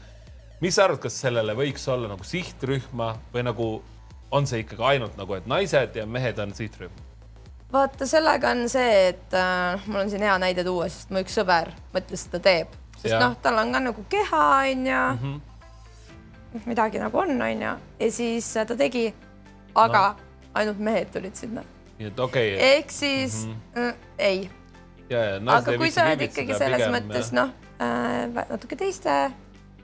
[0.62, 3.68] mis sa arvad, kas sellele võiks olla nagu sihtrühma või nagu
[4.32, 7.04] on see ikkagi ainult nagu, et naised ja mehed on sihtrühm?
[7.74, 11.36] vaata, sellega on see, et äh, mul on siin hea näide tuua, sest mu üks
[11.38, 15.20] sõber mõtles, et ta teeb, sest noh, tal on ka nagu keha onju mm.
[15.22, 15.42] -hmm.
[16.66, 19.10] Midagi nagu on, onju, ja siis ta tegi,
[19.76, 20.26] aga no
[20.56, 21.64] ainult mehed tulid sinna.
[22.00, 22.68] nii et okei okay..
[22.76, 23.80] ehk siis mm -hmm.
[23.80, 24.50] mm, ei.
[25.48, 27.50] aga kui sa oled ikkagi selles pigem, mõttes noh
[27.80, 29.32] äh,, natuke teiste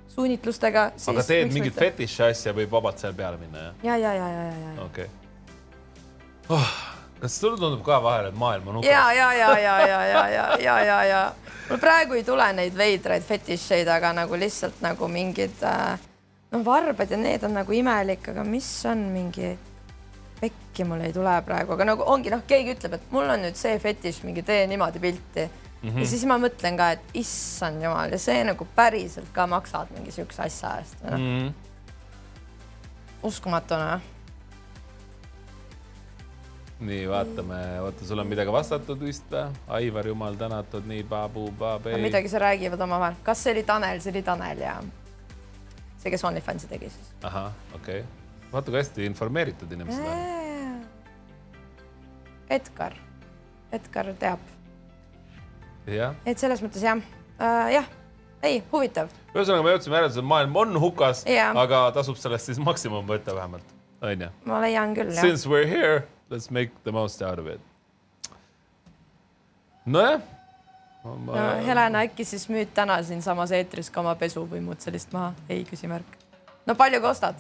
[0.08, 0.92] suunitlustega.
[1.08, 3.76] aga teed mingit fetiši asja, võib vabalt seal peale minna, jah?
[3.84, 4.84] ja, ja, ja, ja, ja, ja.
[4.86, 6.58] okei okay.
[6.58, 6.74] oh,.
[7.22, 8.92] kas sulle tundub ka vahel, et maailm on hukas?
[8.92, 11.34] ja, ja, ja, ja, ja, ja, ja, ja, ja, ja
[11.70, 16.00] mul praegu ei tule neid veidraid fetišeid, aga nagu lihtsalt nagu mingid äh,
[16.52, 19.54] noh, varbad ja need on nagu imelik, aga mis on mingi
[20.42, 23.60] pekki mul ei tule praegu, aga nagu ongi noh, keegi ütleb, et mul on nüüd
[23.60, 25.90] see fetiš, mingi tee niimoodi pilti mm.
[25.90, 26.00] -hmm.
[26.00, 30.12] ja siis ma mõtlen ka, et issand jumal ja see nagu päriselt ka maksad mingi
[30.12, 31.52] siukse asja eest noh mm -hmm..
[33.24, 34.02] uskumatu noh.
[36.80, 39.46] nii, vaatame, oota, sul on midagi vastatud vist või?
[39.68, 42.02] Aivar, jumal tänatud, nii babu-babei.
[42.02, 44.82] midagi sa räägivad omavahel, kas see oli Tanel, see oli Tanel ja
[46.02, 47.12] see, kes OnlyFansi tegi siis.
[47.28, 50.26] ahah, okei okay., vaata kui hästi informeeritud inimesed on.
[52.52, 52.98] Edgar,
[53.72, 54.42] Edgar teab
[55.88, 57.88] et selles mõttes jah uh,, jah,
[58.46, 59.12] ei, huvitav.
[59.34, 64.30] ühesõnaga, me jõudsime järeldusele, maailm on hukas, aga tasub sellest siis maksimum võtta vähemalt, onju.
[64.46, 65.26] ma leian küll, jah.
[65.26, 67.62] Since we are here, let's make the most out of it.
[69.86, 70.22] nojah
[71.04, 71.36] ma...
[71.36, 75.34] no Helena, äkki siis müüd täna siinsamas eetris ka oma pesu või muud sellist maha?
[75.50, 76.18] ei, küsimärk.
[76.66, 77.40] no palju kostad?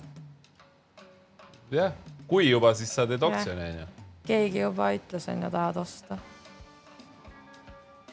[1.72, 1.94] jah,
[2.28, 3.90] kui juba, siis sa teed oksjoni, onju.
[4.28, 6.20] keegi juba ütles, onju, tahad osta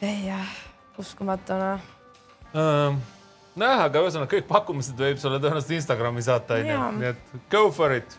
[0.01, 0.57] ei jah,
[1.01, 1.87] uskumatu noh
[2.53, 2.99] um,.
[3.59, 7.95] nojah, aga ühesõnaga kõik pakkumised võib sulle tõenäoliselt Instagrami saata, onju, nii et go for
[7.97, 8.17] it.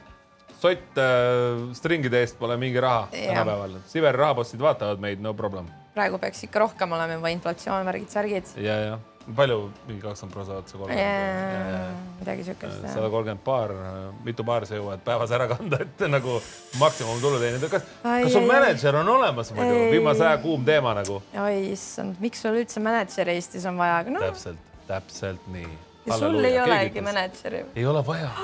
[0.60, 3.78] sott äh, stringide eest pole mingi raha tänapäeval.
[3.88, 5.70] Siveri rahapostid vaatavad meid, no problem.
[6.00, 8.52] Praegu peaks ikka rohkem olema juba inflatsioon, värgid, särgid.
[8.64, 8.98] ja, ja
[9.36, 11.98] palju, mingi kakskümmend prosa otsa kolmkümmend?
[12.20, 12.86] midagi siukest.
[12.94, 13.74] sada kolmkümmend paar,
[14.24, 16.38] mitu paari sa jõuad päevas ära kanda, et nagu
[16.80, 17.70] maksimumtulu teenida.
[17.72, 19.84] kas, kas sul mänedžer on olemas muidu?
[19.92, 21.20] viimase aja kuum teema nagu.
[21.44, 24.24] oi issand, miks sul üldse mänedžeri Eestis on vaja no.?
[24.24, 25.68] täpselt, täpselt nii.
[26.08, 27.64] ja sul ei olegi mänedžeri.
[27.76, 28.32] ei ole vaja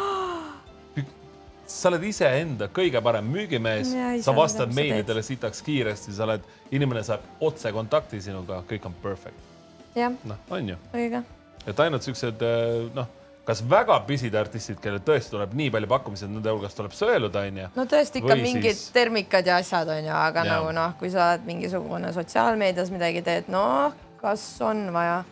[1.67, 3.91] sa oled iseenda kõige parem müügimees,
[4.23, 9.55] sa vastad meilidele sitaks kiiresti, sa oled, inimene saab otsekontakti sinuga, kõik on perfect
[9.97, 10.77] noh, on ju.
[10.95, 11.23] õige.
[11.67, 13.09] et ainult siuksed eh, noh,
[13.47, 17.47] kas väga pisid artistid, kellel tõesti tuleb nii palju pakkumisi, et nende hulgast tuleb sõeluda,
[17.49, 17.69] onju.
[17.77, 18.91] no tõesti ikka mingid siis...
[18.95, 20.57] termikad ja asjad onju, aga ja.
[20.57, 25.23] nagu noh, kui sa oled mingisugune sotsiaalmeedias midagi teed, noh, kas on vaja.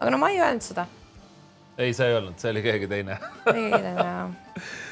[0.00, 0.86] aga no ma ei öelnud seda.
[1.78, 3.20] ei, sa ei öelnud, see oli keegi teine.
[3.46, 4.70] keegi teine jah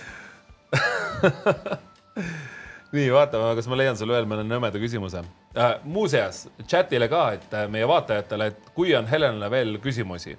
[2.93, 5.79] nii, vaatame, kas ma leian sulle veel mõne nõmeda küsimuse äh,.
[5.85, 10.37] muuseas, chatile ka, et äh, meie vaatajatele, et kui on Helenile veel küsimusi,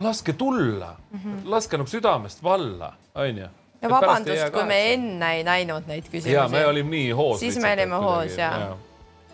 [0.00, 1.40] laske tulla mm, -hmm.
[1.44, 3.48] laske nagu südamest valla, onju.
[3.82, 6.34] ja vabandust, kui me enne ei näinud neid küsimusi.
[6.34, 7.40] ja me olime nii hoos.
[7.40, 8.76] siis me olime hoos ja, ja.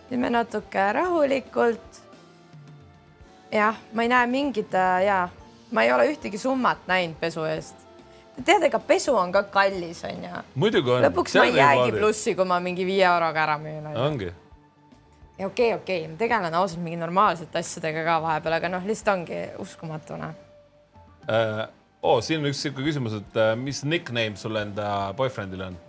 [0.08, 2.02] siis me natuke rahulikult.
[3.52, 5.28] jah, ma ei näe mingit äh, ja
[5.70, 7.85] ma ei ole ühtegi summat näinud pesu eest
[8.44, 10.42] tead, ega pesu on ka kallis, onju.
[10.56, 13.88] lõpuks ma ei jäägi plussi, kui ma mingi viie euroga ära müün.
[13.96, 14.32] ongi.
[15.38, 18.86] ja okei okay,, okei okay., ma tegelen ausalt mingi normaalsete asjadega ka vahepeal, aga noh,
[18.86, 20.34] lihtsalt ongi uskumatu noh
[21.30, 21.66] äh,.
[22.02, 25.80] oo, siin on üks sihuke küsimus, et äh, mis nickname sul enda boyfriend'il on?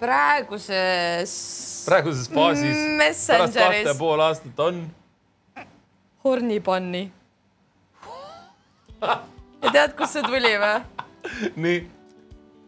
[0.00, 1.32] praeguses.
[1.86, 3.26] praeguses faasis.
[3.28, 4.84] pärast kahte pool aastat on.
[6.24, 7.08] Hornipanni
[9.00, 10.74] ja tead, kust see tuli või?
[11.56, 11.78] nii.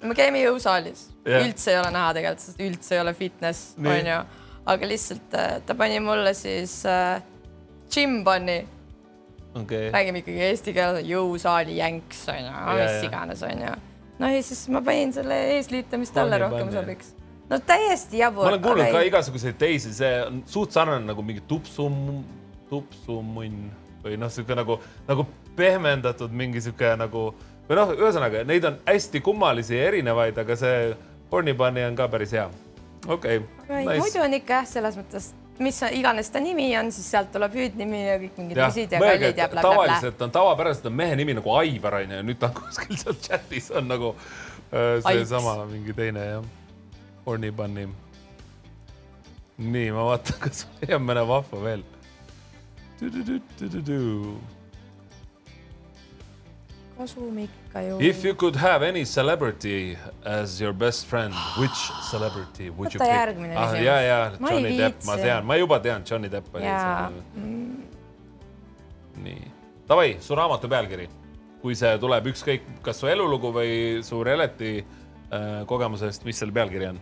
[0.08, 4.18] me käime jõusaalis yeah., üldse ei ole näha tegelikult, sest üldse ei ole fitness, onju.
[4.74, 7.22] aga lihtsalt äh, ta pani mulle siis äh,
[7.90, 8.60] džimbani
[9.58, 9.90] okay..
[9.94, 13.74] räägime ikkagi eesti keeles, jõusaali jänks onju, mis iganes onju.
[14.20, 17.14] no ja siis ma panin selle eesliite, mis talle rohkem sobiks
[17.52, 18.46] no täiesti jabur.
[18.46, 21.94] ma olen kuulnud ka igasuguseid teisi, see on suht sarnane nagu mingi tupsum,
[22.70, 23.70] tupsumunn
[24.02, 24.78] või noh, sihuke nagu,
[25.08, 25.26] nagu
[25.56, 27.30] pehmendatud mingi sihuke nagu
[27.68, 30.92] või noh, ühesõnaga neid on hästi kummalisi ja erinevaid, aga see
[31.30, 32.48] Borny Bunny on ka päris hea.
[33.06, 34.00] okei okay, nice..
[34.02, 35.30] muidu on ikka jah, selles mõttes,
[35.62, 39.42] mis iganes ta nimi on, siis sealt tuleb hüüdnimi ja kõik mingid müsid ja kallid
[39.44, 39.86] ja blablabla.
[39.86, 43.70] tavaliselt on tavapäraselt on mehe nimi nagu Aivar onju ja nüüd ta kuskil seal chatis
[43.70, 44.14] on nagu
[44.72, 46.48] äh, seesama mingi teine jah,
[47.24, 47.88] Borny Bunny.
[49.58, 51.86] nii, ma vaatan, kas leian mõne vahva veel
[56.96, 57.98] kasum ikka ju.
[58.00, 61.78] If you could have any celebrity as your best friend, which
[62.10, 63.08] celebrity would you pick?
[63.08, 67.22] järgmine ah, ja, ja Johnny Depp, ma tean, ma juba tean, Johnny Depp oli see.
[67.36, 67.82] Mm.
[69.22, 69.50] nii,
[69.88, 71.08] davai, su raamatu pealkiri,
[71.62, 73.72] kui see tuleb ükskõik, kas su elulugu või
[74.06, 77.00] su reality äh, kogemusest, mis selle pealkiri on?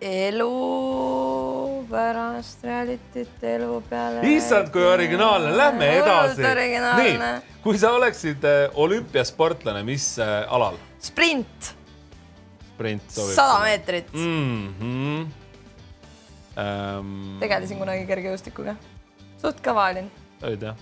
[0.00, 4.22] Elu pärast reality't elu peale.
[4.30, 6.42] issand, kui originaalne, lähme edasi.
[6.42, 7.16] nii,
[7.64, 10.78] kui sa oleksid äh, olümpiasportlane, mis äh, alal?
[11.02, 11.72] sprint.
[12.74, 13.34] sprint sobib.
[13.34, 14.74] sada meetrit mm.
[14.80, 15.26] -hmm.
[16.58, 17.36] Um...
[17.40, 18.74] tegelesin kunagi kergejõustikuga,
[19.42, 20.10] suht kõva olin.
[20.42, 20.76] olid jah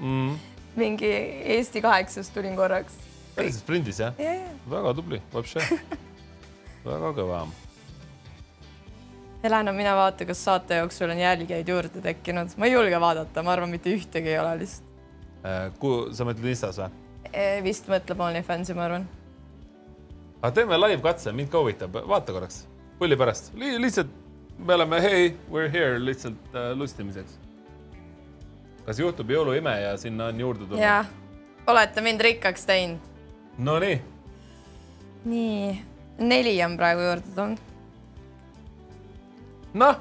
[0.00, 0.36] mm.?
[0.76, 1.12] mingi
[1.56, 2.92] Eesti kaheksast tulin korraks.
[3.36, 4.34] päriselt sprindis jah ja,?
[4.34, 4.52] Ja.
[4.70, 5.22] väga tubli,
[6.84, 7.46] väga kõva
[9.42, 13.52] Helena, mine vaata, kas saate jooksul on jälgijaid juurde tekkinud, ma ei julge vaadata, ma
[13.54, 15.68] arvan, mitte ühtegi ei ole lihtsalt äh,.
[15.78, 16.88] kuhu, sa mõtled Instas või?
[17.30, 19.04] E, vist mõtleb OnlyFansi, ma arvan.
[20.40, 22.64] aga teeme live katse, mind ka huvitab, vaata korraks,
[22.98, 24.10] pulli pärast Li, lihtsalt
[24.58, 27.38] me oleme hey, we are here lihtsalt äh, lustimiseks.
[28.88, 30.82] kas juhtub jõuluime ja sinna on juurde tulnud?
[30.82, 31.06] jah,
[31.70, 33.06] olete mind rikkaks teinud.
[33.58, 34.02] Nonii.
[35.30, 35.72] nii,
[36.18, 37.67] neli on praegu juurde tulnud
[39.74, 40.00] noh.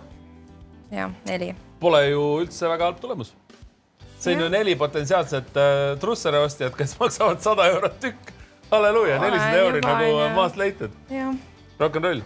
[0.92, 1.52] jah, neli.
[1.80, 3.34] Pole ju üldse väga halb tulemus.
[4.20, 8.34] see on neli potentsiaalset äh, trussere ostjat, kes maksavad sada eurot tükk.
[8.72, 10.34] halleluuja, nelisada euri nagu ja.
[10.36, 10.92] maast leitud.
[11.80, 12.22] Rock n roll.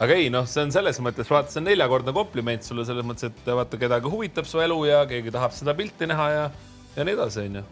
[0.00, 3.30] aga ei, noh, see on selles mõttes, vaata, see on neljakordne kompliment sulle selles mõttes,
[3.30, 6.50] et vaata, kedagi huvitab su elu ja keegi tahab seda pilti näha ja,
[6.96, 7.64] ja nii edasi, onju.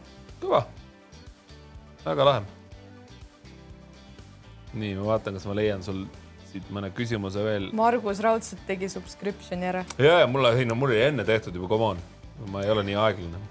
[0.42, 0.64] kõva.
[2.04, 2.42] väga lahe.
[4.74, 6.04] nii, ma vaatan, kas ma leian sul
[6.50, 7.70] siit mõne küsimuse veel.
[7.76, 9.84] Margus raudselt tegi subscription'i ära.
[9.98, 12.04] ja, ja mulle, ei no mul oli enne tehtud juba, come on,
[12.50, 13.42] ma ei ole nii aeglane.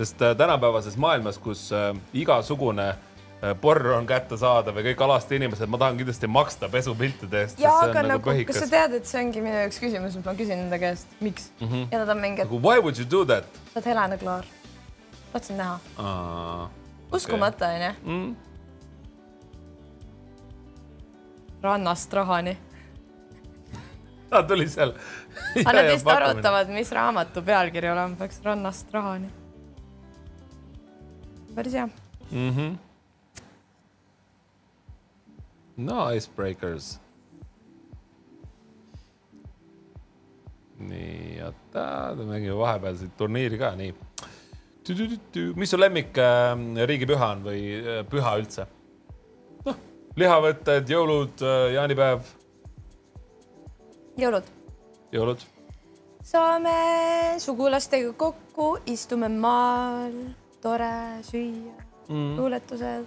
[0.00, 5.68] sest äh, tänapäevases maailmas, kus äh, igasugune äh, porr on kättesaadav ja kõik alasti inimesed,
[5.68, 7.60] ma tahan kindlasti maksta pesupiltide eest.
[7.60, 10.36] jaa, aga nagu, nagu kas sa tead, et see ongi minu üks küsimus, mis ma
[10.38, 11.68] küsin enda käest, miks mm?
[11.68, 11.88] -hmm.
[11.92, 12.48] ja nad on mingi, et.
[12.48, 13.48] nagu why would you do that?
[13.72, 14.44] sa oled Helena Klaar.
[15.32, 15.80] tahtsin näha.
[17.12, 17.94] uskumatu onju okay.
[18.04, 18.49] mm
[21.62, 22.56] rannast rahani.
[24.30, 24.94] ta tuli seal.
[25.64, 29.30] aga nad vist arutavad, mis raamatu pealkiri olema peaks, Rannast rahani.
[31.54, 31.86] päris hea
[32.30, 32.50] mm.
[32.50, 32.76] -hmm.
[35.76, 37.00] no Icebreakers.
[40.78, 43.94] nii, oota, mängime vahepealseid turniiri ka, nii.
[45.56, 48.66] mis su lemmik äh, riigipüha on või äh, püha üldse?
[50.18, 52.22] Lihavõtted, jõulud, äh, jaanipäev.
[54.18, 54.48] jõulud.
[55.12, 55.44] jõulud.
[56.22, 56.74] saame
[57.38, 60.12] sugulastega kokku, istume maal,
[60.62, 61.76] tore süüa
[62.08, 63.06] mm., luuletused.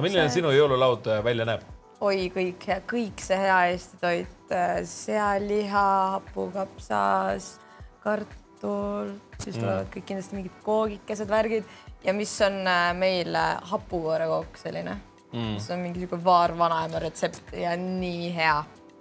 [0.00, 1.64] milline sinu jõululaud äh, välja näeb?
[2.00, 5.86] oi, kõik, kõik see hea Eesti toit, äh, sealiha,
[6.18, 7.54] hapukapsas,
[8.04, 9.90] kartul, siis tulevad mm.
[9.96, 11.64] kõik kindlasti mingid koogikesed, värgid
[12.04, 12.60] ja mis on
[13.00, 13.32] meil
[13.72, 15.00] hapuvõõrakook selline
[15.34, 15.58] mm..
[15.58, 18.58] see on mingi sihuke vaarvanaema retsept ja nii hea.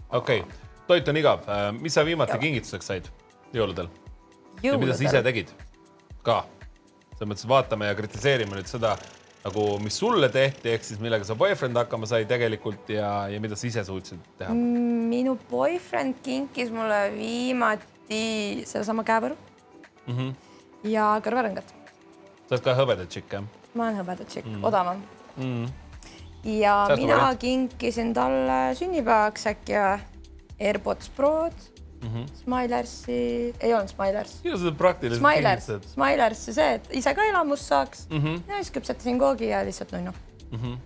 [0.10, 1.46] okei okay., toit on igav.
[1.48, 3.10] Äh, mis sa viimati kingituseks said
[3.54, 3.90] jõuludel?
[4.64, 5.52] ja mida sa ise tegid
[6.26, 6.44] ka?
[7.14, 8.96] selles mõttes vaatame ja kritiseerime nüüd seda
[9.44, 13.58] nagu, mis sulle tehti, ehk siis millega sa boyfriend hakkama sai tegelikult ja, ja mida
[13.60, 14.56] sa ise suutsid teha?
[14.56, 18.24] minu boyfriend kinkis mulle viimati
[18.66, 19.38] sedasama käevõru
[20.08, 20.34] mm -hmm.
[20.96, 21.76] ja kõrvarõngat.
[22.48, 23.48] sa oled ka hõbeda tšikk, jah?
[23.74, 24.68] ma olen hõbeda tšikk mm, -hmm.
[24.72, 25.04] odavam
[25.38, 25.44] mm.
[25.44, 25.83] -hmm
[26.44, 27.40] ja Säästu mina variant.
[27.40, 29.74] kinkisin talle sünnipäevaks äkki
[30.60, 31.54] AirPods Prod
[32.02, 32.28] mm, -hmm.
[32.44, 34.40] Smilersi, ei olnud Smilers.
[34.44, 38.18] ilusad praktilised Smilers, Smilers ja see, et ise ka elamust saaks mm.
[38.18, 38.42] -hmm.
[38.48, 40.12] ja siis küpsetasin koogi ja lihtsalt nunnu
[40.52, 40.60] mm.
[40.60, 40.78] -hmm.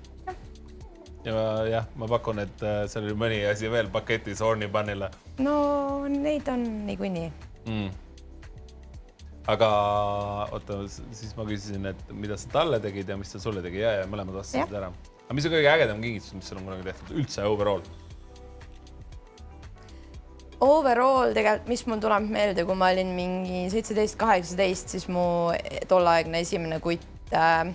[1.23, 5.09] ja jah, ma pakun, et äh, seal oli mõni asi veel paketis Horny Bunny'le.
[5.39, 7.31] no neid on niikuinii
[7.65, 7.89] mm
[9.47, 9.67] aga
[10.51, 13.91] oota, siis ma küsisin, et mida sa talle tegid ja mis ta sulle tegi ja,
[14.01, 14.91] ja mõlemad vastasid ära
[15.27, 17.81] aga mis on kõige ägedam kingitus, mis sul on kunagi tehtud üldse overall?
[20.63, 25.51] Overall tegelikult, mis mul tuleb meelde, kui ma olin mingi seitseteist, kaheksateist, siis mu
[25.91, 27.67] tolleaegne esimene kutt äh,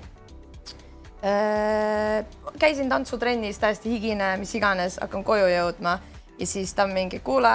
[1.28, 2.24] äh,
[2.58, 5.98] käisin tantsutrennis täiesti higine, mis iganes, hakkan koju jõudma
[6.40, 7.52] ja siis ta mingi, kuule,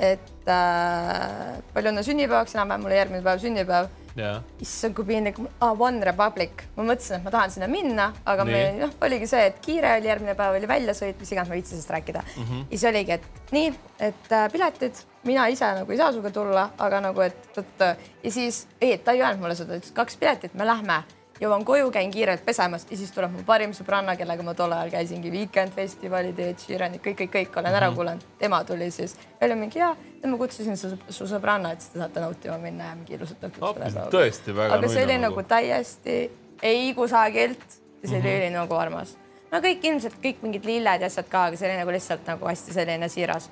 [0.00, 4.42] et äh, palju õnne sünnipäevaks, enam-vähem mul järgmine päev sünnipäev yeah..
[4.62, 5.38] issand, kui piinlik.
[5.60, 9.42] Ah,, One Republic, ma mõtlesin, et ma tahan sinna minna, aga me noh, oligi see,
[9.50, 12.24] et kiire oli, järgmine päev oli väljasõit, mis iganes, ma ei viitsi sellest rääkida.
[12.26, 12.48] Mm.
[12.48, 12.64] -hmm.
[12.70, 13.74] ja siis oligi, et nii,
[14.10, 17.86] et äh, piletid, mina ise nagu ei saa sinuga tulla, aga nagu, et, et
[18.22, 21.02] ja siis ei, ta ei öelnud mulle seda, ütles kaks piletit, me lähme
[21.40, 24.92] jõuan koju, käin kiirelt pesemas ja siis tuleb mu parim sõbranna, kellega ma tol ajal
[24.94, 27.96] käisingi Weekend festivalid, Ed Sheeranid, kõik, kõik, kõik olen ära mhm.
[27.98, 28.26] kuulanud.
[28.38, 29.92] tema tuli siis, oli mingi ja,
[30.26, 34.02] ma kutsusin su, su sõbranna, et siis te saate nautima minna ja mingi ilusat õhtut.
[34.14, 34.80] tõesti väga.
[34.80, 36.18] aga see oli nagu täiesti
[36.62, 38.58] ei kusagilt ja see oli mm -hmm.
[38.60, 39.16] nagu armas.
[39.52, 42.46] no kõik ilmselt kõik mingid lilled ja asjad ka, aga see oli nagu lihtsalt nagu
[42.46, 43.50] hästi selline siiras.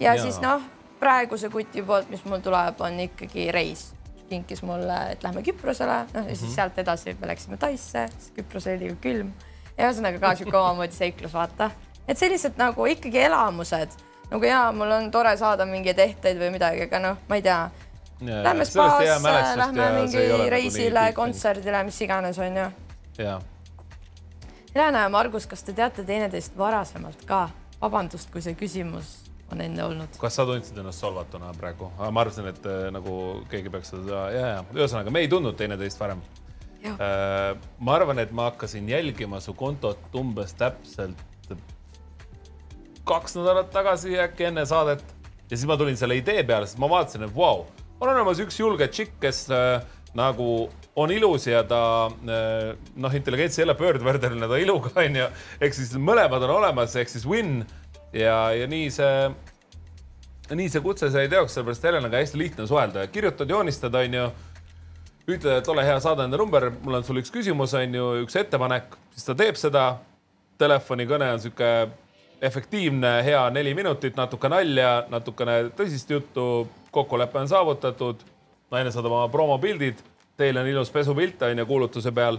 [0.00, 0.62] ja, ja siis noh,
[1.00, 3.92] praeguse kuti poolt, mis mul tuleb, on ikkagi reis
[4.32, 6.54] kinkis mulle, et lähme Küprosele, noh ja siis mm -hmm.
[6.54, 9.32] sealt edasi me läksime Taisse, Küpros oli ju külm.
[9.78, 11.70] ühesõnaga ka sihuke omamoodi seiklus, vaata,
[12.08, 13.96] et sellised nagu ikkagi elamused
[14.30, 17.70] nagu jaa, mul on tore saada mingeid ehteid või midagi, aga noh, ma ei tea.
[18.22, 22.68] Lähme spaasse, lähme mingi nagu reisile, kontserdile, mis iganes, onju.
[24.74, 27.48] Helena ja Margus, kas te teate teineteist varasemalt ka?
[27.82, 29.21] vabandust, kui see küsimus
[29.52, 30.20] on enne olnud.
[30.20, 31.90] kas sa tundsid ennast solvatuna praegu?
[32.02, 33.16] ma arvasin, et äh, nagu
[33.52, 36.22] keegi peaks seda, ja, ja ühesõnaga, me ei tundnud teineteist varem.
[36.82, 41.20] Äh, ma arvan, et ma hakkasin jälgima su kontot umbes täpselt
[43.04, 45.02] kaks nädalat tagasi äkki enne saadet
[45.50, 47.66] ja siis ma tulin selle idee peale, sest ma vaatasin, et vau wow,,
[48.00, 49.82] on olemas üks julge tšikk, kes äh,
[50.18, 50.46] nagu
[50.98, 55.28] on ilus ja ta äh, noh, intelligents ei ole pöördvärdeline, ta iluga onju,
[55.60, 57.62] ehk siis mõlemad on olemas, ehk siis win
[58.12, 59.30] ja, ja nii see,
[60.54, 64.30] nii see kutse sai teoks, sellepärast Helenaga hästi lihtne suhelda, kirjutad, joonistad, onju
[65.28, 68.36] ütled, et ole hea, saada enda number, mul on sulle üks küsimus, on ju, üks
[68.40, 69.86] ettepanek, siis ta teeb seda.
[70.62, 71.68] telefonikõne on sihuke
[72.42, 78.22] efektiivne, hea neli minutit, natuke nalja, natukene tõsist juttu, kokkulepe on saavutatud.
[78.70, 79.98] naine saadab oma promopildid,
[80.36, 82.38] teil on ilus pesupilt on ju kuulutuse peal,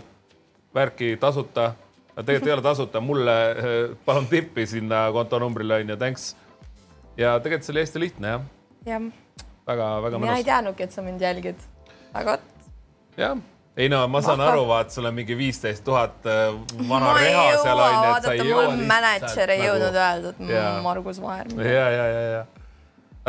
[0.76, 1.74] värki tasuta.
[2.15, 3.38] Tegelikult ei ole tasuta, mulle
[4.06, 6.34] palun tippi sinna kontonumbrile on ju, thanks.
[7.18, 8.45] ja tegelikult see oli hästi lihtne jah.
[8.85, 9.10] jah.
[9.68, 10.27] väga-väga mõnus.
[10.27, 11.65] mina ei teadnudki, et sa mind jälgid,
[12.14, 12.69] aga vot.
[13.18, 13.41] jah
[13.77, 14.53] ei no ma saan Vahva.
[14.53, 16.41] aru, vaat sul on mingi viisteist tuhat äh,
[16.90, 18.65] vana reha seal on ju, et sa ei jõua.
[18.69, 19.69] mul mänedžer ei nagu...
[19.69, 20.84] jõudnud öelda, et.
[20.85, 21.49] Margus Vaher.
[21.57, 22.44] ja, ja, ja, ja.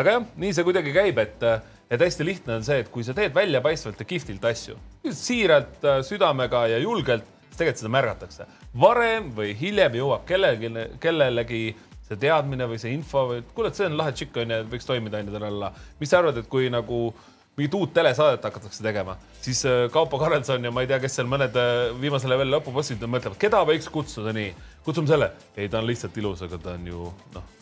[0.03, 1.47] aga jah, nii see kuidagi käib, et,
[1.89, 4.77] et hästi lihtne on see, et kui sa teed väljapaistvalt ja kihvtilt asju,
[5.09, 8.47] siiralt, äh, südamega ja julgelt, siis tegelikult seda märgatakse.
[8.81, 10.71] varem või hiljem jõuab kellelegi,
[11.01, 11.61] kellelegi
[12.05, 15.23] see teadmine või see info või kuule, et see on lahe tšikk onju, võiks toimida
[15.23, 15.73] onju tal alla.
[16.01, 17.15] mis sa arvad, et kui nagu
[17.57, 21.31] mingit uut telesaadet hakatakse tegema, siis äh, Kaupo Karelson ja ma ei tea, kes seal
[21.31, 24.51] mõned äh, viimase leveli lõpubossid mõtlevad, keda võiks kutsuda nii,
[24.85, 25.31] kutsume selle.
[25.57, 27.53] ei, ta on lihtsalt ilus, aga ta on ju noh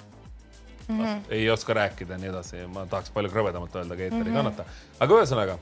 [0.89, 1.21] mm -hmm.
[1.29, 2.67] ei oska rääkida ja nii edasi.
[2.67, 4.29] ma tahaks palju krõbedamalt öelda, aga eeter mm -hmm.
[4.29, 4.65] ei kannata.
[5.01, 5.59] aga ühesõnaga,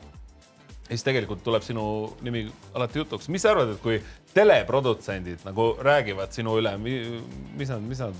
[0.88, 1.84] siis tegelikult tuleb sinu
[2.20, 3.28] nimi alati jutuks.
[3.28, 4.02] mis sa arvad, et kui
[4.34, 8.14] teleprodutsendid nagu räägivad sinu üle, mis nad, mis nad,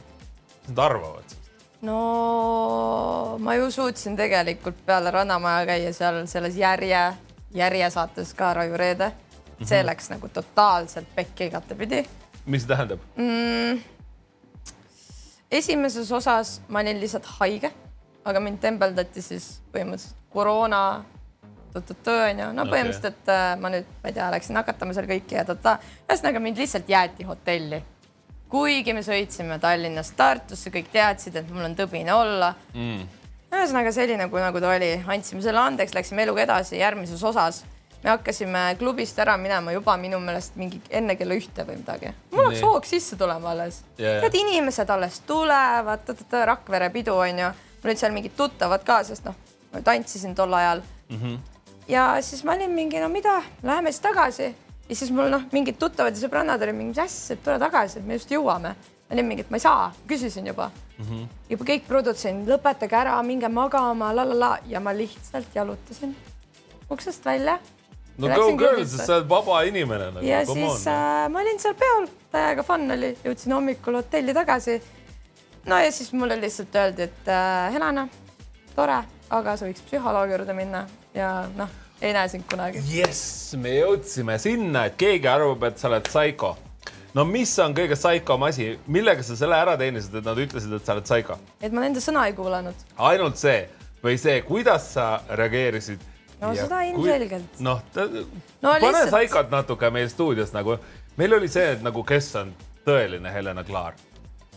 [0.64, 1.36] mis nad arvavad?
[1.82, 7.02] no ma ju suutsin tegelikult peale Rannamaja käia seal selles Järje,
[7.54, 9.12] Järje saates ka Raju Reede.
[9.64, 9.86] see mm -hmm.
[9.86, 12.06] läks nagu totaalselt pekki igatepidi.
[12.46, 13.80] mis see tähendab mm,?
[15.50, 17.72] esimeses osas ma olin lihtsalt haige,
[18.24, 21.04] aga mind tembeldati siis põhimõtteliselt koroona
[21.76, 23.54] onju, no põhimõtteliselt okay.
[23.54, 25.78] Äh, ma nüüd, ma ei tea, läksin nakatama seal kõiki ja ta-ta,
[26.08, 27.82] ühesõnaga mind lihtsalt jäeti hotelli
[28.50, 33.04] kuigi me sõitsime Tallinnast Tartusse, kõik teadsid, et mul on tõbine olla mm..
[33.52, 37.62] ühesõnaga see oli nagu, nagu ta oli, andsime selle andeks, läksime eluga edasi järgmises osas.
[38.02, 42.14] me hakkasime klubist ära minema juba minu meelest mingi enne kella ühte või midagi.
[42.32, 44.20] mul hakkas hoog sisse tulema alles yeah..
[44.24, 46.14] tead, inimesed alles tulevad,
[46.50, 47.52] Rakvere pidu onju,
[47.82, 49.38] mul olid seal mingid tuttavad ka, sest noh,
[49.70, 51.16] ma tantsisin tol ajal mm.
[51.22, 51.38] -hmm.
[51.88, 54.54] Ja siis ma olin mingi, no mida, läheme siis tagasi
[54.90, 58.00] ja siis mul noh, mingid tuttavad ja sõbrannad olid mingi, mis asja, et tule tagasi,
[58.00, 58.74] et me just jõuame.
[59.10, 61.04] ma olin mingi, et ma ei saa, küsisin juba mm.
[61.04, 61.26] -hmm.
[61.50, 66.16] juba kõik produtsendid, lõpetage ära, minge magama la la la ja ma lihtsalt jalutasin
[66.90, 67.58] uksest välja.
[68.18, 70.26] no go girl, sest sa oled vaba inimene nagu.
[70.26, 74.82] ja Come siis äh, ma olin seal peol, täiega fun oli, jõudsin hommikul hotelli tagasi.
[75.66, 78.08] no ja siis mulle lihtsalt öeldi, et äh, Helena,
[78.74, 82.82] tore, aga sa võiks psühholoogi juurde minna ja noh ei näe sind kunagi.
[82.88, 86.54] jess, me jõudsime sinna, et keegi arvab, et sa oled psycho.
[87.14, 90.86] no mis on kõige psychom asi, millega sa selle ära teenisid, et nad ütlesid, et
[90.86, 91.38] sa oled psycho?
[91.60, 92.86] et ma nende sõna ei kuulanud.
[93.10, 93.66] ainult see
[94.04, 96.06] või see, kuidas sa reageerisid?
[96.40, 97.66] no ja seda ilmselgelt kui....
[97.68, 99.14] noh no, pane lihtsalt...
[99.14, 100.78] psychot natuke meil stuudios nagu,
[101.20, 102.54] meil oli see, et nagu, kes on
[102.86, 103.98] tõeline Helena Klaar.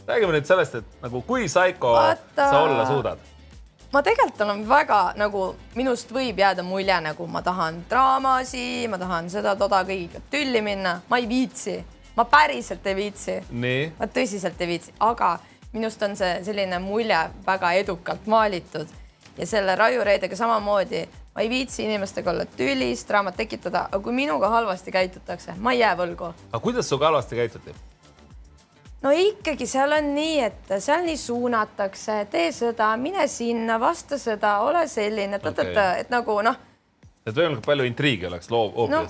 [0.08, 2.48] räägime nüüd sellest, et nagu kui psycho Vaata...
[2.48, 3.33] sa olla suudad
[3.94, 5.44] ma tegelikult olen väga nagu
[5.78, 11.20] minust võib jääda mulje, nagu ma tahan draamasi, ma tahan seda-toda kõigiga tülli minna, ma
[11.22, 11.78] ei viitsi,
[12.18, 13.38] ma päriselt ei viitsi.
[14.00, 15.38] ma tõsiselt ei viitsi, aga
[15.74, 18.88] minust on see selline mulje väga edukalt maalitud.
[19.38, 21.08] Ja selle Raiu Reedega samamoodi.
[21.34, 25.80] Ma ei viitsi inimestega olla tülis, draamat tekitada, aga kui minuga halvasti käitutakse, ma ei
[25.80, 26.30] jää võlgu.
[26.52, 27.74] aga kuidas sinuga halvasti käituti?
[29.04, 34.58] No ikkagi seal on nii, et seal nii suunatakse, tee seda, mine sinna, vasta seda,
[34.68, 36.60] ole selline okay., et nagu noh.
[37.26, 38.88] et võimalikult palju intriigi oleks loo.
[38.92, 39.04] no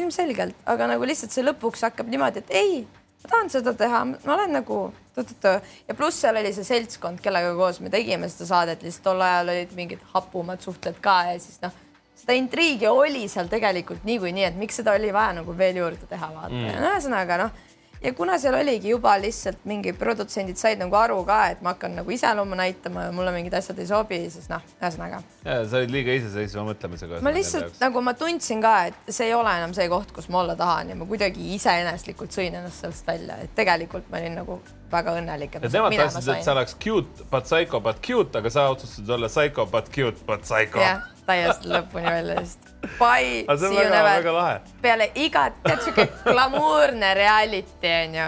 [0.00, 2.82] ilmselgelt, aga nagu lihtsalt see lõpuks hakkab niimoodi, et ei,
[3.24, 4.82] ma tahan seda teha, ma olen nagu
[5.14, 9.52] ja pluss seal oli see seltskond, kellega koos me tegime seda saadet, lihtsalt tol ajal
[9.52, 11.76] olid mingid hapumad suhted ka ja siis noh,
[12.18, 16.32] seda intriigi oli seal tegelikult niikuinii, et miks seda oli vaja nagu veel juurde teha,
[16.32, 16.82] vaata mm..
[16.88, 17.62] ühesõnaga noh
[18.04, 21.96] ja kuna seal oligi juba lihtsalt mingi produtsendid said nagu aru ka, et ma hakkan
[21.98, 25.22] nagu iseloomu näitama ja mulle mingid asjad ei sobi, siis noh, ühesõnaga.
[25.44, 27.22] ja sa olid liiga iseseisva mõtlemisega.
[27.24, 30.42] ma lihtsalt nagu ma tundsin ka, et see ei ole enam see koht, kus ma
[30.42, 34.60] olla tahan ja ma kuidagi iseeneslikult sõin ennast sellest välja, et tegelikult ma olin nagu
[34.92, 35.56] väga õnnelik.
[35.56, 39.32] et nemad tahtsid, et sa oleks cute but psycho but cute, aga sa otsustasid olla
[39.32, 40.84] psycho but cute but psycho.
[40.84, 44.60] jah, täiesti lõpuni välja vist Bye, see you never.
[44.82, 48.26] peale igat, tead siuke glamuurne reality onju,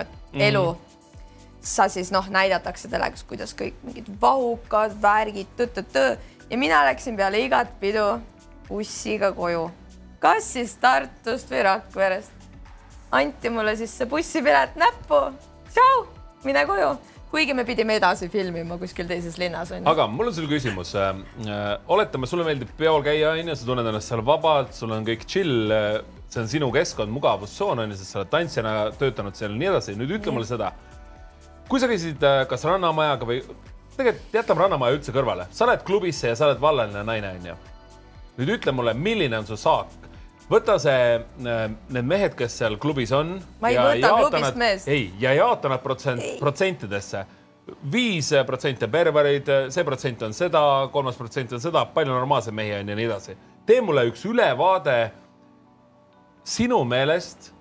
[0.48, 1.00] elu mm.
[1.60, 6.06] sa siis noh, näidatakse telekas, kuidas kõik mingid vahukad värgid, tõ-tõ-tõ
[6.50, 8.06] ja mina läksin peale igat pidu
[8.68, 9.68] bussiga koju,
[10.22, 12.32] kas siis Tartust või Rakverest.
[13.12, 15.20] anti mulle siis see bussipilet näppu.
[15.72, 16.06] tšau,
[16.44, 16.96] mine koju
[17.30, 19.88] kuigi me pidime edasi filmima kuskil teises linnas onju.
[19.90, 21.22] aga mul on sulle küsimus äh,.
[21.92, 25.72] oletame, sulle meeldib peol käia onju, sa tunned ennast seal vabalt, sul on kõik chill
[25.74, 26.00] äh,,
[26.30, 29.96] see on sinu keskkond, mugavustsoon onju, sest sa oled tantsijana töötanud seal ja nii edasi.
[29.98, 30.72] nüüd ütle mulle seda.
[31.68, 33.42] kui sa käisid äh, kas Rannamajaga või
[33.96, 37.60] tegelikult jätame Rannamaja üldse kõrvale, sa lähed klubisse ja sa oled vallaline naine onju.
[38.38, 40.05] nüüd ütle mulle, milline on su saak
[40.50, 41.16] võta see,
[41.46, 41.64] äh,
[41.94, 43.36] need mehed, kes seal klubis on.
[43.62, 44.88] ma ei võta klubist meest.
[44.88, 47.24] ei, ja jaota nad protsent, protsentidesse.
[47.92, 50.62] viis protsenti on perverid, see protsent on seda,
[50.92, 53.36] kolmas protsent on seda, palju normaalseid mehi on ja nii edasi.
[53.66, 55.10] tee mulle üks ülevaade
[56.46, 57.52] sinu meelest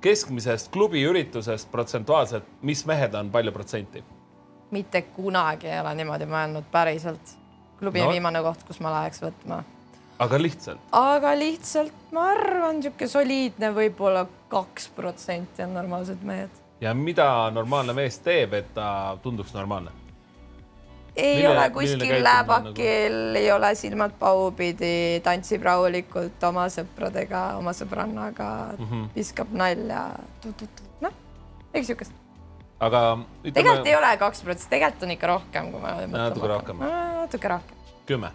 [0.00, 4.04] keskmisest klubiüritusest protsentuaalselt, mis mehed on palju protsenti?
[4.70, 7.36] mitte kunagi ei ole niimoodi mõelnud päriselt.
[7.78, 8.10] klubi no.
[8.14, 9.64] viimane koht, kus ma läheks võtma
[10.20, 10.82] aga lihtsalt?
[10.96, 16.60] aga lihtsalt ma arvan, niisugune soliidne võib-olla kaks protsenti on normaalsed mehed.
[16.80, 19.94] ja mida normaalne mees teeb, et ta tunduks normaalne?
[21.16, 27.74] ei mille, ole kuskil läbakil nagu..., ei ole silmad paupidi, tantsib rahulikult oma sõpradega, oma
[27.76, 29.08] sõbrannaga mm, -hmm.
[29.16, 30.04] viskab nalja,
[31.00, 31.16] noh,
[31.70, 32.12] midagi siukest.
[32.80, 33.56] aga ütleme...
[33.56, 36.86] tegelikult ei ole kaks protsenti, tegelikult on ikka rohkem, kui ma natuke rohkem.
[37.24, 37.76] natuke rohkem.
[38.06, 38.32] kümme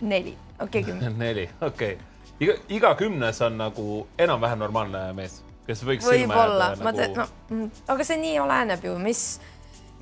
[0.00, 2.40] neli, okei okay, kümme neli, okei okay..
[2.40, 3.86] iga, iga kümnes on nagu
[4.18, 6.98] enam-vähem normaalne mees, kes võiks võib-olla, ma nagu...
[6.98, 9.22] tean, no mm, aga see nii oleneb ju, mis,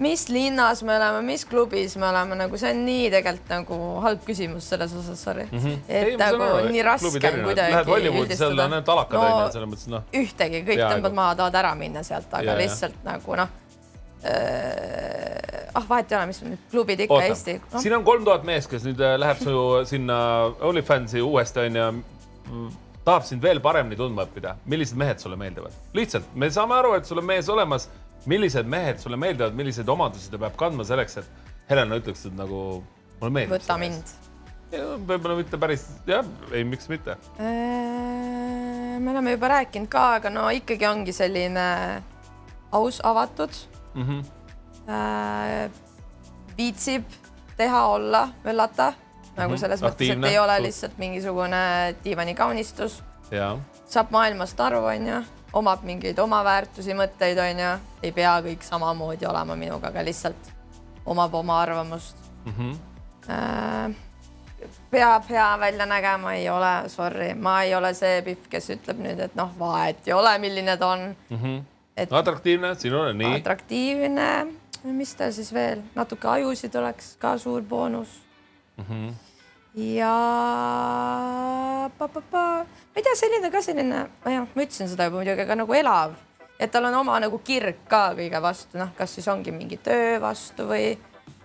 [0.03, 4.27] mis linnas me oleme, mis klubis me oleme, nagu see on nii tegelikult nagu halb
[4.27, 5.63] küsimus selles osas, sorry mm.
[5.63, 5.79] -hmm.
[5.89, 7.73] et Ei, nagu aru, nii raske on kuidagi.
[7.77, 10.11] Lähed Hollywoodi, seal on ainult alakad onju no,, selles mõttes noh.
[10.25, 13.11] ühtegi, kõik tõmbad maha, tahavad ära minna sealt, aga ja, lihtsalt ja.
[13.13, 13.57] nagu noh
[15.79, 17.31] ah vahet ei ole, mis nüüd klubid ikka Oota.
[17.31, 17.83] Eesti no..
[17.83, 19.55] siin on kolm tuhat meest, kes nüüd äh, läheb su
[19.89, 20.19] sinna
[20.69, 21.87] OnlyFansi uuesti onju,
[23.07, 24.57] tahab sind veel paremini tundma õppida.
[24.67, 25.75] millised mehed sulle meeldivad?
[25.97, 27.89] lihtsalt, me saame aru, et sul on mees olemas.
[28.29, 32.83] millised mehed sulle meeldivad, milliseid omadusi ta peab kandma selleks, et Helena ütleks, et nagu
[33.21, 33.57] mulle meeldib.
[33.59, 34.15] võta mind.
[34.73, 38.99] võib-olla mitte päris, jah, ei, miks mitte äh,.
[38.99, 41.67] me oleme juba rääkinud ka, aga no ikkagi ongi selline
[42.75, 43.55] aus, avatud
[43.99, 44.23] mm.
[44.23, 45.71] -hmm.
[46.57, 47.05] Viitsib
[47.57, 48.93] teha, olla, möllata
[49.37, 49.59] nagu -hmm.
[49.59, 50.15] selles Aktiivne.
[50.15, 53.03] mõttes, et ei ole lihtsalt mingisugune diivanikaunistus.
[53.87, 55.23] saab maailmast aru, onju,
[55.53, 60.53] omab mingeid oma väärtusi, mõtteid, onju, ei pea kõik samamoodi olema minuga, aga lihtsalt
[61.07, 62.53] omab oma arvamust mm.
[62.59, 62.77] -hmm.
[64.91, 69.21] Peab hea välja nägema, ei ole, sorry, ma ei ole see Pihv, kes ütleb nüüd,
[69.21, 71.37] et noh, vahet ei ole, milline ta on mm.
[71.37, 73.39] -hmm et atraktiivne, sinule nii.
[73.41, 74.29] atraktiivne,
[74.95, 78.13] mis tal siis veel, natuke ajusid oleks ka suur boonus
[78.77, 78.85] mm.
[78.85, 79.13] -hmm.
[79.83, 80.15] ja
[81.99, 82.47] pa, pa, pa.
[82.65, 86.17] ma ei tea, selline ka selline, jah, ma ütlesin seda juba muidugi, aga nagu elav,
[86.59, 90.19] et tal on oma nagu kirg ka kõige vastu, noh, kas siis ongi mingi töö
[90.23, 90.93] vastu või,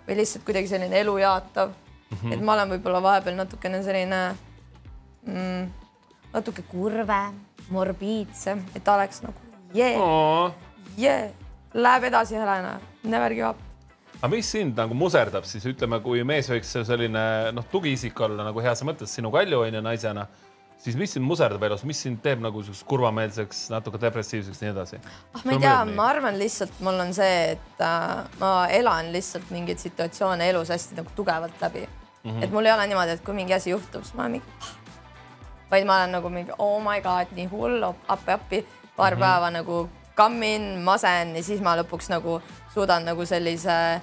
[0.08, 2.18] või lihtsalt kuidagi selline elu jaatav mm.
[2.18, 2.34] -hmm.
[2.34, 4.22] et ma olen võib-olla vahepeal natukene selline
[5.26, 5.72] mm,
[6.34, 7.40] natuke kurvem,
[7.70, 9.43] morbiidsem, et ta oleks nagu
[9.74, 10.54] yeah,
[10.98, 11.30] yeah,
[11.74, 13.58] läheb edasi, Helena, never give up.
[14.22, 17.24] aga mis sind nagu muserdab siis, ütleme, kui mees võiks selline
[17.56, 20.28] noh, tugiisik olla nagu heas mõttes sinu Kalju onju naisena,
[20.80, 25.02] siis mis sind muserdab elus, mis sind teeb nagu siukseks kurvameelseks, natuke depressiivseks, nii edasi?
[25.34, 29.52] ah, ma ei tea, ma arvan lihtsalt mul on see, et äh, ma elan lihtsalt
[29.56, 32.30] mingeid situatsioone elus hästi nagu tugevalt läbi mm.
[32.30, 32.44] -hmm.
[32.44, 34.72] et mul ei ole niimoodi, et kui mingi asi juhtub, siis ma mingi,
[35.72, 38.66] vaid ma olen nagu mingi oh my god, nii hull, appi, appi
[38.96, 39.26] paar mm -hmm.
[39.26, 42.42] päeva nagu kammin, masen ja siis ma lõpuks nagu
[42.74, 44.02] suudan nagu sellise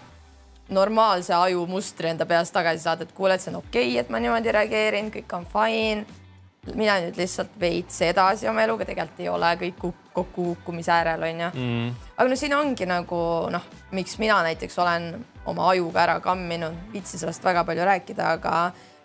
[0.70, 4.20] normaalse ajumustri enda peas tagasi saada, et kuule, et see on okei okay,, et ma
[4.22, 6.06] niimoodi reageerin, kõik on fine.
[6.74, 9.78] mina nüüd lihtsalt veits edasi oma eluga, tegelikult ei ole kõik
[10.12, 11.94] kokkukukkumise äärel, onju mm..
[12.16, 17.22] aga no siin ongi nagu noh, miks mina näiteks olen oma ajuga ära kamminud, viitsin
[17.22, 18.56] sellest väga palju rääkida, aga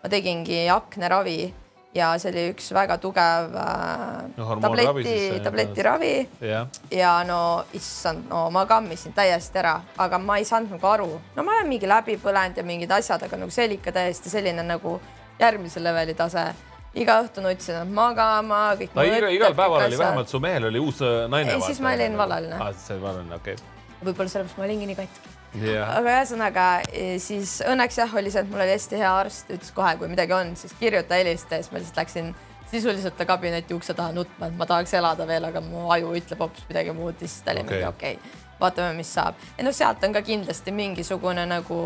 [0.03, 1.53] ma tegingi akneravi
[1.95, 6.13] ja see oli üks väga tugev äh, no, tableti, tabletiravi
[6.43, 6.65] ja.
[6.91, 7.39] ja no
[7.77, 11.71] issand, no ma kammisin täiesti ära, aga ma ei saanud nagu aru, no ma olen
[11.71, 14.97] mingi läbi põlenud ja mingid asjad, aga nagu see oli ikka täiesti selline nagu
[15.39, 16.49] järgmise leveli tase
[16.95, 18.95] iga õhtu nutsin magama, kõik.
[18.95, 21.55] no iga, igal päeval oli vähemalt su mehel oli uus äh, naine.
[21.55, 22.59] ei, siis ma olin vallaline.
[22.59, 24.03] aa, siis sa olid vallaline, okei okay..
[24.03, 25.89] võib-olla sellepärast ma olingi nii katki yeah..
[25.97, 29.71] aga ühesõnaga e, siis õnneks jah, oli see, et mul oli hästi hea arst, ütles
[29.75, 32.33] kohe, kui midagi on, siis kirjuta, helista ja siis ma lihtsalt läksin
[32.71, 36.41] sisuliselt ta kabineti ukse taha nutma, et ma tahaks elada veel, aga mu aju ütleb
[36.41, 37.77] hoopis midagi muud ja siis ta oli okay.
[37.77, 39.39] mingi okei okay,, vaatame, mis saab.
[39.57, 41.79] ja noh, sealt on ka kindlasti mingisugune nagu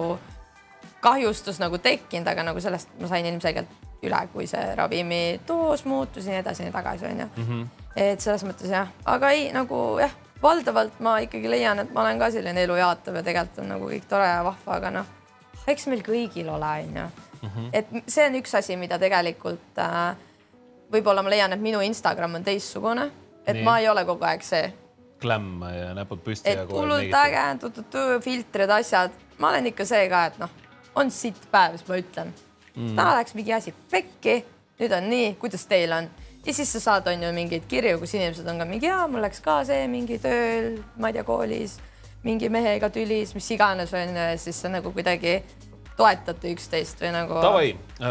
[1.04, 6.28] kahjustus nagu tekkinud, aga nagu sellest ma sain ilmselgelt üle, kui see ravimi doos muutus
[6.28, 7.46] ja nii edasi, nii tagasi onju mm.
[7.46, 7.86] -hmm.
[7.96, 12.20] et selles mõttes jah, aga ei nagu jah valdavalt ma ikkagi leian, et ma olen
[12.20, 15.16] ka selline elu jaatav ja tegelikult on nagu kõik tore ja vahva, aga noh,
[15.68, 17.10] eks meil kõigil ole, onju.
[17.40, 17.70] Mhm.
[17.72, 20.16] et see on üks asi, mida tegelikult äh,
[20.92, 23.10] võib-olla ma leian, et minu Instagram on teistsugune,
[23.46, 23.64] et Nii.
[23.64, 24.74] ma ei ole kogu aeg see.
[25.20, 26.52] Klämm ja näpud püsti.
[26.52, 27.46] et hullult äge,
[28.24, 30.52] filtrid, asjad, ma olen ikka see ka, et noh,
[31.00, 32.34] on sitt päev, siis ma ütlen
[32.76, 32.96] mm..
[32.96, 34.40] täna läks mingi asi pekki,
[34.80, 36.08] nüüd on nii, kuidas teil on
[36.50, 39.22] ja siis sa saad, on ju mingeid kirju, kus inimesed on ka mingi, jaa, mul
[39.22, 41.78] läks ka see mingi tööl, ma ei tea, koolis
[42.26, 45.40] mingi mehega tülis, mis iganes on ju, ja siis sa nagu kuidagi
[46.00, 47.38] toetate üksteist või nagu.
[47.44, 47.70] Davai,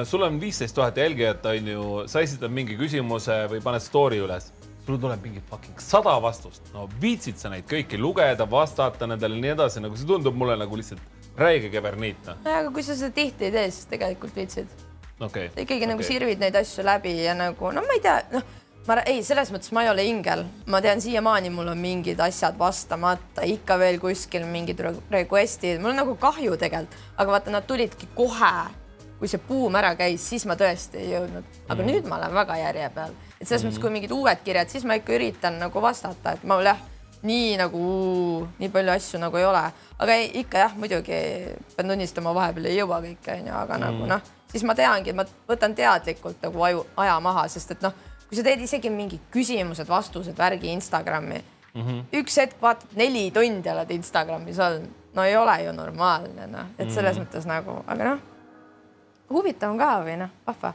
[0.08, 4.50] sul on viisteist tuhat jälgijat, on ju, sa esitad mingi küsimuse või paned story üles,
[4.86, 6.70] sul tuleb mingi fucking sada vastust.
[6.76, 10.78] no viitsid sa neid kõiki lugeda, vastata nendele nii edasi, nagu see tundub mulle nagu
[10.78, 11.02] lihtsalt
[11.38, 12.36] räige keverniit.
[12.44, 14.87] Aga kui sa seda tihti ei tee, siis tegelikult viitsid
[15.20, 15.50] okay..
[15.56, 15.90] ikkagi okay.
[15.90, 18.46] nagu sirvid neid asju läbi ja nagu no ma ei tea, noh,
[18.88, 22.56] ma ei, selles mõttes ma ei ole ingel, ma tean siiamaani, mul on mingid asjad
[22.58, 24.80] vastamata, ikka veel kuskil mingid
[25.12, 28.52] request'id, mul on nagu kahju tegelikult, aga vaata, nad tulidki kohe,
[29.18, 31.88] kui see buum ära käis, siis ma tõesti ei jõudnud, aga mm.
[31.90, 33.68] nüüd ma olen väga järje peal, et selles mm.
[33.68, 36.80] mõttes, kui mingid uued kirjad, siis ma ikka üritan nagu vastata, et mul jah,
[37.22, 37.84] nii nagu
[38.58, 39.62] nii palju asju nagu ei ole,
[39.98, 41.20] aga ei, ikka jah, muidugi
[41.76, 43.86] pean tunnistama, vahepeal ei jõua kõike onju, aga mm.
[43.86, 47.84] nagu noh siis ma teangi, et ma võtan teadlikult nagu aju, aja maha, sest et
[47.84, 47.94] noh,
[48.28, 52.02] kui sa teed isegi mingi küsimused-vastused värgi Instagrami mm, -hmm.
[52.20, 56.90] üks hetk vaatad neli tundi oled Instagramis olnud, no ei ole ju normaalne noh, et
[56.90, 57.24] selles mm.
[57.24, 58.20] mõttes nagu, aga noh,
[59.30, 60.74] huvitav on ka või noh, vahva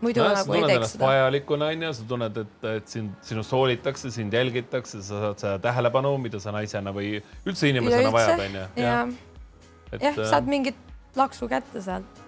[0.00, 1.06] muidu no, nagu ei teeks seda.
[1.06, 6.16] vajalikuna onju, sa tunned, et, et sind, sinust hoolitakse, sind jälgitakse, sa saad seda tähelepanu,
[6.22, 7.16] mida sa naisena või
[7.46, 8.68] üldse inimesena vajad onju.
[8.82, 9.16] jah,
[9.96, 10.86] jah, saad äh, mingit
[11.16, 12.24] laksu kätte sealt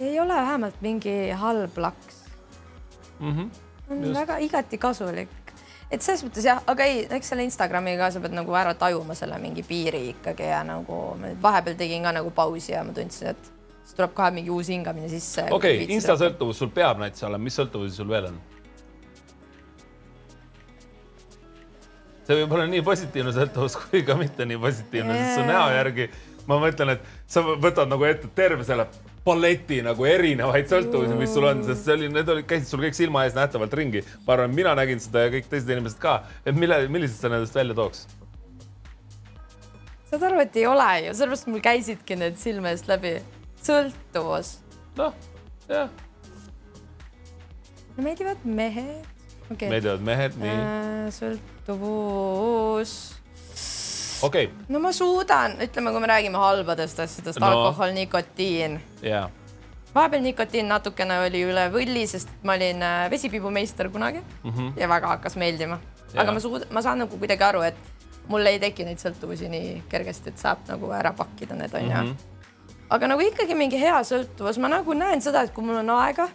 [0.00, 2.24] ei ole vähemalt mingi halb laks
[3.20, 3.32] mm.
[3.32, 3.50] -hmm.
[3.90, 4.20] on Just.
[4.20, 5.28] väga igati kasulik,
[5.90, 9.38] et selles mõttes jah, aga ei, eks selle Instagramiga sa pead nagu ära tajuma selle
[9.38, 13.52] mingi piiri ikkagi ja nagu vahepeal tegin ka nagu pausi ja ma tundsin, et
[13.86, 15.46] siis tuleb kohe mingi uus hingamine sisse.
[15.46, 18.38] okei okay,, Insta sõltuvus sul peab näiteks olema, mis sõltuvusi sul veel on?
[22.26, 26.10] see võib olla nii positiivne sõltuvus kui ka mitte nii positiivne, sest su näo järgi
[26.50, 28.86] ma mõtlen, et sa võtad nagu ette terve selle
[29.26, 32.98] paleti nagu erinevaid sõltuvusi, mis sul on, sest see oli, need olid, käisid sul kõik
[32.98, 34.04] silma ees nähtavalt ringi.
[34.26, 36.20] ma arvan, mina nägin seda ja kõik teised inimesed ka.
[36.46, 38.06] et mille, millised sa nendest välja tooks?
[40.10, 43.16] saad aru, et ei ole ju, sellepärast mul käisidki need silme eest läbi.
[43.66, 44.56] Sõltuvus.
[44.96, 45.12] noh,
[45.68, 45.90] jah.
[47.96, 49.06] meeldivad mehed
[49.50, 49.68] okay..
[49.70, 51.06] meeldivad mehed, nii äh,.
[51.16, 52.92] sõltuvus
[54.22, 54.66] okei okay..
[54.72, 59.30] no ma suudan, ütleme, kui me räägime halbadest asjadest no., alkohol, nikotiin yeah..
[59.94, 64.72] vahepeal nikotiin natukene oli üle võlli, sest ma olin äh, vesipiibumeister kunagi mm -hmm.
[64.80, 65.80] ja väga hakkas meeldima
[66.12, 66.22] yeah..
[66.22, 67.76] aga ma suud-, ma saan nagu kuidagi aru, et
[68.28, 72.10] mul ei teki neid sõltuvusi nii kergesti, et saab nagu ära pakkida need onju mm.
[72.10, 72.35] -hmm.
[72.90, 76.28] Aga nagu ikkagi mingi hea sõltuvus, ma nagu näen seda, et kui mul on aega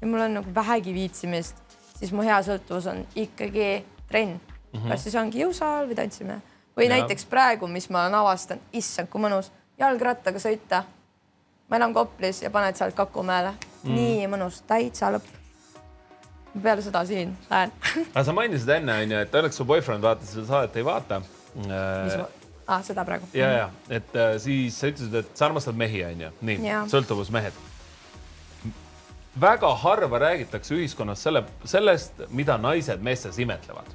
[0.00, 1.60] ja mul on nagu vähegi viitsimist,
[1.98, 4.78] siis mu hea sõltuvus on ikkagi trenn mm.
[4.78, 4.88] -hmm.
[4.90, 6.40] kas siis ongi jõusaal või tantsimine
[6.76, 6.94] või ja.
[6.96, 10.84] näiteks praegu, mis ma olen avastanud, issand, kui mõnus jalgrattaga sõita.
[11.68, 13.52] ma elan Koplis ja paned sealt Kakumäele
[13.82, 15.26] mm., nii mõnus, täitsa lõpp.
[16.62, 17.72] peale seda siin lähen
[18.14, 21.22] aga sa mainisid enne onju, et õnneks su boyfriend vaatas seda saadet, ei vaata.
[21.54, 22.28] ma
[22.68, 23.26] ah,, seda praegu.
[23.34, 27.66] ja, ja et äh, siis sa ütlesid, et sa armastad mehi onju, nii, sõltuvusmehed
[29.40, 33.86] väga harva räägitakse ühiskonnas selle, sellest, mida naised meestes imetlevad.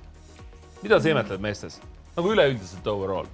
[0.81, 1.79] mida sa imetled meestes?
[2.15, 3.27] nagu üleüldiselt overall.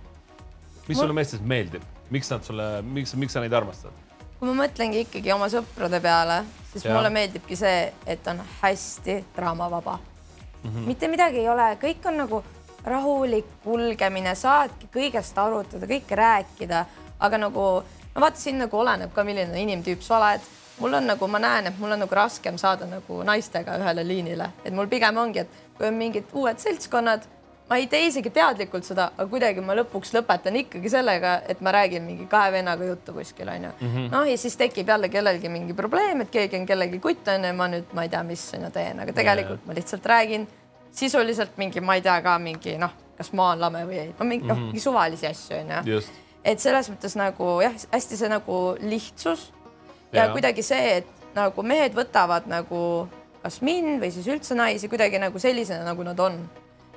[0.87, 1.01] mis ma...
[1.01, 3.91] sulle meestest meeldib, miks nad sulle, miks, miks sa neid armastad?
[4.39, 6.93] kui ma mõtlengi ikkagi oma sõprade peale, siis ja.
[6.95, 10.69] mulle meeldibki see, et on hästi draamavaba mm.
[10.69, 10.87] -hmm.
[10.87, 12.43] mitte midagi ei ole, kõik on nagu
[12.85, 16.85] rahulik kulgemine, saadki kõigest arutada, kõike rääkida,
[17.19, 20.47] aga nagu no vaata, siin nagu oleneb ka, milline inimtüüp sa oled.
[20.79, 24.51] mul on nagu, ma näen, et mul on nagu raskem saada nagu naistega ühele liinile,
[24.63, 27.27] et mul pigem ongi, et kui on mingid uued seltskonnad
[27.69, 31.73] ma ei tee isegi teadlikult seda, aga kuidagi ma lõpuks lõpetan ikkagi sellega, et ma
[31.75, 33.73] räägin mingi kahe vennaga juttu kuskil onju.
[33.79, 34.07] Mm -hmm..
[34.11, 37.67] noh, ja siis tekib jälle kellelgi mingi probleem, et keegi on kellegi kutt onju, ma
[37.67, 40.47] nüüd ma ei tea, mis onju teen, aga tegelikult ja, ma lihtsalt räägin
[40.91, 44.25] sisuliselt mingi, ma ei tea ka mingi noh, kas maa on lame või ei, no
[44.25, 44.71] mingi mm -hmm.
[44.71, 46.01] mingi suvalisi asju onju.
[46.43, 49.51] et selles mõttes nagu jah, hästi see nagu lihtsus
[50.11, 53.07] ja, ja kuidagi see, et nagu mehed võtavad nagu
[53.43, 56.39] kas mind või siis üldse naisi kuidagi nagu sellisena, nagu nad on.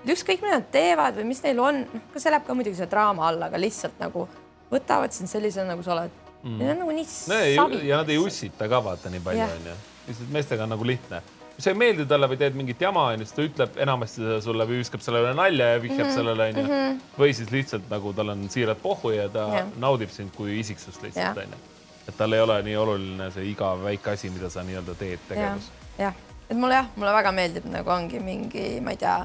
[0.03, 3.29] Ükskõik, mida nad teevad või mis neil on, noh, see läheb ka muidugi selle draama
[3.29, 4.27] alla, aga lihtsalt nagu
[4.73, 6.17] võtavad sind sellisena, nagu sa oled.
[6.43, 6.57] Mm..
[6.59, 9.77] Need on nagu nii no, ja nad ei ussita ka vaata nii palju onju,
[10.09, 11.21] lihtsalt meestega on nagu lihtne
[11.63, 14.81] sa ei meeldi talle või teed mingit jama, onju, siis ta ütleb enamasti sulle või
[14.81, 16.17] viskab selle üle nalja ja vihjab mm -hmm.
[16.17, 16.65] sellele, onju.
[16.65, 17.03] Mhm.
[17.19, 19.67] või siis lihtsalt nagu tal on siiralt pohhu ja ta ja.
[19.79, 21.61] naudib sind kui isiksust lihtsalt, onju.
[22.09, 25.71] et tal ei ole nii oluline see iga väike asi, mida sa nii-öelda teed, tegevus.
[25.99, 26.15] jah,
[26.51, 29.23] et mulle jah, mulle väga meeldib nagu ongi mingi, ma ei tea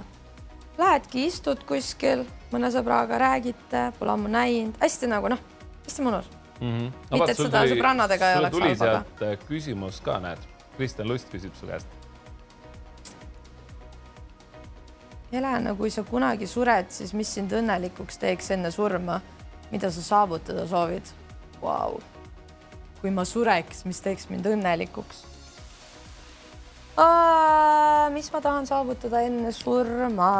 [0.77, 2.19] Lähedki, istud kuskil
[2.51, 5.39] mõne sõbraga, räägite, pole ammu näinud, hästi nagu noh,
[5.87, 6.27] hästi mõnus
[6.59, 6.67] mm.
[6.67, 6.91] -hmm.
[7.09, 10.45] No, mitte, et seda sõbrannadega ei oleks tuli sealt äh, küsimus ka, näed.
[10.77, 11.96] Kristjan Lust küsib su käest.
[15.31, 19.21] Helena, kui sa kunagi sured, siis mis sind õnnelikuks teeks enne surma?
[19.67, 21.09] mida sa saavutada soovid
[21.59, 21.97] wow.?
[23.01, 25.25] kui ma sureks, mis teeks mind õnnelikuks?
[28.15, 30.31] mis ma tahan saavutada enne surma?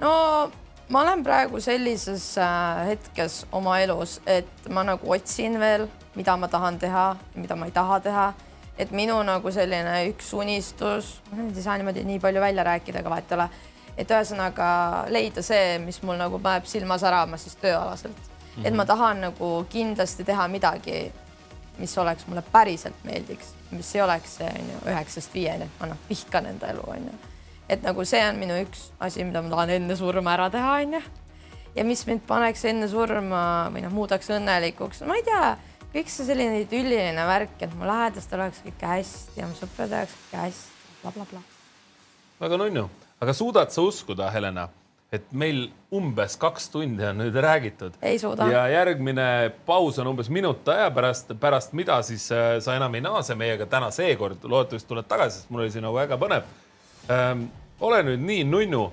[0.00, 0.12] no
[0.88, 6.48] ma olen praegu sellises äh, hetkes oma elus, et ma nagu otsin veel, mida ma
[6.48, 8.26] tahan teha, mida ma ei taha teha.
[8.78, 13.10] Et minu nagu selline üks unistus, nüüd ei saa niimoodi nii palju välja rääkida, aga
[13.10, 13.48] vahet ei ole.
[13.96, 14.70] et ühesõnaga
[15.08, 18.62] leida see, mis mul nagu paneb silma särama siis tööalaselt mm.
[18.62, 18.66] -hmm.
[18.66, 18.88] et ma mhm.
[18.88, 21.12] tahan nagu kindlasti teha midagi,
[21.78, 25.90] mis oleks mulle päriselt meeldiks mis ei oleks see on ju üheksast viieni, et ma
[25.90, 27.14] noh, vihkan enda elu on ju.
[27.68, 30.98] et nagu see on minu üks asi, mida ma tahan enne surma ära teha, on
[30.98, 31.00] ju.
[31.76, 33.42] ja mis mind paneks enne surma
[33.74, 35.56] või noh, muudaks õnnelikuks, ma ei tea,
[35.96, 40.16] kõik see selline idülliline värk, et mu lähedastel oleks kõik hästi ja mu sõpradel oleks
[40.22, 41.44] kõik hästi bla, bla, blablabla.
[42.40, 42.88] väga nunnu,
[43.24, 44.68] aga suudad sa uskuda, Helena
[45.14, 47.94] et meil umbes kaks tundi on nüüd räägitud.
[48.02, 48.48] ei suuda.
[48.50, 53.00] ja järgmine paus on umbes minut aja pärast, pärast mida siis äh, sa enam ei
[53.00, 56.50] naase meiega täna seekord, loodetavasti tuled tagasi, sest mul oli sinuga väga põnev
[57.10, 57.48] ähm,.
[57.80, 58.84] ole nüüd nii nunnu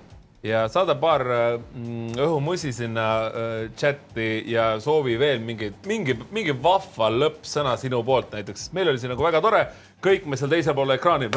[0.44, 7.10] ja saada paar mm, õhumussi sinna äh, chati ja soovi veel mingit, mingi, mingi vahva
[7.14, 9.66] lõppsõna sinu poolt näiteks, meil oli siin nagu väga tore
[10.04, 11.30] kõik me seal teisel pool ekraani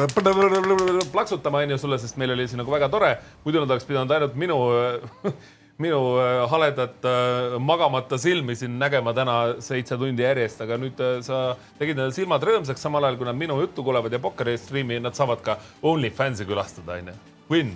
[1.13, 3.15] plaksutama, onju sulle, sest meil oli siin nagu väga tore.
[3.45, 4.57] muidu nad oleks pidanud ainult minu,
[5.83, 11.19] minu äh, haledat äh, magamata silmi siin nägema täna seitse tundi järjest, aga nüüd äh,
[11.25, 11.41] sa
[11.79, 15.15] tegid nende silmad rõõmsaks, samal ajal kui nad minu juttu kuulevad ja Pokkeri striimi, nad
[15.15, 17.15] saavad ka OnlyFansi külastada, onju.
[17.47, 17.71] Win,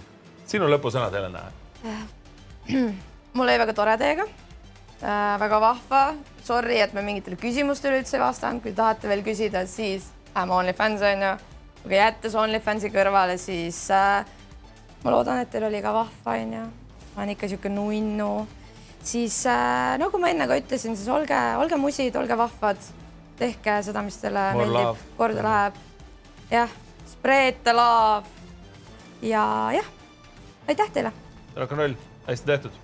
[0.52, 1.46] sinu lõpusõnad, Helena.
[3.38, 5.38] mul oli väga tore teiega äh,.
[5.40, 6.02] väga vahva,
[6.44, 11.04] sorry, et me mingitele küsimustele üldse ei vastanud, kui tahate veel küsida, siis I'm OnlyFans
[11.08, 11.32] on ju,
[11.86, 14.28] aga jättes OnlyFansi kõrvale, siis äh,
[15.04, 16.66] ma loodan, et teil oli ka vahva, on ju.
[17.14, 18.48] ma olen ikka niisugune nunnu.
[19.04, 22.92] siis äh, nagu ma enne ka ütlesin, siis olge, olge musid, olge vahvad.
[23.40, 25.82] tehke seda, mis teile More meeldib, korda läheb.
[26.52, 26.78] jah,
[27.16, 28.28] spread the love.
[29.22, 29.46] ja
[29.80, 29.90] jah,
[30.72, 31.12] aitäh teile.
[31.56, 31.94] rock n roll,
[32.28, 32.82] hästi tehtud